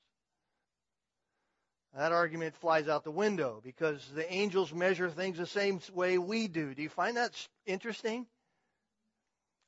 That 1.95 2.13
argument 2.13 2.57
flies 2.57 2.89
out 2.89 3.05
the 3.05 3.11
window 3.11 3.61
because 3.63 4.07
the 4.15 4.31
angels 4.33 4.73
measure 4.73 5.11
things 5.11 5.37
the 5.37 5.47
same 5.47 5.81
way 5.93 6.17
we 6.17 6.49
do. 6.49 6.75
Do 6.75 6.83
you 6.83 6.89
find 6.89 7.19
that 7.19 7.33
interesting? 7.67 8.27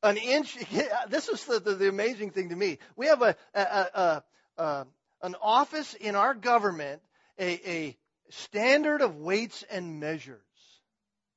An 0.03 0.17
inch, 0.17 0.57
yeah, 0.71 1.05
this 1.09 1.29
is 1.29 1.45
the, 1.45 1.61
the, 1.61 1.75
the, 1.75 1.89
amazing 1.89 2.31
thing 2.31 2.49
to 2.49 2.57
me. 2.57 2.79
We 2.97 3.07
have 3.07 3.21
a, 3.21 3.37
a, 3.55 3.61
a, 3.61 4.23
a 4.63 4.87
an 5.23 5.37
office 5.41 5.95
in 5.95 6.17
our 6.17 6.35
government, 6.35 7.03
a, 7.39 7.71
a 7.71 7.97
standard 8.31 9.01
of 9.01 9.17
weights 9.17 9.65
and 9.71 10.01
measures. 10.01 10.41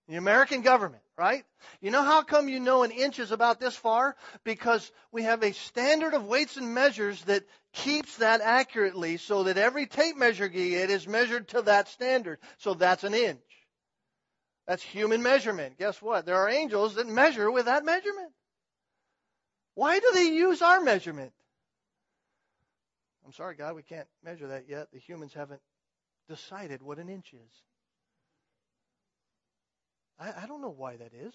The 0.08 0.16
American 0.16 0.62
government, 0.62 1.04
right? 1.18 1.44
You 1.82 1.92
know 1.92 2.04
how 2.04 2.24
come 2.24 2.48
you 2.48 2.62
know 2.62 2.84
an 2.84 2.92
inch 2.92 3.20
is 3.20 3.32
about 3.32 3.60
this 3.60 3.76
far? 3.76 4.16
Because 4.46 4.90
we 5.12 5.24
have 5.24 5.44
a 5.44 5.54
standard 5.54 6.14
of 6.14 6.26
weights 6.26 6.56
and 6.56 6.74
measures 6.74 7.22
that 7.26 7.44
keeps 7.74 8.18
that 8.18 8.40
accurately 8.42 9.18
so 9.18 9.44
that 9.44 9.58
every 9.58 9.86
tape 9.86 10.16
measure 10.16 10.48
get 10.48 10.90
is 10.90 11.08
measured 11.08 11.50
to 11.50 11.62
that 11.64 11.90
standard. 11.90 12.40
So 12.58 12.74
that's 12.74 13.04
an 13.04 13.14
inch. 13.14 13.40
That's 14.66 14.84
human 14.84 15.24
measurement. 15.24 15.78
Guess 15.78 16.02
what? 16.02 16.26
There 16.26 16.38
are 16.38 16.50
angels 16.50 16.96
that 16.96 17.08
measure 17.08 17.52
with 17.52 17.66
that 17.66 17.86
measurement. 17.86 18.32
Why 19.76 20.00
do 20.00 20.12
they 20.14 20.30
use 20.30 20.62
our 20.62 20.82
measurement? 20.82 21.34
I'm 23.26 23.34
sorry, 23.34 23.56
God, 23.56 23.76
we 23.76 23.84
can't 23.84 24.08
measure 24.24 24.48
that 24.48 24.70
yet. 24.70 24.88
The 24.92 25.00
humans 25.00 25.34
haven't 25.34 25.62
decided 26.30 26.82
what 26.82 26.98
an 26.98 27.10
inch 27.10 27.34
is. 27.34 27.62
I, 30.20 30.44
I 30.44 30.46
don't 30.48 30.62
know 30.62 30.74
why 30.76 30.98
that 30.98 31.14
is, 31.14 31.34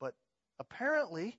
but 0.00 0.14
apparently 0.58 1.38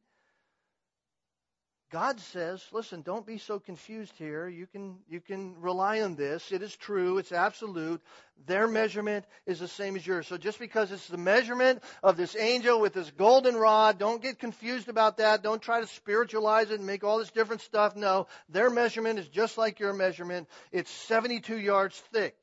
God 1.91 2.19
says, 2.19 2.63
listen, 2.71 3.01
don't 3.01 3.25
be 3.25 3.39
so 3.39 3.59
confused 3.59 4.13
here. 4.17 4.47
You 4.47 4.67
can, 4.67 4.97
you 5.09 5.19
can 5.19 5.59
rely 5.59 6.01
on 6.01 6.15
this. 6.15 6.51
It 6.51 6.61
is 6.61 6.75
true. 6.75 7.17
It's 7.17 7.31
absolute. 7.31 7.99
Their 8.45 8.67
measurement 8.67 9.25
is 9.47 9.59
the 9.59 9.67
same 9.67 9.95
as 9.95 10.05
yours. 10.05 10.27
So 10.27 10.37
just 10.37 10.59
because 10.59 10.91
it's 10.91 11.07
the 11.07 11.17
measurement 11.17 11.81
of 12.03 12.15
this 12.15 12.35
angel 12.35 12.79
with 12.79 12.93
this 12.93 13.09
golden 13.17 13.55
rod, 13.55 13.97
don't 13.97 14.21
get 14.21 14.37
confused 14.37 14.87
about 14.87 15.17
that. 15.17 15.41
Don't 15.41 15.63
try 15.63 15.81
to 15.81 15.87
spiritualize 15.87 16.69
it 16.69 16.77
and 16.77 16.85
make 16.85 17.03
all 17.03 17.17
this 17.17 17.31
different 17.31 17.61
stuff. 17.61 17.95
No, 17.95 18.27
their 18.49 18.69
measurement 18.69 19.17
is 19.17 19.27
just 19.27 19.57
like 19.57 19.79
your 19.79 19.93
measurement. 19.93 20.47
It's 20.71 20.91
72 20.91 21.57
yards 21.57 21.97
thick. 22.13 22.35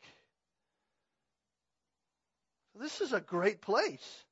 This 2.80 3.00
is 3.00 3.12
a 3.12 3.20
great 3.20 3.60
place. 3.60 4.24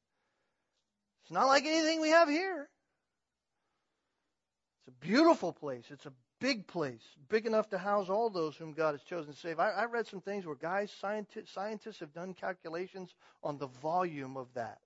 It's 1.22 1.32
not 1.32 1.46
like 1.46 1.64
anything 1.64 2.00
we 2.00 2.10
have 2.10 2.28
here. 2.28 2.68
It's 4.80 4.88
a 4.88 5.06
beautiful 5.06 5.52
place. 5.52 5.84
It's 5.90 6.06
a 6.06 6.12
big 6.40 6.66
place, 6.66 7.00
big 7.30 7.46
enough 7.46 7.70
to 7.70 7.78
house 7.78 8.10
all 8.10 8.28
those 8.28 8.54
whom 8.54 8.74
God 8.74 8.92
has 8.92 9.02
chosen 9.02 9.32
to 9.32 9.38
save. 9.38 9.58
I, 9.58 9.70
I 9.70 9.84
read 9.86 10.06
some 10.06 10.20
things 10.20 10.44
where 10.44 10.56
guys, 10.56 10.90
scientists, 11.00 11.52
scientists 11.52 12.00
have 12.00 12.12
done 12.12 12.34
calculations 12.34 13.14
on 13.42 13.56
the 13.56 13.68
volume 13.68 14.36
of 14.36 14.48
that 14.54 14.78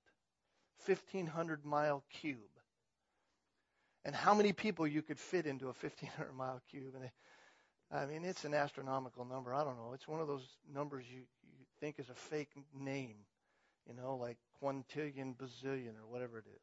1,500 0.87 1.65
mile 1.65 2.05
cube. 2.13 2.39
And 4.05 4.15
how 4.15 4.35
many 4.35 4.53
people 4.53 4.87
you 4.87 5.03
could 5.03 5.19
fit 5.19 5.47
into 5.47 5.65
a 5.65 5.75
1,500 5.81 6.33
mile 6.33 6.63
cube. 6.71 6.95
And 6.95 7.05
they, 7.05 7.11
I 7.91 8.07
mean, 8.07 8.25
it's 8.25 8.45
an 8.45 8.55
astronomical 8.55 9.25
number. 9.25 9.53
I 9.53 9.65
don't 9.65 9.77
know. 9.77 9.93
It's 9.95 10.07
one 10.07 10.21
of 10.21 10.29
those 10.29 10.47
numbers 10.73 11.05
you, 11.11 11.23
you 11.59 11.65
think 11.81 11.99
is 11.99 12.09
a 12.09 12.15
fake 12.15 12.53
name 12.73 13.17
you 13.89 13.95
know, 13.95 14.17
like 14.17 14.37
quintillion, 14.63 15.35
bazillion, 15.37 15.97
or 15.97 16.07
whatever 16.09 16.39
it 16.39 16.45
is. 16.47 16.61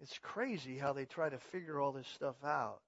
It's 0.00 0.18
crazy 0.18 0.76
how 0.76 0.92
they 0.92 1.04
try 1.04 1.28
to 1.28 1.38
figure 1.38 1.80
all 1.80 1.92
this 1.92 2.08
stuff 2.08 2.36
out. 2.44 2.80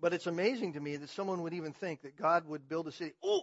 But 0.00 0.14
it's 0.14 0.26
amazing 0.26 0.74
to 0.74 0.80
me 0.80 0.96
that 0.96 1.10
someone 1.10 1.42
would 1.42 1.54
even 1.54 1.72
think 1.72 2.02
that 2.02 2.16
God 2.16 2.46
would 2.46 2.68
build 2.68 2.88
a 2.88 2.92
city. 2.92 3.12
Oh, 3.22 3.42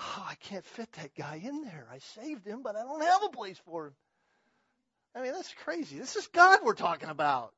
oh, 0.00 0.26
I 0.28 0.34
can't 0.36 0.64
fit 0.64 0.90
that 0.92 1.14
guy 1.14 1.40
in 1.42 1.62
there. 1.62 1.86
I 1.90 1.98
saved 1.98 2.46
him, 2.46 2.62
but 2.62 2.76
I 2.76 2.82
don't 2.82 3.02
have 3.02 3.22
a 3.24 3.28
place 3.28 3.60
for 3.64 3.88
him. 3.88 3.94
I 5.14 5.22
mean, 5.22 5.32
that's 5.32 5.54
crazy. 5.64 5.98
This 5.98 6.16
is 6.16 6.26
God 6.28 6.60
we're 6.64 6.74
talking 6.74 7.08
about. 7.08 7.52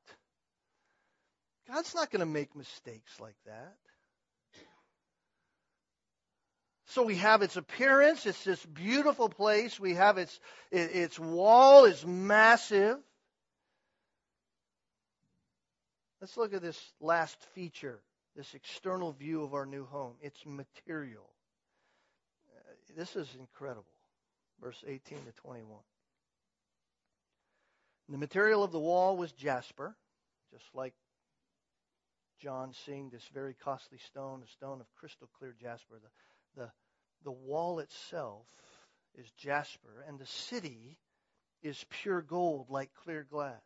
God's 1.67 1.95
not 1.95 2.11
going 2.11 2.19
to 2.19 2.25
make 2.25 2.55
mistakes 2.55 3.19
like 3.19 3.35
that. 3.45 3.75
So 6.87 7.03
we 7.03 7.15
have 7.15 7.41
its 7.41 7.57
appearance. 7.57 8.25
It's 8.25 8.43
this 8.43 8.65
beautiful 8.65 9.27
place. 9.27 9.77
We 9.79 9.95
have 9.95 10.17
its, 10.17 10.39
its 10.71 11.19
wall 11.19 11.83
is 11.83 12.05
massive. 12.05 12.97
Let's 16.21 16.37
look 16.37 16.53
at 16.53 16.61
this 16.61 16.79
last 17.01 17.37
feature, 17.53 17.99
this 18.35 18.53
external 18.53 19.11
view 19.11 19.43
of 19.43 19.53
our 19.53 19.65
new 19.65 19.85
home. 19.85 20.13
It's 20.21 20.39
material. 20.45 21.29
Uh, 22.55 22.73
this 22.95 23.15
is 23.17 23.27
incredible. 23.37 23.85
Verse 24.61 24.81
18 24.87 24.99
to 25.25 25.31
21. 25.41 25.67
The 28.09 28.17
material 28.17 28.63
of 28.63 28.71
the 28.71 28.79
wall 28.79 29.17
was 29.17 29.33
jasper, 29.33 29.95
just 30.53 30.65
like 30.73 30.93
John 32.41 32.73
seeing 32.85 33.09
this 33.09 33.27
very 33.33 33.53
costly 33.53 33.97
stone, 33.97 34.41
a 34.43 34.49
stone 34.51 34.79
of 34.79 34.87
crystal 34.95 35.27
clear 35.37 35.53
jasper. 35.61 35.99
The, 36.01 36.07
the, 36.57 36.69
the 37.23 37.31
wall 37.31 37.79
itself 37.79 38.45
is 39.17 39.29
jasper, 39.37 40.03
and 40.07 40.19
the 40.19 40.25
city 40.25 40.97
is 41.63 41.83
pure 42.01 42.21
gold 42.21 42.67
like 42.69 42.89
clear 43.03 43.25
glass. 43.29 43.61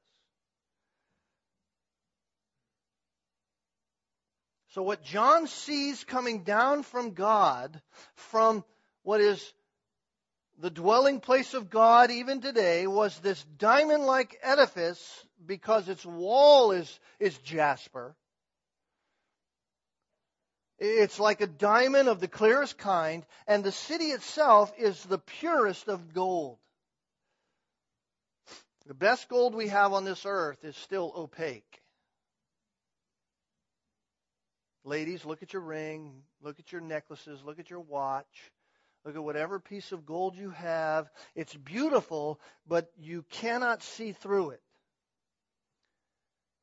So, 4.73 4.83
what 4.83 5.03
John 5.03 5.47
sees 5.47 6.03
coming 6.05 6.43
down 6.43 6.83
from 6.83 7.11
God, 7.11 7.81
from 8.15 8.63
what 9.03 9.19
is 9.19 9.53
the 10.59 10.69
dwelling 10.69 11.19
place 11.19 11.53
of 11.53 11.69
God 11.69 12.09
even 12.09 12.39
today, 12.39 12.87
was 12.87 13.17
this 13.19 13.43
diamond 13.57 14.05
like 14.05 14.37
edifice 14.41 15.25
because 15.45 15.89
its 15.89 16.05
wall 16.05 16.71
is, 16.71 16.99
is 17.19 17.37
jasper. 17.39 18.15
It's 20.83 21.19
like 21.19 21.41
a 21.41 21.47
diamond 21.47 22.09
of 22.09 22.19
the 22.19 22.27
clearest 22.27 22.75
kind, 22.75 23.23
and 23.45 23.63
the 23.63 23.71
city 23.71 24.05
itself 24.05 24.73
is 24.79 24.99
the 25.03 25.19
purest 25.19 25.87
of 25.87 26.11
gold. 26.11 26.57
The 28.87 28.95
best 28.95 29.29
gold 29.29 29.53
we 29.53 29.67
have 29.67 29.93
on 29.93 30.05
this 30.05 30.25
earth 30.25 30.65
is 30.65 30.75
still 30.75 31.13
opaque. 31.15 31.83
Ladies, 34.83 35.23
look 35.23 35.43
at 35.43 35.53
your 35.53 35.61
ring, 35.61 36.23
look 36.41 36.59
at 36.59 36.71
your 36.71 36.81
necklaces, 36.81 37.43
look 37.43 37.59
at 37.59 37.69
your 37.69 37.81
watch, 37.81 38.51
look 39.05 39.15
at 39.15 39.23
whatever 39.23 39.59
piece 39.59 39.91
of 39.91 40.07
gold 40.07 40.35
you 40.35 40.49
have. 40.49 41.11
It's 41.35 41.53
beautiful, 41.53 42.39
but 42.67 42.89
you 42.97 43.23
cannot 43.29 43.83
see 43.83 44.13
through 44.13 44.51
it. 44.51 44.61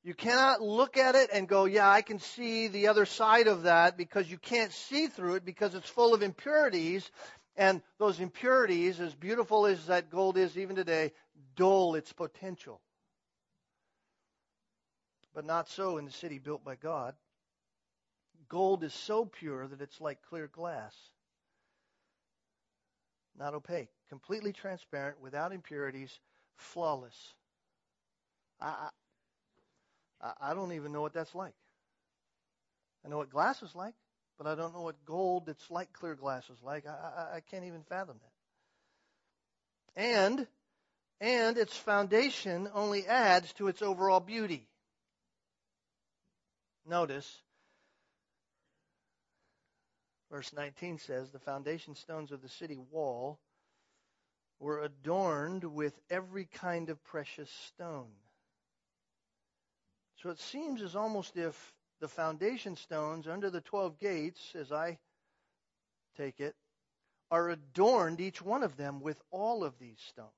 You 0.09 0.15
cannot 0.15 0.63
look 0.63 0.97
at 0.97 1.17
it 1.17 1.29
and 1.35 1.47
go, 1.47 1.67
yeah, 1.67 1.87
I 1.87 2.01
can 2.01 2.19
see 2.19 2.69
the 2.69 2.89
other 2.89 3.05
side 3.05 3.47
of 3.47 3.65
that 3.65 3.99
because 3.99 4.31
you 4.31 4.39
can't 4.39 4.73
see 4.73 5.07
through 5.07 5.35
it 5.35 5.45
because 5.45 5.75
it's 5.75 5.91
full 5.91 6.15
of 6.15 6.23
impurities. 6.23 7.11
And 7.59 7.83
those 7.99 8.19
impurities, 8.19 9.01
as 9.01 9.15
beautiful 9.15 9.67
as 9.67 9.85
that 9.89 10.09
gold 10.09 10.39
is 10.39 10.57
even 10.57 10.77
today, 10.77 11.13
dull 11.57 11.95
its 11.95 12.11
potential. 12.11 12.81
But 15.35 15.45
not 15.45 15.69
so 15.69 15.99
in 15.99 16.07
the 16.07 16.11
city 16.11 16.39
built 16.39 16.65
by 16.65 16.77
God. 16.77 17.15
Gold 18.49 18.85
is 18.85 18.95
so 18.95 19.27
pure 19.27 19.69
that 19.69 19.83
it's 19.83 20.01
like 20.01 20.23
clear 20.31 20.49
glass. 20.49 20.95
Not 23.39 23.53
opaque, 23.53 23.91
completely 24.09 24.55
transparent, 24.55 25.21
without 25.21 25.53
impurities, 25.53 26.19
flawless. 26.57 27.35
I, 28.59 28.89
I 30.21 30.55
don't 30.55 30.73
even 30.73 30.93
know 30.93 31.01
what 31.01 31.13
that's 31.15 31.35
like. 31.35 31.55
I 33.05 33.09
know 33.09 33.19
what 33.19 33.31
glass 33.31 33.63
is 33.63 33.75
like, 33.75 33.95
but 34.37 34.47
I 34.47 34.55
don't 34.55 34.75
know 34.75 34.83
what 34.83 35.05
gold 35.05 35.47
that's 35.47 35.71
like 35.71 35.93
clear 35.93 36.15
glass 36.15 36.45
is 36.51 36.63
like. 36.63 36.87
I, 36.87 36.91
I, 36.91 37.37
I 37.37 37.41
can't 37.41 37.65
even 37.65 37.83
fathom 37.89 38.17
that. 39.97 40.03
And, 40.03 40.47
and 41.21 41.57
its 41.59 41.77
foundation 41.77 42.69
only 42.75 43.07
adds 43.07 43.53
to 43.55 43.69
its 43.69 43.83
overall 43.83 44.21
beauty. 44.21 44.67
Notice, 46.87 47.43
verse 50.31 50.53
19 50.53 50.99
says, 50.99 51.31
the 51.31 51.39
foundation 51.39 51.95
stones 51.95 52.33
of 52.33 52.43
the 52.43 52.49
city 52.49 52.79
wall 52.91 53.39
were 54.59 54.83
adorned 54.83 55.65
with 55.65 55.93
every 56.11 56.47
kind 56.47 56.89
of 56.91 57.03
precious 57.05 57.51
stone. 57.67 58.11
So 60.23 60.31
it 60.31 60.41
seems 60.41 60.83
as 60.83 60.97
almost 60.97 61.37
if 61.37 61.57
the 62.01 62.09
foundation 62.09 62.77
stones 62.77 63.29
under 63.29 63.51
the 63.51 63.61
12 63.61 63.99
gates, 63.99 64.55
as 64.59 64.73
I 64.73 64.99
take 66.17 66.41
it, 66.41 66.55
are 67.31 67.51
adorned, 67.51 68.21
each 68.21 68.43
one 68.43 68.63
of 68.63 68.77
them, 68.77 69.01
with 69.01 69.21
all 69.31 69.63
of 69.63 69.79
these 69.79 69.99
stones 70.09 70.31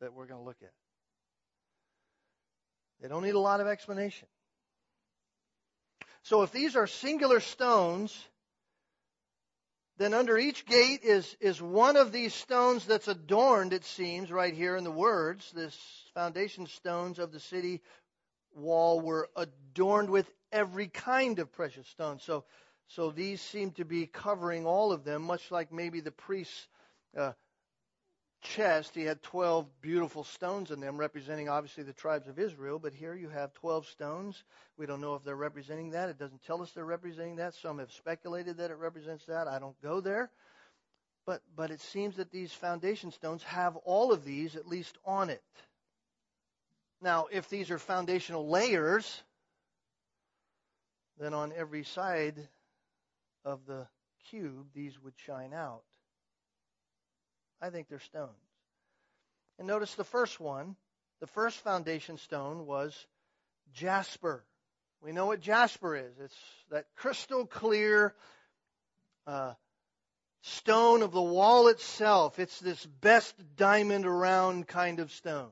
that 0.00 0.14
we're 0.14 0.26
going 0.26 0.40
to 0.40 0.44
look 0.44 0.62
at. 0.62 0.72
They 3.00 3.08
don't 3.08 3.24
need 3.24 3.34
a 3.34 3.40
lot 3.40 3.60
of 3.60 3.66
explanation. 3.66 4.28
So 6.22 6.42
if 6.42 6.52
these 6.52 6.74
are 6.74 6.86
singular 6.86 7.40
stones, 7.40 8.16
then 9.98 10.14
under 10.14 10.38
each 10.38 10.64
gate 10.64 11.00
is, 11.02 11.36
is 11.40 11.60
one 11.60 11.96
of 11.96 12.12
these 12.12 12.32
stones 12.32 12.86
that's 12.86 13.08
adorned, 13.08 13.74
it 13.74 13.84
seems, 13.84 14.32
right 14.32 14.54
here 14.54 14.76
in 14.76 14.84
the 14.84 14.90
words, 14.90 15.52
this 15.52 15.76
foundation 16.14 16.66
stones 16.66 17.18
of 17.18 17.32
the 17.32 17.40
city 17.40 17.82
wall 18.54 19.00
were 19.00 19.28
adorned 19.36 20.10
with 20.10 20.30
every 20.52 20.88
kind 20.88 21.38
of 21.38 21.52
precious 21.52 21.86
stone. 21.88 22.18
So, 22.20 22.44
so 22.88 23.10
these 23.10 23.40
seem 23.40 23.72
to 23.72 23.84
be 23.84 24.06
covering 24.06 24.66
all 24.66 24.92
of 24.92 25.04
them, 25.04 25.22
much 25.22 25.50
like 25.50 25.72
maybe 25.72 26.00
the 26.00 26.12
priest's 26.12 26.68
uh, 27.16 27.32
chest. 28.42 28.94
He 28.94 29.02
had 29.02 29.22
12 29.22 29.66
beautiful 29.80 30.24
stones 30.24 30.70
in 30.70 30.80
them, 30.80 30.96
representing 30.96 31.48
obviously 31.48 31.82
the 31.82 31.92
tribes 31.92 32.28
of 32.28 32.38
Israel. 32.38 32.78
But 32.78 32.94
here 32.94 33.14
you 33.14 33.28
have 33.30 33.52
12 33.54 33.86
stones. 33.86 34.44
We 34.76 34.86
don't 34.86 35.00
know 35.00 35.14
if 35.14 35.24
they're 35.24 35.34
representing 35.34 35.90
that. 35.90 36.08
It 36.08 36.18
doesn't 36.18 36.44
tell 36.44 36.62
us 36.62 36.70
they're 36.72 36.84
representing 36.84 37.36
that. 37.36 37.54
Some 37.54 37.78
have 37.78 37.90
speculated 37.92 38.58
that 38.58 38.70
it 38.70 38.78
represents 38.78 39.24
that. 39.26 39.48
I 39.48 39.58
don't 39.58 39.80
go 39.82 40.00
there. 40.00 40.30
But, 41.26 41.40
but 41.56 41.70
it 41.70 41.80
seems 41.80 42.16
that 42.16 42.30
these 42.30 42.52
foundation 42.52 43.10
stones 43.10 43.42
have 43.44 43.76
all 43.76 44.12
of 44.12 44.24
these 44.24 44.56
at 44.56 44.68
least 44.68 44.98
on 45.06 45.30
it. 45.30 45.42
Now, 47.04 47.26
if 47.30 47.50
these 47.50 47.70
are 47.70 47.78
foundational 47.78 48.48
layers, 48.48 49.22
then 51.18 51.34
on 51.34 51.52
every 51.54 51.84
side 51.84 52.48
of 53.44 53.66
the 53.66 53.86
cube, 54.30 54.68
these 54.74 54.98
would 55.02 55.12
shine 55.26 55.52
out. 55.52 55.84
I 57.60 57.68
think 57.68 57.90
they're 57.90 58.00
stones. 58.00 58.30
And 59.58 59.68
notice 59.68 59.94
the 59.96 60.02
first 60.02 60.40
one, 60.40 60.76
the 61.20 61.26
first 61.26 61.58
foundation 61.58 62.16
stone 62.16 62.64
was 62.64 63.06
jasper. 63.74 64.42
We 65.02 65.12
know 65.12 65.26
what 65.26 65.40
jasper 65.40 65.96
is. 65.96 66.18
It's 66.18 66.38
that 66.70 66.86
crystal 66.96 67.44
clear 67.44 68.14
uh, 69.26 69.52
stone 70.40 71.02
of 71.02 71.12
the 71.12 71.20
wall 71.20 71.68
itself. 71.68 72.38
It's 72.38 72.58
this 72.60 72.86
best 72.86 73.34
diamond 73.56 74.06
around 74.06 74.66
kind 74.66 75.00
of 75.00 75.12
stone. 75.12 75.50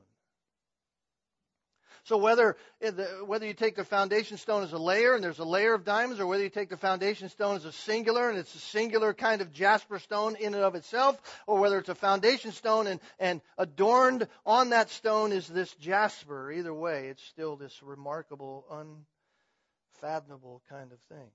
So 2.05 2.17
whether 2.17 2.57
eh, 2.81 2.91
whether 3.25 3.45
you 3.45 3.53
take 3.53 3.77
the 3.77 3.85
foundation 3.85 4.37
stone 4.37 4.63
as 4.63 4.73
a 4.73 4.77
layer 4.77 5.15
and 5.15 5.23
there's 5.23 5.39
a 5.39 5.45
layer 5.45 5.73
of 5.73 5.85
diamonds, 5.85 6.19
or 6.19 6.27
whether 6.27 6.43
you 6.43 6.49
take 6.49 6.69
the 6.69 6.77
foundation 6.77 7.29
stone 7.29 7.55
as 7.55 7.63
a 7.63 7.71
singular 7.71 8.29
and 8.29 8.37
it's 8.37 8.53
a 8.55 8.59
singular 8.59 9.13
kind 9.13 9.41
of 9.41 9.53
jasper 9.53 9.99
stone 9.99 10.35
in 10.35 10.53
and 10.53 10.63
of 10.63 10.75
itself, 10.75 11.19
or 11.47 11.59
whether 11.59 11.77
it's 11.79 11.89
a 11.89 11.95
foundation 11.95 12.51
stone 12.51 12.87
and, 12.87 12.99
and 13.19 13.41
adorned 13.57 14.27
on 14.45 14.71
that 14.71 14.89
stone 14.89 15.31
is 15.31 15.47
this 15.47 15.73
jasper, 15.75 16.51
either 16.51 16.73
way, 16.73 17.07
it's 17.07 17.23
still 17.23 17.55
this 17.55 17.81
remarkable, 17.81 18.65
unfathomable 20.01 20.61
kind 20.69 20.91
of 20.91 20.99
thing. 21.15 21.29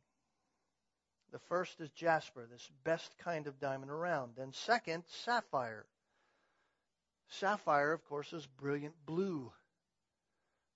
The 1.33 1.39
first 1.49 1.81
is 1.81 1.91
jasper, 1.91 2.47
this 2.51 2.71
best 2.85 3.11
kind 3.19 3.47
of 3.47 3.59
diamond 3.59 3.91
around. 3.91 4.33
Then 4.37 4.53
second, 4.53 5.05
sapphire. 5.25 5.87
Sapphire, 7.31 7.93
of 7.93 8.05
course, 8.07 8.33
is 8.35 8.47
brilliant 8.59 8.95
blue 9.07 9.51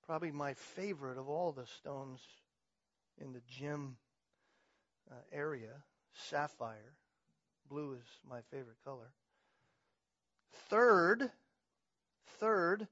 probably 0.07 0.31
my 0.31 0.55
favorite 0.55 1.19
of 1.19 1.29
all 1.29 1.53
the 1.53 1.67
stones 1.79 2.21
in 3.21 3.33
the 3.33 3.43
gem 3.59 3.97
uh, 5.11 5.15
area, 5.33 5.73
sapphire. 6.31 6.95
Blue 7.69 7.95
is 7.95 8.05
my 8.29 8.41
favorite 8.51 8.77
color. 8.85 9.11
Third, 10.69 11.31
third, 12.39 12.87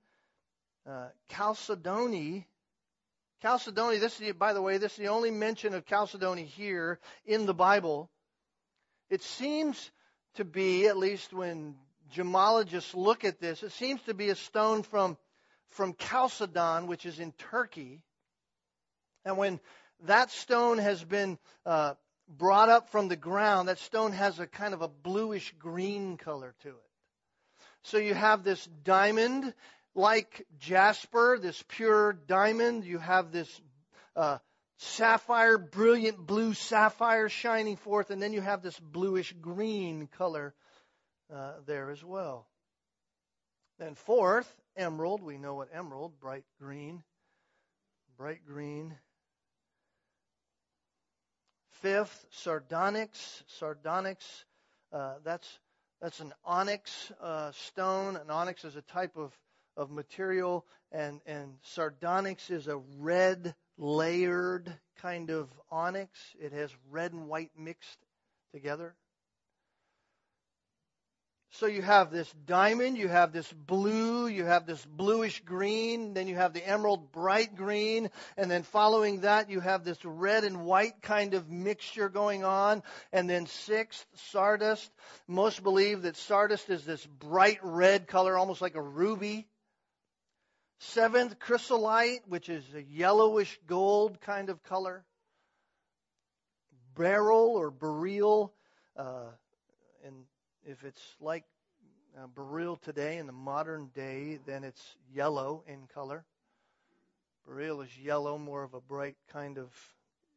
uh, 0.88 1.08
chalcedony. 1.30 2.46
Chalcedony, 3.42 3.98
this 3.98 4.20
is, 4.20 4.32
by 4.34 4.52
the 4.52 4.62
way, 4.62 4.78
this 4.78 4.92
is 4.92 4.98
the 4.98 5.08
only 5.08 5.30
mention 5.30 5.74
of 5.74 5.86
chalcedony 5.86 6.44
here 6.44 6.98
in 7.26 7.46
the 7.46 7.54
Bible. 7.54 8.10
It 9.08 9.22
seems 9.22 9.90
to 10.34 10.44
be, 10.44 10.86
at 10.86 10.96
least 10.96 11.32
when 11.32 11.74
gemologists 12.14 12.94
look 12.94 13.24
at 13.24 13.40
this, 13.40 13.62
it 13.62 13.72
seems 13.72 14.00
to 14.02 14.14
be 14.14 14.28
a 14.28 14.34
stone 14.36 14.82
from 14.82 15.16
from 15.70 15.94
Chalcedon, 15.94 16.86
which 16.86 17.06
is 17.06 17.18
in 17.18 17.32
Turkey. 17.32 18.02
And 19.24 19.36
when 19.36 19.60
that 20.04 20.30
stone 20.30 20.78
has 20.78 21.02
been 21.02 21.38
uh, 21.66 21.94
brought 22.28 22.68
up 22.68 22.90
from 22.90 23.08
the 23.08 23.16
ground, 23.16 23.68
that 23.68 23.78
stone 23.78 24.12
has 24.12 24.38
a 24.38 24.46
kind 24.46 24.74
of 24.74 24.82
a 24.82 24.88
bluish 24.88 25.52
green 25.58 26.16
color 26.16 26.54
to 26.62 26.68
it. 26.68 26.90
So 27.82 27.98
you 27.98 28.14
have 28.14 28.44
this 28.44 28.64
diamond 28.84 29.54
like 29.94 30.46
jasper, 30.58 31.38
this 31.40 31.62
pure 31.68 32.12
diamond. 32.12 32.84
You 32.84 32.98
have 32.98 33.32
this 33.32 33.60
uh, 34.16 34.38
sapphire, 34.78 35.58
brilliant 35.58 36.18
blue 36.26 36.54
sapphire 36.54 37.28
shining 37.28 37.76
forth, 37.76 38.10
and 38.10 38.22
then 38.22 38.32
you 38.32 38.40
have 38.40 38.62
this 38.62 38.78
bluish 38.78 39.32
green 39.40 40.08
color 40.18 40.54
uh, 41.34 41.52
there 41.66 41.90
as 41.90 42.02
well. 42.02 42.46
Then 43.78 43.94
fourth, 43.94 44.52
emerald. 44.76 45.22
We 45.22 45.38
know 45.38 45.54
what 45.54 45.68
emerald, 45.72 46.18
bright 46.20 46.44
green, 46.60 47.02
bright 48.16 48.40
green. 48.46 48.96
Fifth, 51.82 52.26
sardonyx. 52.30 53.42
Sardonyx, 53.46 54.44
uh, 54.92 55.14
that's 55.24 55.58
that's 56.00 56.20
an 56.20 56.32
onyx 56.44 57.12
uh, 57.20 57.52
stone. 57.52 58.16
An 58.16 58.30
onyx 58.30 58.64
is 58.64 58.76
a 58.76 58.82
type 58.82 59.16
of 59.16 59.32
of 59.76 59.90
material, 59.90 60.66
and 60.92 61.20
and 61.26 61.54
sardonyx 61.62 62.50
is 62.50 62.68
a 62.68 62.76
red 62.98 63.54
layered 63.78 64.72
kind 65.00 65.30
of 65.30 65.48
onyx. 65.70 66.18
It 66.38 66.52
has 66.52 66.70
red 66.90 67.12
and 67.12 67.28
white 67.28 67.50
mixed 67.56 67.98
together. 68.52 68.94
So 71.54 71.66
you 71.66 71.82
have 71.82 72.12
this 72.12 72.32
diamond, 72.46 72.96
you 72.96 73.08
have 73.08 73.32
this 73.32 73.52
blue, 73.52 74.28
you 74.28 74.44
have 74.44 74.66
this 74.66 74.84
bluish 74.84 75.40
green, 75.44 76.14
then 76.14 76.28
you 76.28 76.36
have 76.36 76.52
the 76.52 76.66
emerald 76.66 77.10
bright 77.10 77.56
green, 77.56 78.08
and 78.36 78.48
then 78.48 78.62
following 78.62 79.22
that 79.22 79.50
you 79.50 79.58
have 79.58 79.84
this 79.84 79.98
red 80.04 80.44
and 80.44 80.64
white 80.64 81.02
kind 81.02 81.34
of 81.34 81.50
mixture 81.50 82.08
going 82.08 82.44
on. 82.44 82.84
And 83.12 83.28
then 83.28 83.46
sixth, 83.46 84.06
sardius. 84.32 84.88
Most 85.26 85.64
believe 85.64 86.02
that 86.02 86.16
sardius 86.16 86.68
is 86.70 86.84
this 86.84 87.04
bright 87.04 87.58
red 87.64 88.06
color, 88.06 88.38
almost 88.38 88.62
like 88.62 88.76
a 88.76 88.82
ruby. 88.82 89.48
Seventh, 90.78 91.40
chrysolite, 91.40 92.22
which 92.28 92.48
is 92.48 92.64
a 92.74 92.82
yellowish 92.82 93.58
gold 93.66 94.20
kind 94.20 94.50
of 94.50 94.62
color. 94.62 95.04
Beryl 96.94 97.56
or 97.56 97.72
beryl, 97.72 98.54
uh, 98.96 99.30
and 100.06 100.14
if 100.70 100.84
it's 100.84 101.02
like 101.20 101.44
uh, 102.16 102.26
beryl 102.28 102.76
today 102.76 103.18
in 103.18 103.26
the 103.26 103.32
modern 103.32 103.90
day, 103.94 104.38
then 104.46 104.62
it's 104.62 104.96
yellow 105.12 105.64
in 105.66 105.86
color. 105.92 106.24
Beryl 107.46 107.80
is 107.80 107.98
yellow, 107.98 108.38
more 108.38 108.62
of 108.62 108.74
a 108.74 108.80
bright 108.80 109.16
kind 109.32 109.58
of, 109.58 109.68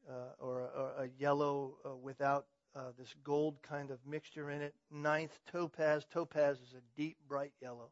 uh, 0.09 0.13
or, 0.39 0.61
a, 0.61 0.63
or, 0.63 1.03
a, 1.03 1.09
yellow 1.19 1.75
uh, 1.85 1.95
without 1.95 2.45
uh, 2.75 2.91
this 2.97 3.13
gold 3.23 3.61
kind 3.61 3.91
of 3.91 3.99
mixture 4.07 4.49
in 4.49 4.61
it. 4.61 4.73
Ninth, 4.91 5.37
topaz. 5.51 6.05
Topaz 6.11 6.57
is 6.57 6.73
a 6.73 6.99
deep, 6.99 7.17
bright 7.27 7.51
yellow. 7.61 7.89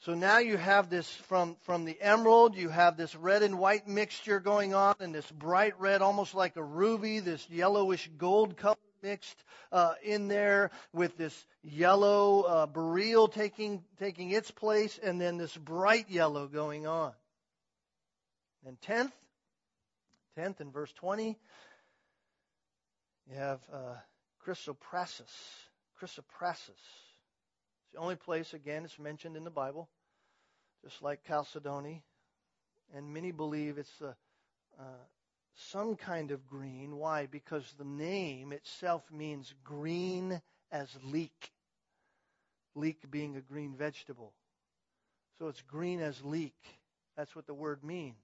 So 0.00 0.14
now 0.14 0.38
you 0.38 0.56
have 0.56 0.90
this 0.90 1.10
from, 1.10 1.56
from 1.62 1.84
the 1.84 2.00
emerald, 2.00 2.56
you 2.56 2.68
have 2.68 2.96
this 2.96 3.16
red 3.16 3.42
and 3.42 3.58
white 3.58 3.88
mixture 3.88 4.38
going 4.38 4.74
on, 4.74 4.94
and 5.00 5.14
this 5.14 5.30
bright 5.30 5.74
red, 5.80 6.02
almost 6.02 6.34
like 6.34 6.56
a 6.56 6.62
ruby, 6.62 7.18
this 7.18 7.48
yellowish 7.50 8.08
gold 8.16 8.56
color 8.56 8.76
mixed 9.02 9.42
uh, 9.72 9.94
in 10.02 10.28
there 10.28 10.70
with 10.92 11.16
this 11.16 11.46
yellow 11.62 12.42
uh, 12.42 12.66
beryl 12.66 13.28
taking, 13.28 13.82
taking 13.98 14.30
its 14.30 14.50
place, 14.50 14.98
and 15.02 15.20
then 15.20 15.36
this 15.36 15.56
bright 15.56 16.10
yellow 16.10 16.46
going 16.46 16.86
on. 16.86 17.12
And 18.66 18.80
tenth, 18.82 19.12
tenth 20.36 20.60
in 20.60 20.70
verse 20.70 20.92
20, 20.94 21.38
you 23.30 23.36
have 23.36 23.60
uh, 23.72 23.94
chrysoprasus. 24.46 25.32
Chrysoprasus. 26.00 26.68
It's 26.68 27.92
the 27.92 27.98
only 27.98 28.16
place, 28.16 28.54
again, 28.54 28.84
it's 28.84 28.98
mentioned 28.98 29.36
in 29.36 29.44
the 29.44 29.50
Bible, 29.50 29.88
just 30.84 31.02
like 31.02 31.24
Chalcedony. 31.26 32.02
And 32.94 33.12
many 33.12 33.32
believe 33.32 33.78
it's 33.78 34.00
a, 34.00 34.16
uh, 34.78 34.82
some 35.70 35.96
kind 35.96 36.30
of 36.30 36.46
green. 36.46 36.96
Why? 36.96 37.26
Because 37.26 37.64
the 37.78 37.84
name 37.84 38.52
itself 38.52 39.02
means 39.12 39.54
green 39.64 40.40
as 40.70 40.88
leek. 41.04 41.52
Leek 42.74 43.10
being 43.10 43.36
a 43.36 43.40
green 43.40 43.74
vegetable. 43.76 44.32
So 45.38 45.48
it's 45.48 45.62
green 45.62 46.00
as 46.00 46.22
leek. 46.24 46.56
That's 47.16 47.34
what 47.34 47.46
the 47.46 47.54
word 47.54 47.82
means. 47.82 48.16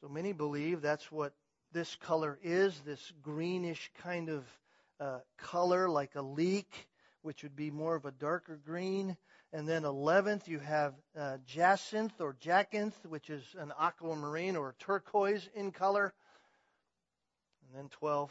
So 0.00 0.08
many 0.08 0.32
believe 0.32 0.80
that's 0.80 1.10
what 1.10 1.32
this 1.72 1.96
color 1.96 2.38
is 2.42 2.80
this 2.80 3.12
greenish 3.22 3.90
kind 4.02 4.28
of 4.28 4.44
uh, 5.00 5.18
color, 5.36 5.88
like 5.88 6.14
a 6.14 6.22
leek 6.22 6.88
which 7.22 7.42
would 7.42 7.56
be 7.56 7.70
more 7.70 7.94
of 7.94 8.04
a 8.04 8.10
darker 8.12 8.58
green. 8.64 9.16
And 9.52 9.66
then 9.66 9.82
11th, 9.82 10.46
you 10.46 10.58
have 10.58 10.94
uh, 11.18 11.38
jacinth 11.46 12.20
or 12.20 12.36
jacinth, 12.38 12.94
which 13.06 13.30
is 13.30 13.42
an 13.58 13.72
aquamarine 13.80 14.56
or 14.56 14.74
turquoise 14.78 15.48
in 15.54 15.72
color. 15.72 16.12
And 17.62 17.78
then 17.78 17.90
12th, 18.02 18.28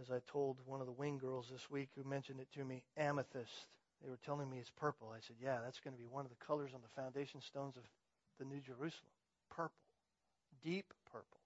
as 0.00 0.10
I 0.10 0.20
told 0.30 0.56
one 0.64 0.80
of 0.80 0.86
the 0.86 0.92
wing 0.92 1.18
girls 1.18 1.48
this 1.52 1.70
week 1.70 1.90
who 1.94 2.08
mentioned 2.08 2.40
it 2.40 2.48
to 2.58 2.64
me, 2.64 2.82
amethyst. 2.96 3.66
They 4.02 4.08
were 4.08 4.18
telling 4.24 4.50
me 4.50 4.58
it's 4.58 4.70
purple. 4.70 5.12
I 5.14 5.20
said, 5.20 5.36
yeah, 5.42 5.58
that's 5.62 5.80
going 5.80 5.94
to 5.94 6.00
be 6.00 6.08
one 6.10 6.24
of 6.24 6.30
the 6.30 6.44
colors 6.44 6.70
on 6.74 6.80
the 6.82 7.00
foundation 7.00 7.42
stones 7.42 7.76
of 7.76 7.82
the 8.38 8.46
New 8.46 8.60
Jerusalem. 8.60 9.12
Purple. 9.50 9.76
Deep 10.64 10.92
purple. 11.12 11.41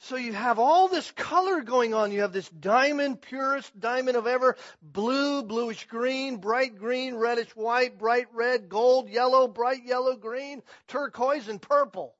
So 0.00 0.16
you 0.16 0.32
have 0.32 0.58
all 0.58 0.88
this 0.88 1.10
color 1.10 1.62
going 1.62 1.92
on. 1.92 2.12
You 2.12 2.20
have 2.20 2.32
this 2.32 2.48
diamond, 2.48 3.20
purest 3.20 3.78
diamond 3.78 4.16
of 4.16 4.26
ever, 4.26 4.56
blue, 4.80 5.42
bluish 5.42 5.86
green, 5.86 6.36
bright 6.36 6.76
green, 6.76 7.16
reddish 7.16 7.54
white, 7.56 7.98
bright 7.98 8.26
red, 8.32 8.68
gold, 8.68 9.08
yellow, 9.08 9.48
bright 9.48 9.84
yellow, 9.84 10.16
green, 10.16 10.62
turquoise, 10.86 11.48
and 11.48 11.60
purple. 11.60 12.14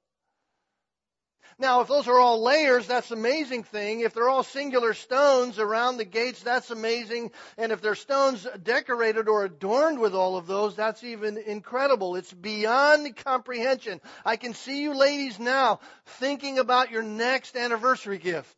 Now, 1.61 1.81
if 1.81 1.89
those 1.89 2.07
are 2.07 2.19
all 2.19 2.41
layers, 2.41 2.87
that's 2.87 3.11
an 3.11 3.19
amazing 3.19 3.65
thing. 3.65 4.01
If 4.01 4.15
they're 4.15 4.29
all 4.29 4.45
singular 4.45 4.95
stones 4.95 5.59
around 5.59 5.97
the 5.97 6.05
gates, 6.05 6.41
that's 6.41 6.71
amazing. 6.71 7.33
And 7.57 7.73
if 7.73 7.81
they're 7.81 7.97
stones 7.97 8.47
decorated 8.63 9.29
or 9.29 9.45
adorned 9.45 9.99
with 9.99 10.15
all 10.15 10.37
of 10.37 10.47
those, 10.47 10.77
that's 10.77 11.03
even 11.03 11.37
incredible. 11.37 12.15
It's 12.15 12.33
beyond 12.33 13.17
comprehension. 13.17 14.01
I 14.25 14.37
can 14.37 14.55
see 14.55 14.83
you 14.83 14.95
ladies 14.95 15.41
now 15.41 15.81
thinking 16.07 16.61
about 16.61 16.93
your 16.93 17.03
next 17.03 17.57
anniversary 17.57 18.19
gift. 18.19 18.57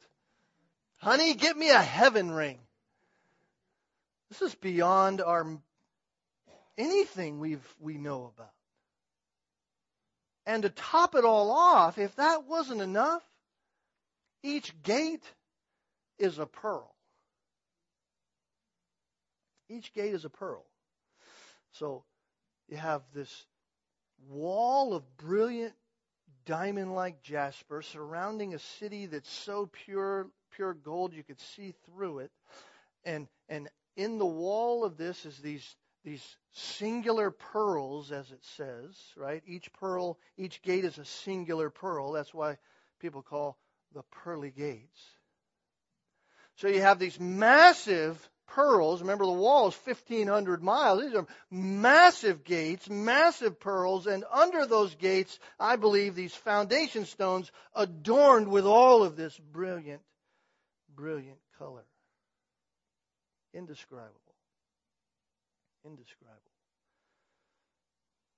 Honey, 0.99 1.33
get 1.33 1.57
me 1.57 1.71
a 1.71 1.81
heaven 1.81 2.31
ring. 2.31 2.59
This 4.29 4.43
is 4.43 4.55
beyond 4.55 5.23
our 5.23 5.59
anything 6.77 7.41
we've 7.41 7.67
we 7.81 7.97
know 7.97 8.31
about. 8.37 8.53
And 10.51 10.65
to 10.65 10.69
top 10.69 11.15
it 11.15 11.25
all 11.25 11.53
off, 11.53 11.97
if 11.97 12.17
that 12.17 12.49
wasn't 12.49 12.81
enough, 12.81 13.23
each 14.43 14.75
gate 14.83 15.23
is 16.19 16.41
a 16.41 16.47
pearl. 16.47 16.93
Each 19.69 19.93
gate 19.95 20.13
is 20.13 20.25
a 20.25 20.29
pearl. 20.29 20.65
So 21.71 22.03
you 22.69 22.79
have 22.79 23.03
this 23.15 23.47
wall 24.29 24.93
of 24.93 25.05
brilliant 25.19 25.75
diamond 26.47 26.97
like 26.97 27.23
jasper 27.23 27.81
surrounding 27.81 28.53
a 28.53 28.59
city 28.59 29.07
that's 29.07 29.31
so 29.31 29.71
pure 29.85 30.27
pure 30.51 30.75
gold 30.75 31.15
you 31.15 31.23
could 31.23 31.41
see 31.41 31.73
through 31.87 32.19
it 32.19 32.31
and 33.05 33.29
and 33.49 33.69
in 33.97 34.19
the 34.19 34.27
wall 34.27 34.85
of 34.85 34.97
this 34.97 35.25
is 35.25 35.39
these 35.39 35.77
these 36.05 36.25
singular 36.53 37.31
pearls, 37.31 38.11
as 38.11 38.31
it 38.31 38.43
says, 38.57 38.97
right? 39.17 39.43
Each 39.47 39.73
pearl, 39.75 40.19
each 40.37 40.63
gate 40.63 40.85
is 40.85 40.99
a 40.99 41.05
singular 41.05 41.71
pearl. 41.71 42.13
That's 42.13 42.33
why 42.33 42.57
people 43.01 43.23
call 43.23 43.59
the 43.95 44.03
pearly 44.25 44.51
gates. 44.51 45.01
So 46.57 46.69
you 46.69 46.81
have 46.81 46.99
these 46.99 47.19
massive 47.19 48.17
pearls. 48.49 49.01
Remember, 49.01 49.25
the 49.27 49.33
wall 49.33 49.69
is 49.69 49.77
1,500 49.85 50.63
miles. 50.63 51.03
These 51.03 51.15
are 51.15 51.27
massive 51.51 52.45
gates, 52.45 52.89
massive 52.89 53.61
pearls, 53.61 54.07
and 54.07 54.25
under 54.33 54.67
those 54.67 54.95
gates, 54.95 55.39
I 55.59 55.77
believe 55.77 56.15
these 56.15 56.35
foundation 56.35 57.05
stones 57.05 57.51
adorned 57.75 58.49
with 58.49 58.65
all 58.65 59.03
of 59.03 59.17
this 59.17 59.39
brilliant, 59.53 60.03
brilliant 60.95 61.39
color. 61.59 61.85
Indescribable 63.53 64.30
indescribable. 65.85 66.41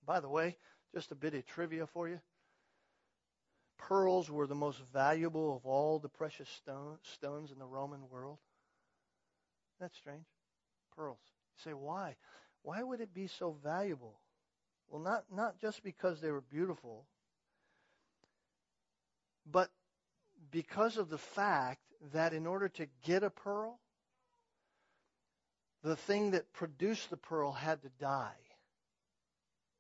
By 0.04 0.20
the 0.20 0.28
way, 0.28 0.56
just 0.94 1.12
a 1.12 1.16
bit 1.16 1.34
of 1.34 1.46
trivia 1.46 1.86
for 1.86 2.08
you. 2.08 2.20
Pearls 3.78 4.30
were 4.30 4.46
the 4.46 4.54
most 4.54 4.80
valuable 4.92 5.56
of 5.56 5.66
all 5.66 5.98
the 5.98 6.08
precious 6.08 6.48
stone, 6.48 6.98
stones 7.02 7.50
in 7.50 7.58
the 7.58 7.66
Roman 7.66 8.08
world. 8.10 8.38
That's 9.80 9.96
strange. 9.96 10.24
Pearls. 10.96 11.18
You 11.56 11.70
say, 11.70 11.74
why? 11.74 12.16
Why 12.62 12.82
would 12.82 13.00
it 13.00 13.12
be 13.12 13.26
so 13.26 13.56
valuable? 13.62 14.20
Well, 14.88 15.02
not, 15.02 15.24
not 15.34 15.58
just 15.60 15.82
because 15.82 16.20
they 16.20 16.30
were 16.30 16.42
beautiful, 16.42 17.06
but 19.50 19.70
because 20.50 20.96
of 20.96 21.08
the 21.08 21.18
fact 21.18 21.80
that 22.12 22.32
in 22.32 22.46
order 22.46 22.68
to 22.68 22.86
get 23.04 23.22
a 23.22 23.30
pearl, 23.30 23.80
the 25.82 25.96
thing 25.96 26.30
that 26.32 26.52
produced 26.52 27.10
the 27.10 27.16
pearl 27.16 27.52
had 27.52 27.82
to 27.82 27.88
die 28.00 28.30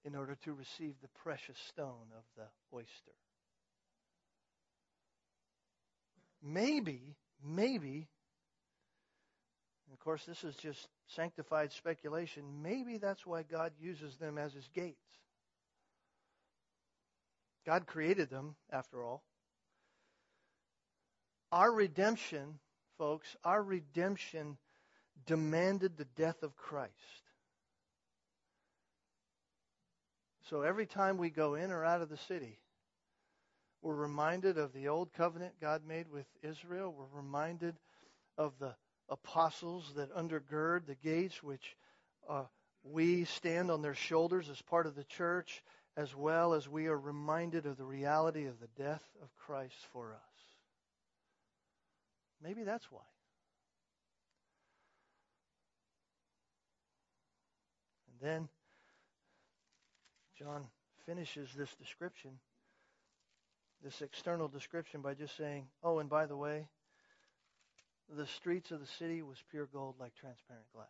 in 0.04 0.16
order 0.16 0.36
to 0.44 0.52
receive 0.52 0.94
the 1.00 1.08
precious 1.22 1.56
stone 1.68 2.10
of 2.16 2.24
the 2.36 2.76
oyster. 2.76 3.12
Maybe, 6.42 7.14
maybe, 7.44 8.08
of 9.92 10.00
course, 10.00 10.24
this 10.24 10.42
is 10.42 10.56
just 10.56 10.88
sanctified 11.06 11.70
speculation, 11.72 12.42
maybe 12.62 12.98
that's 12.98 13.24
why 13.24 13.44
God 13.44 13.72
uses 13.80 14.16
them 14.16 14.38
as 14.38 14.52
his 14.52 14.68
gates. 14.74 14.96
God 17.64 17.86
created 17.86 18.28
them, 18.28 18.56
after 18.72 19.04
all. 19.04 19.22
Our 21.52 21.70
redemption, 21.70 22.58
folks, 22.98 23.36
our 23.44 23.62
redemption 23.62 24.56
demanded 25.26 25.96
the 25.96 26.06
death 26.16 26.42
of 26.42 26.56
Christ. 26.56 26.92
So 30.48 30.62
every 30.62 30.86
time 30.86 31.18
we 31.18 31.30
go 31.30 31.54
in 31.54 31.70
or 31.70 31.84
out 31.84 32.02
of 32.02 32.08
the 32.08 32.16
city, 32.16 32.58
we're 33.80 33.94
reminded 33.94 34.58
of 34.58 34.72
the 34.72 34.88
old 34.88 35.12
covenant 35.14 35.54
God 35.60 35.82
made 35.86 36.10
with 36.10 36.26
Israel. 36.42 36.94
We're 36.96 37.20
reminded 37.20 37.74
of 38.38 38.52
the 38.58 38.74
apostles 39.08 39.92
that 39.96 40.14
undergird 40.14 40.86
the 40.86 40.94
gates, 40.94 41.42
which 41.42 41.76
uh, 42.28 42.44
we 42.84 43.24
stand 43.24 43.70
on 43.70 43.82
their 43.82 43.94
shoulders 43.94 44.48
as 44.48 44.60
part 44.62 44.86
of 44.86 44.94
the 44.94 45.04
church, 45.04 45.62
as 45.96 46.14
well 46.14 46.54
as 46.54 46.68
we 46.68 46.86
are 46.86 46.98
reminded 46.98 47.66
of 47.66 47.76
the 47.76 47.84
reality 47.84 48.46
of 48.46 48.60
the 48.60 48.82
death 48.82 49.02
of 49.22 49.28
Christ 49.36 49.74
for 49.92 50.12
us. 50.12 50.20
Maybe 52.42 52.62
that's 52.62 52.90
why. 52.90 53.00
Then 58.22 58.48
John 60.38 60.66
finishes 61.06 61.50
this 61.56 61.74
description, 61.74 62.30
this 63.82 64.00
external 64.00 64.48
description, 64.48 65.00
by 65.00 65.14
just 65.14 65.36
saying, 65.36 65.66
oh, 65.82 65.98
and 65.98 66.08
by 66.08 66.26
the 66.26 66.36
way, 66.36 66.68
the 68.16 68.26
streets 68.26 68.70
of 68.70 68.80
the 68.80 68.86
city 68.86 69.22
was 69.22 69.42
pure 69.50 69.66
gold 69.72 69.96
like 69.98 70.14
transparent 70.14 70.66
glass. 70.72 70.86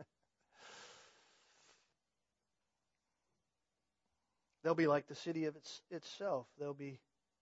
They'll 4.62 4.74
be 4.74 4.86
like 4.86 5.06
the 5.06 5.14
city 5.14 5.44
of 5.44 5.54
its, 5.56 5.80
itself. 5.90 6.46
They'll 6.58 6.74
be 6.74 6.98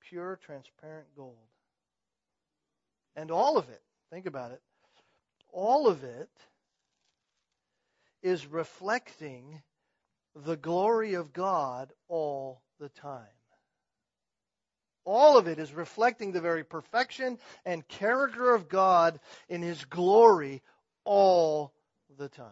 pure, 0.09 0.39
transparent 0.45 1.07
gold. 1.17 1.37
And 3.17 3.31
all 3.31 3.57
of 3.57 3.69
it, 3.69 3.83
think 4.11 4.27
about 4.27 4.51
it, 4.53 4.61
all 5.53 5.87
of 5.87 6.05
it 6.05 6.31
is 8.23 8.47
reflecting 8.47 9.63
the 10.35 10.57
glory 10.57 11.15
of 11.15 11.33
God 11.33 11.93
all 12.09 12.63
the 12.79 12.89
time. 12.89 13.27
All 15.05 15.37
of 15.37 15.49
it 15.49 15.59
is 15.59 15.73
reflecting 15.73 16.33
the 16.33 16.41
very 16.41 16.63
perfection 16.63 17.39
and 17.65 17.87
character 17.89 18.55
of 18.55 18.69
God 18.69 19.19
in 19.49 19.63
His 19.63 19.85
glory 19.85 20.63
all 21.05 21.73
the 22.19 22.29
time. 22.29 22.47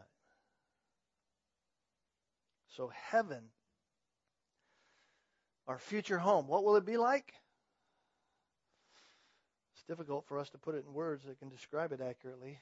So, 2.76 2.90
heaven, 3.10 3.42
our 5.68 5.78
future 5.78 6.18
home, 6.18 6.48
what 6.48 6.64
will 6.64 6.76
it 6.76 6.84
be 6.84 6.96
like? 6.96 7.32
It's 9.74 9.84
difficult 9.84 10.26
for 10.26 10.38
us 10.38 10.50
to 10.50 10.58
put 10.58 10.74
it 10.74 10.84
in 10.86 10.92
words 10.92 11.24
that 11.26 11.38
can 11.38 11.48
describe 11.48 11.92
it 11.92 12.00
accurately. 12.00 12.58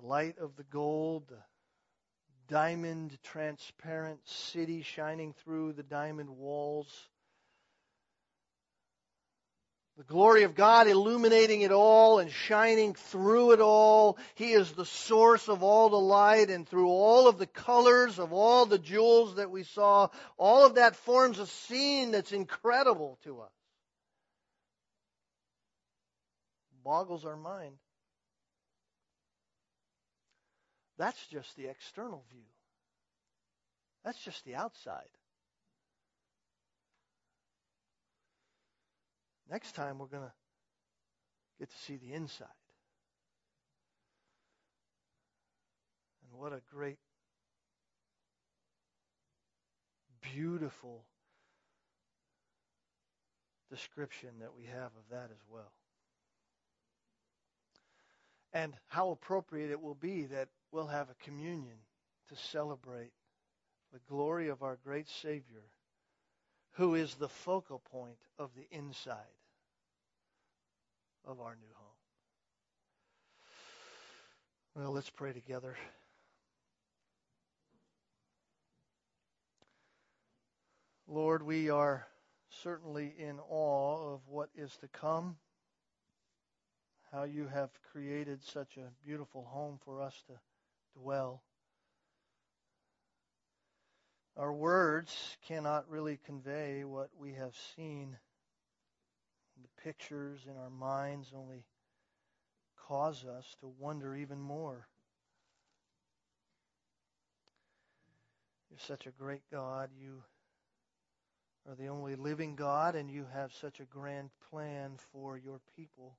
The 0.00 0.06
light 0.06 0.38
of 0.38 0.56
the 0.56 0.64
gold, 0.64 1.28
the 1.28 1.42
diamond 2.48 3.18
transparent 3.22 4.20
city 4.26 4.82
shining 4.82 5.34
through 5.44 5.74
the 5.74 5.82
diamond 5.82 6.30
walls 6.30 7.08
the 9.98 10.04
glory 10.04 10.44
of 10.44 10.54
God 10.54 10.86
illuminating 10.86 11.62
it 11.62 11.72
all 11.72 12.20
and 12.20 12.30
shining 12.30 12.94
through 12.94 13.50
it 13.50 13.60
all. 13.60 14.16
He 14.36 14.52
is 14.52 14.70
the 14.70 14.84
source 14.86 15.48
of 15.48 15.64
all 15.64 15.90
the 15.90 15.98
light 15.98 16.50
and 16.50 16.68
through 16.68 16.88
all 16.88 17.26
of 17.26 17.36
the 17.36 17.48
colors 17.48 18.20
of 18.20 18.32
all 18.32 18.64
the 18.64 18.78
jewels 18.78 19.34
that 19.34 19.50
we 19.50 19.64
saw, 19.64 20.08
all 20.36 20.64
of 20.64 20.76
that 20.76 20.94
forms 20.94 21.40
a 21.40 21.48
scene 21.48 22.12
that's 22.12 22.30
incredible 22.30 23.18
to 23.24 23.40
us. 23.40 23.50
Boggles 26.84 27.24
our 27.24 27.36
mind. 27.36 27.74
That's 30.98 31.26
just 31.28 31.56
the 31.56 31.66
external 31.66 32.24
view. 32.30 32.42
That's 34.04 34.18
just 34.18 34.44
the 34.44 34.56
outside. 34.56 35.08
Next 39.50 39.74
time, 39.74 39.98
we're 39.98 40.06
going 40.06 40.24
to 40.24 40.32
get 41.58 41.70
to 41.70 41.76
see 41.78 41.96
the 41.96 42.12
inside. 42.12 42.48
And 46.22 46.38
what 46.38 46.52
a 46.52 46.60
great, 46.74 46.98
beautiful 50.20 51.04
description 53.70 54.30
that 54.40 54.54
we 54.56 54.64
have 54.64 54.90
of 54.96 55.08
that 55.10 55.30
as 55.30 55.40
well. 55.50 55.72
And 58.52 58.74
how 58.88 59.10
appropriate 59.10 59.70
it 59.70 59.80
will 59.80 59.94
be 59.94 60.24
that 60.26 60.48
we'll 60.72 60.86
have 60.86 61.08
a 61.10 61.24
communion 61.24 61.76
to 62.28 62.36
celebrate 62.36 63.12
the 63.92 64.00
glory 64.08 64.48
of 64.48 64.62
our 64.62 64.78
great 64.84 65.08
Savior, 65.08 65.64
who 66.72 66.94
is 66.94 67.14
the 67.14 67.28
focal 67.28 67.80
point 67.90 68.18
of 68.38 68.50
the 68.54 68.66
inside 68.70 69.14
of 71.24 71.40
our 71.40 71.56
new 71.56 71.74
home. 71.74 71.86
Well, 74.74 74.92
let's 74.92 75.10
pray 75.10 75.32
together. 75.32 75.76
Lord, 81.06 81.42
we 81.42 81.70
are 81.70 82.06
certainly 82.62 83.14
in 83.18 83.38
awe 83.48 84.14
of 84.14 84.20
what 84.28 84.50
is 84.54 84.76
to 84.82 84.88
come, 84.88 85.36
how 87.10 87.24
you 87.24 87.46
have 87.46 87.70
created 87.90 88.42
such 88.42 88.76
a 88.76 88.92
beautiful 89.04 89.44
home 89.44 89.78
for 89.84 90.02
us 90.02 90.14
to 90.26 90.34
dwell. 91.02 91.42
Our 94.36 94.52
words 94.52 95.36
cannot 95.48 95.90
really 95.90 96.18
convey 96.24 96.84
what 96.84 97.10
we 97.18 97.34
have 97.34 97.54
seen 97.76 98.16
the 99.60 99.82
pictures 99.82 100.40
in 100.48 100.56
our 100.56 100.70
minds 100.70 101.32
only 101.34 101.64
cause 102.86 103.24
us 103.24 103.44
to 103.60 103.66
wonder 103.78 104.14
even 104.14 104.40
more. 104.40 104.86
You're 108.70 108.78
such 108.78 109.06
a 109.06 109.10
great 109.10 109.42
God. 109.50 109.90
You 110.00 110.22
are 111.68 111.74
the 111.74 111.88
only 111.88 112.14
living 112.14 112.54
God, 112.54 112.94
and 112.94 113.10
you 113.10 113.26
have 113.34 113.52
such 113.52 113.80
a 113.80 113.84
grand 113.84 114.30
plan 114.50 114.92
for 115.12 115.36
your 115.36 115.60
people. 115.76 116.16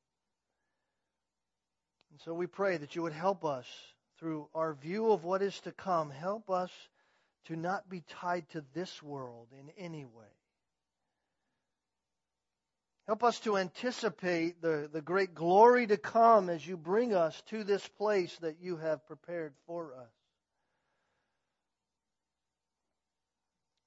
And 2.12 2.20
so 2.20 2.34
we 2.34 2.48
pray 2.48 2.78
that 2.78 2.96
you 2.96 3.02
would 3.04 3.14
help 3.14 3.46
us 3.46 3.68
through 4.20 4.48
our 4.54 4.74
view 4.74 5.12
of 5.12 5.24
what 5.24 5.42
is 5.42 5.60
to 5.62 5.72
come. 5.72 6.10
Help 6.10 6.50
us 6.50 6.72
to 7.46 7.56
not 7.56 7.90
be 7.90 8.04
tied 8.10 8.48
to 8.50 8.64
this 8.74 9.02
world 9.02 9.48
in 9.58 9.70
any 9.78 10.06
way. 10.06 10.26
Help 13.08 13.24
us 13.24 13.40
to 13.40 13.58
anticipate 13.58 14.62
the, 14.62 14.88
the 14.92 15.02
great 15.02 15.34
glory 15.34 15.88
to 15.88 15.98
come 15.98 16.48
as 16.48 16.68
you 16.68 16.78
bring 16.78 17.16
us 17.16 17.42
to 17.48 17.64
this 17.64 17.88
place 17.98 18.38
that 18.42 18.58
you 18.62 18.78
have 18.78 19.08
prepared 19.08 19.54
for 19.66 19.94
us. 19.96 20.12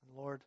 And 0.08 0.16
Lord, 0.16 0.42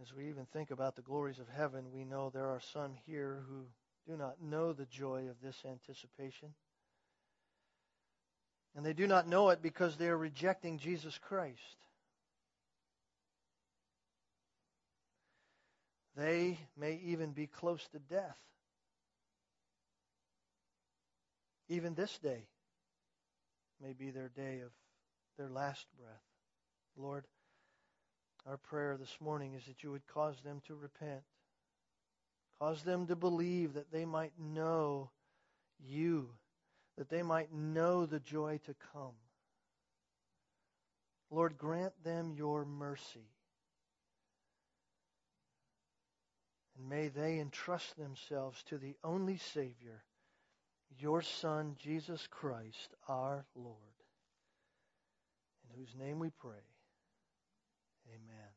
as 0.00 0.14
we 0.14 0.28
even 0.28 0.46
think 0.52 0.70
about 0.70 0.94
the 0.94 1.02
glories 1.02 1.40
of 1.40 1.48
heaven, 1.48 1.86
we 1.92 2.04
know 2.04 2.30
there 2.30 2.46
are 2.46 2.60
some 2.72 2.92
here 3.06 3.42
who 3.48 3.64
do 4.08 4.16
not 4.16 4.40
know 4.40 4.72
the 4.72 4.86
joy 4.86 5.26
of 5.28 5.40
this 5.42 5.56
anticipation. 5.68 6.50
And 8.78 8.86
they 8.86 8.92
do 8.92 9.08
not 9.08 9.26
know 9.26 9.50
it 9.50 9.60
because 9.60 9.96
they 9.96 10.06
are 10.06 10.16
rejecting 10.16 10.78
Jesus 10.78 11.18
Christ. 11.26 11.58
They 16.16 16.60
may 16.78 17.00
even 17.06 17.32
be 17.32 17.48
close 17.48 17.84
to 17.88 17.98
death. 17.98 18.38
Even 21.68 21.94
this 21.94 22.16
day 22.22 22.46
may 23.82 23.94
be 23.94 24.12
their 24.12 24.28
day 24.28 24.60
of 24.60 24.70
their 25.38 25.48
last 25.48 25.84
breath. 25.98 26.22
Lord, 26.96 27.24
our 28.46 28.58
prayer 28.58 28.96
this 28.96 29.16
morning 29.20 29.54
is 29.54 29.64
that 29.66 29.82
you 29.82 29.90
would 29.90 30.06
cause 30.06 30.36
them 30.44 30.62
to 30.68 30.76
repent. 30.76 31.24
Cause 32.60 32.84
them 32.84 33.08
to 33.08 33.16
believe 33.16 33.74
that 33.74 33.90
they 33.90 34.04
might 34.04 34.38
know 34.38 35.10
you, 35.84 36.28
that 36.98 37.08
they 37.08 37.22
might 37.22 37.54
know 37.54 38.04
the 38.04 38.18
joy 38.18 38.58
to 38.66 38.74
come. 38.92 39.14
Lord, 41.30 41.56
grant 41.56 41.92
them 42.02 42.34
your 42.36 42.64
mercy. 42.64 43.30
And 46.76 46.88
may 46.88 47.08
they 47.08 47.38
entrust 47.38 47.96
themselves 47.96 48.62
to 48.64 48.78
the 48.78 48.96
only 49.04 49.36
Savior, 49.36 50.02
your 50.98 51.22
Son, 51.22 51.76
Jesus 51.78 52.26
Christ, 52.30 52.94
our 53.08 53.44
Lord, 53.54 53.76
in 55.64 55.78
whose 55.78 55.94
name 55.94 56.18
we 56.18 56.30
pray. 56.30 56.64
Amen. 58.08 58.47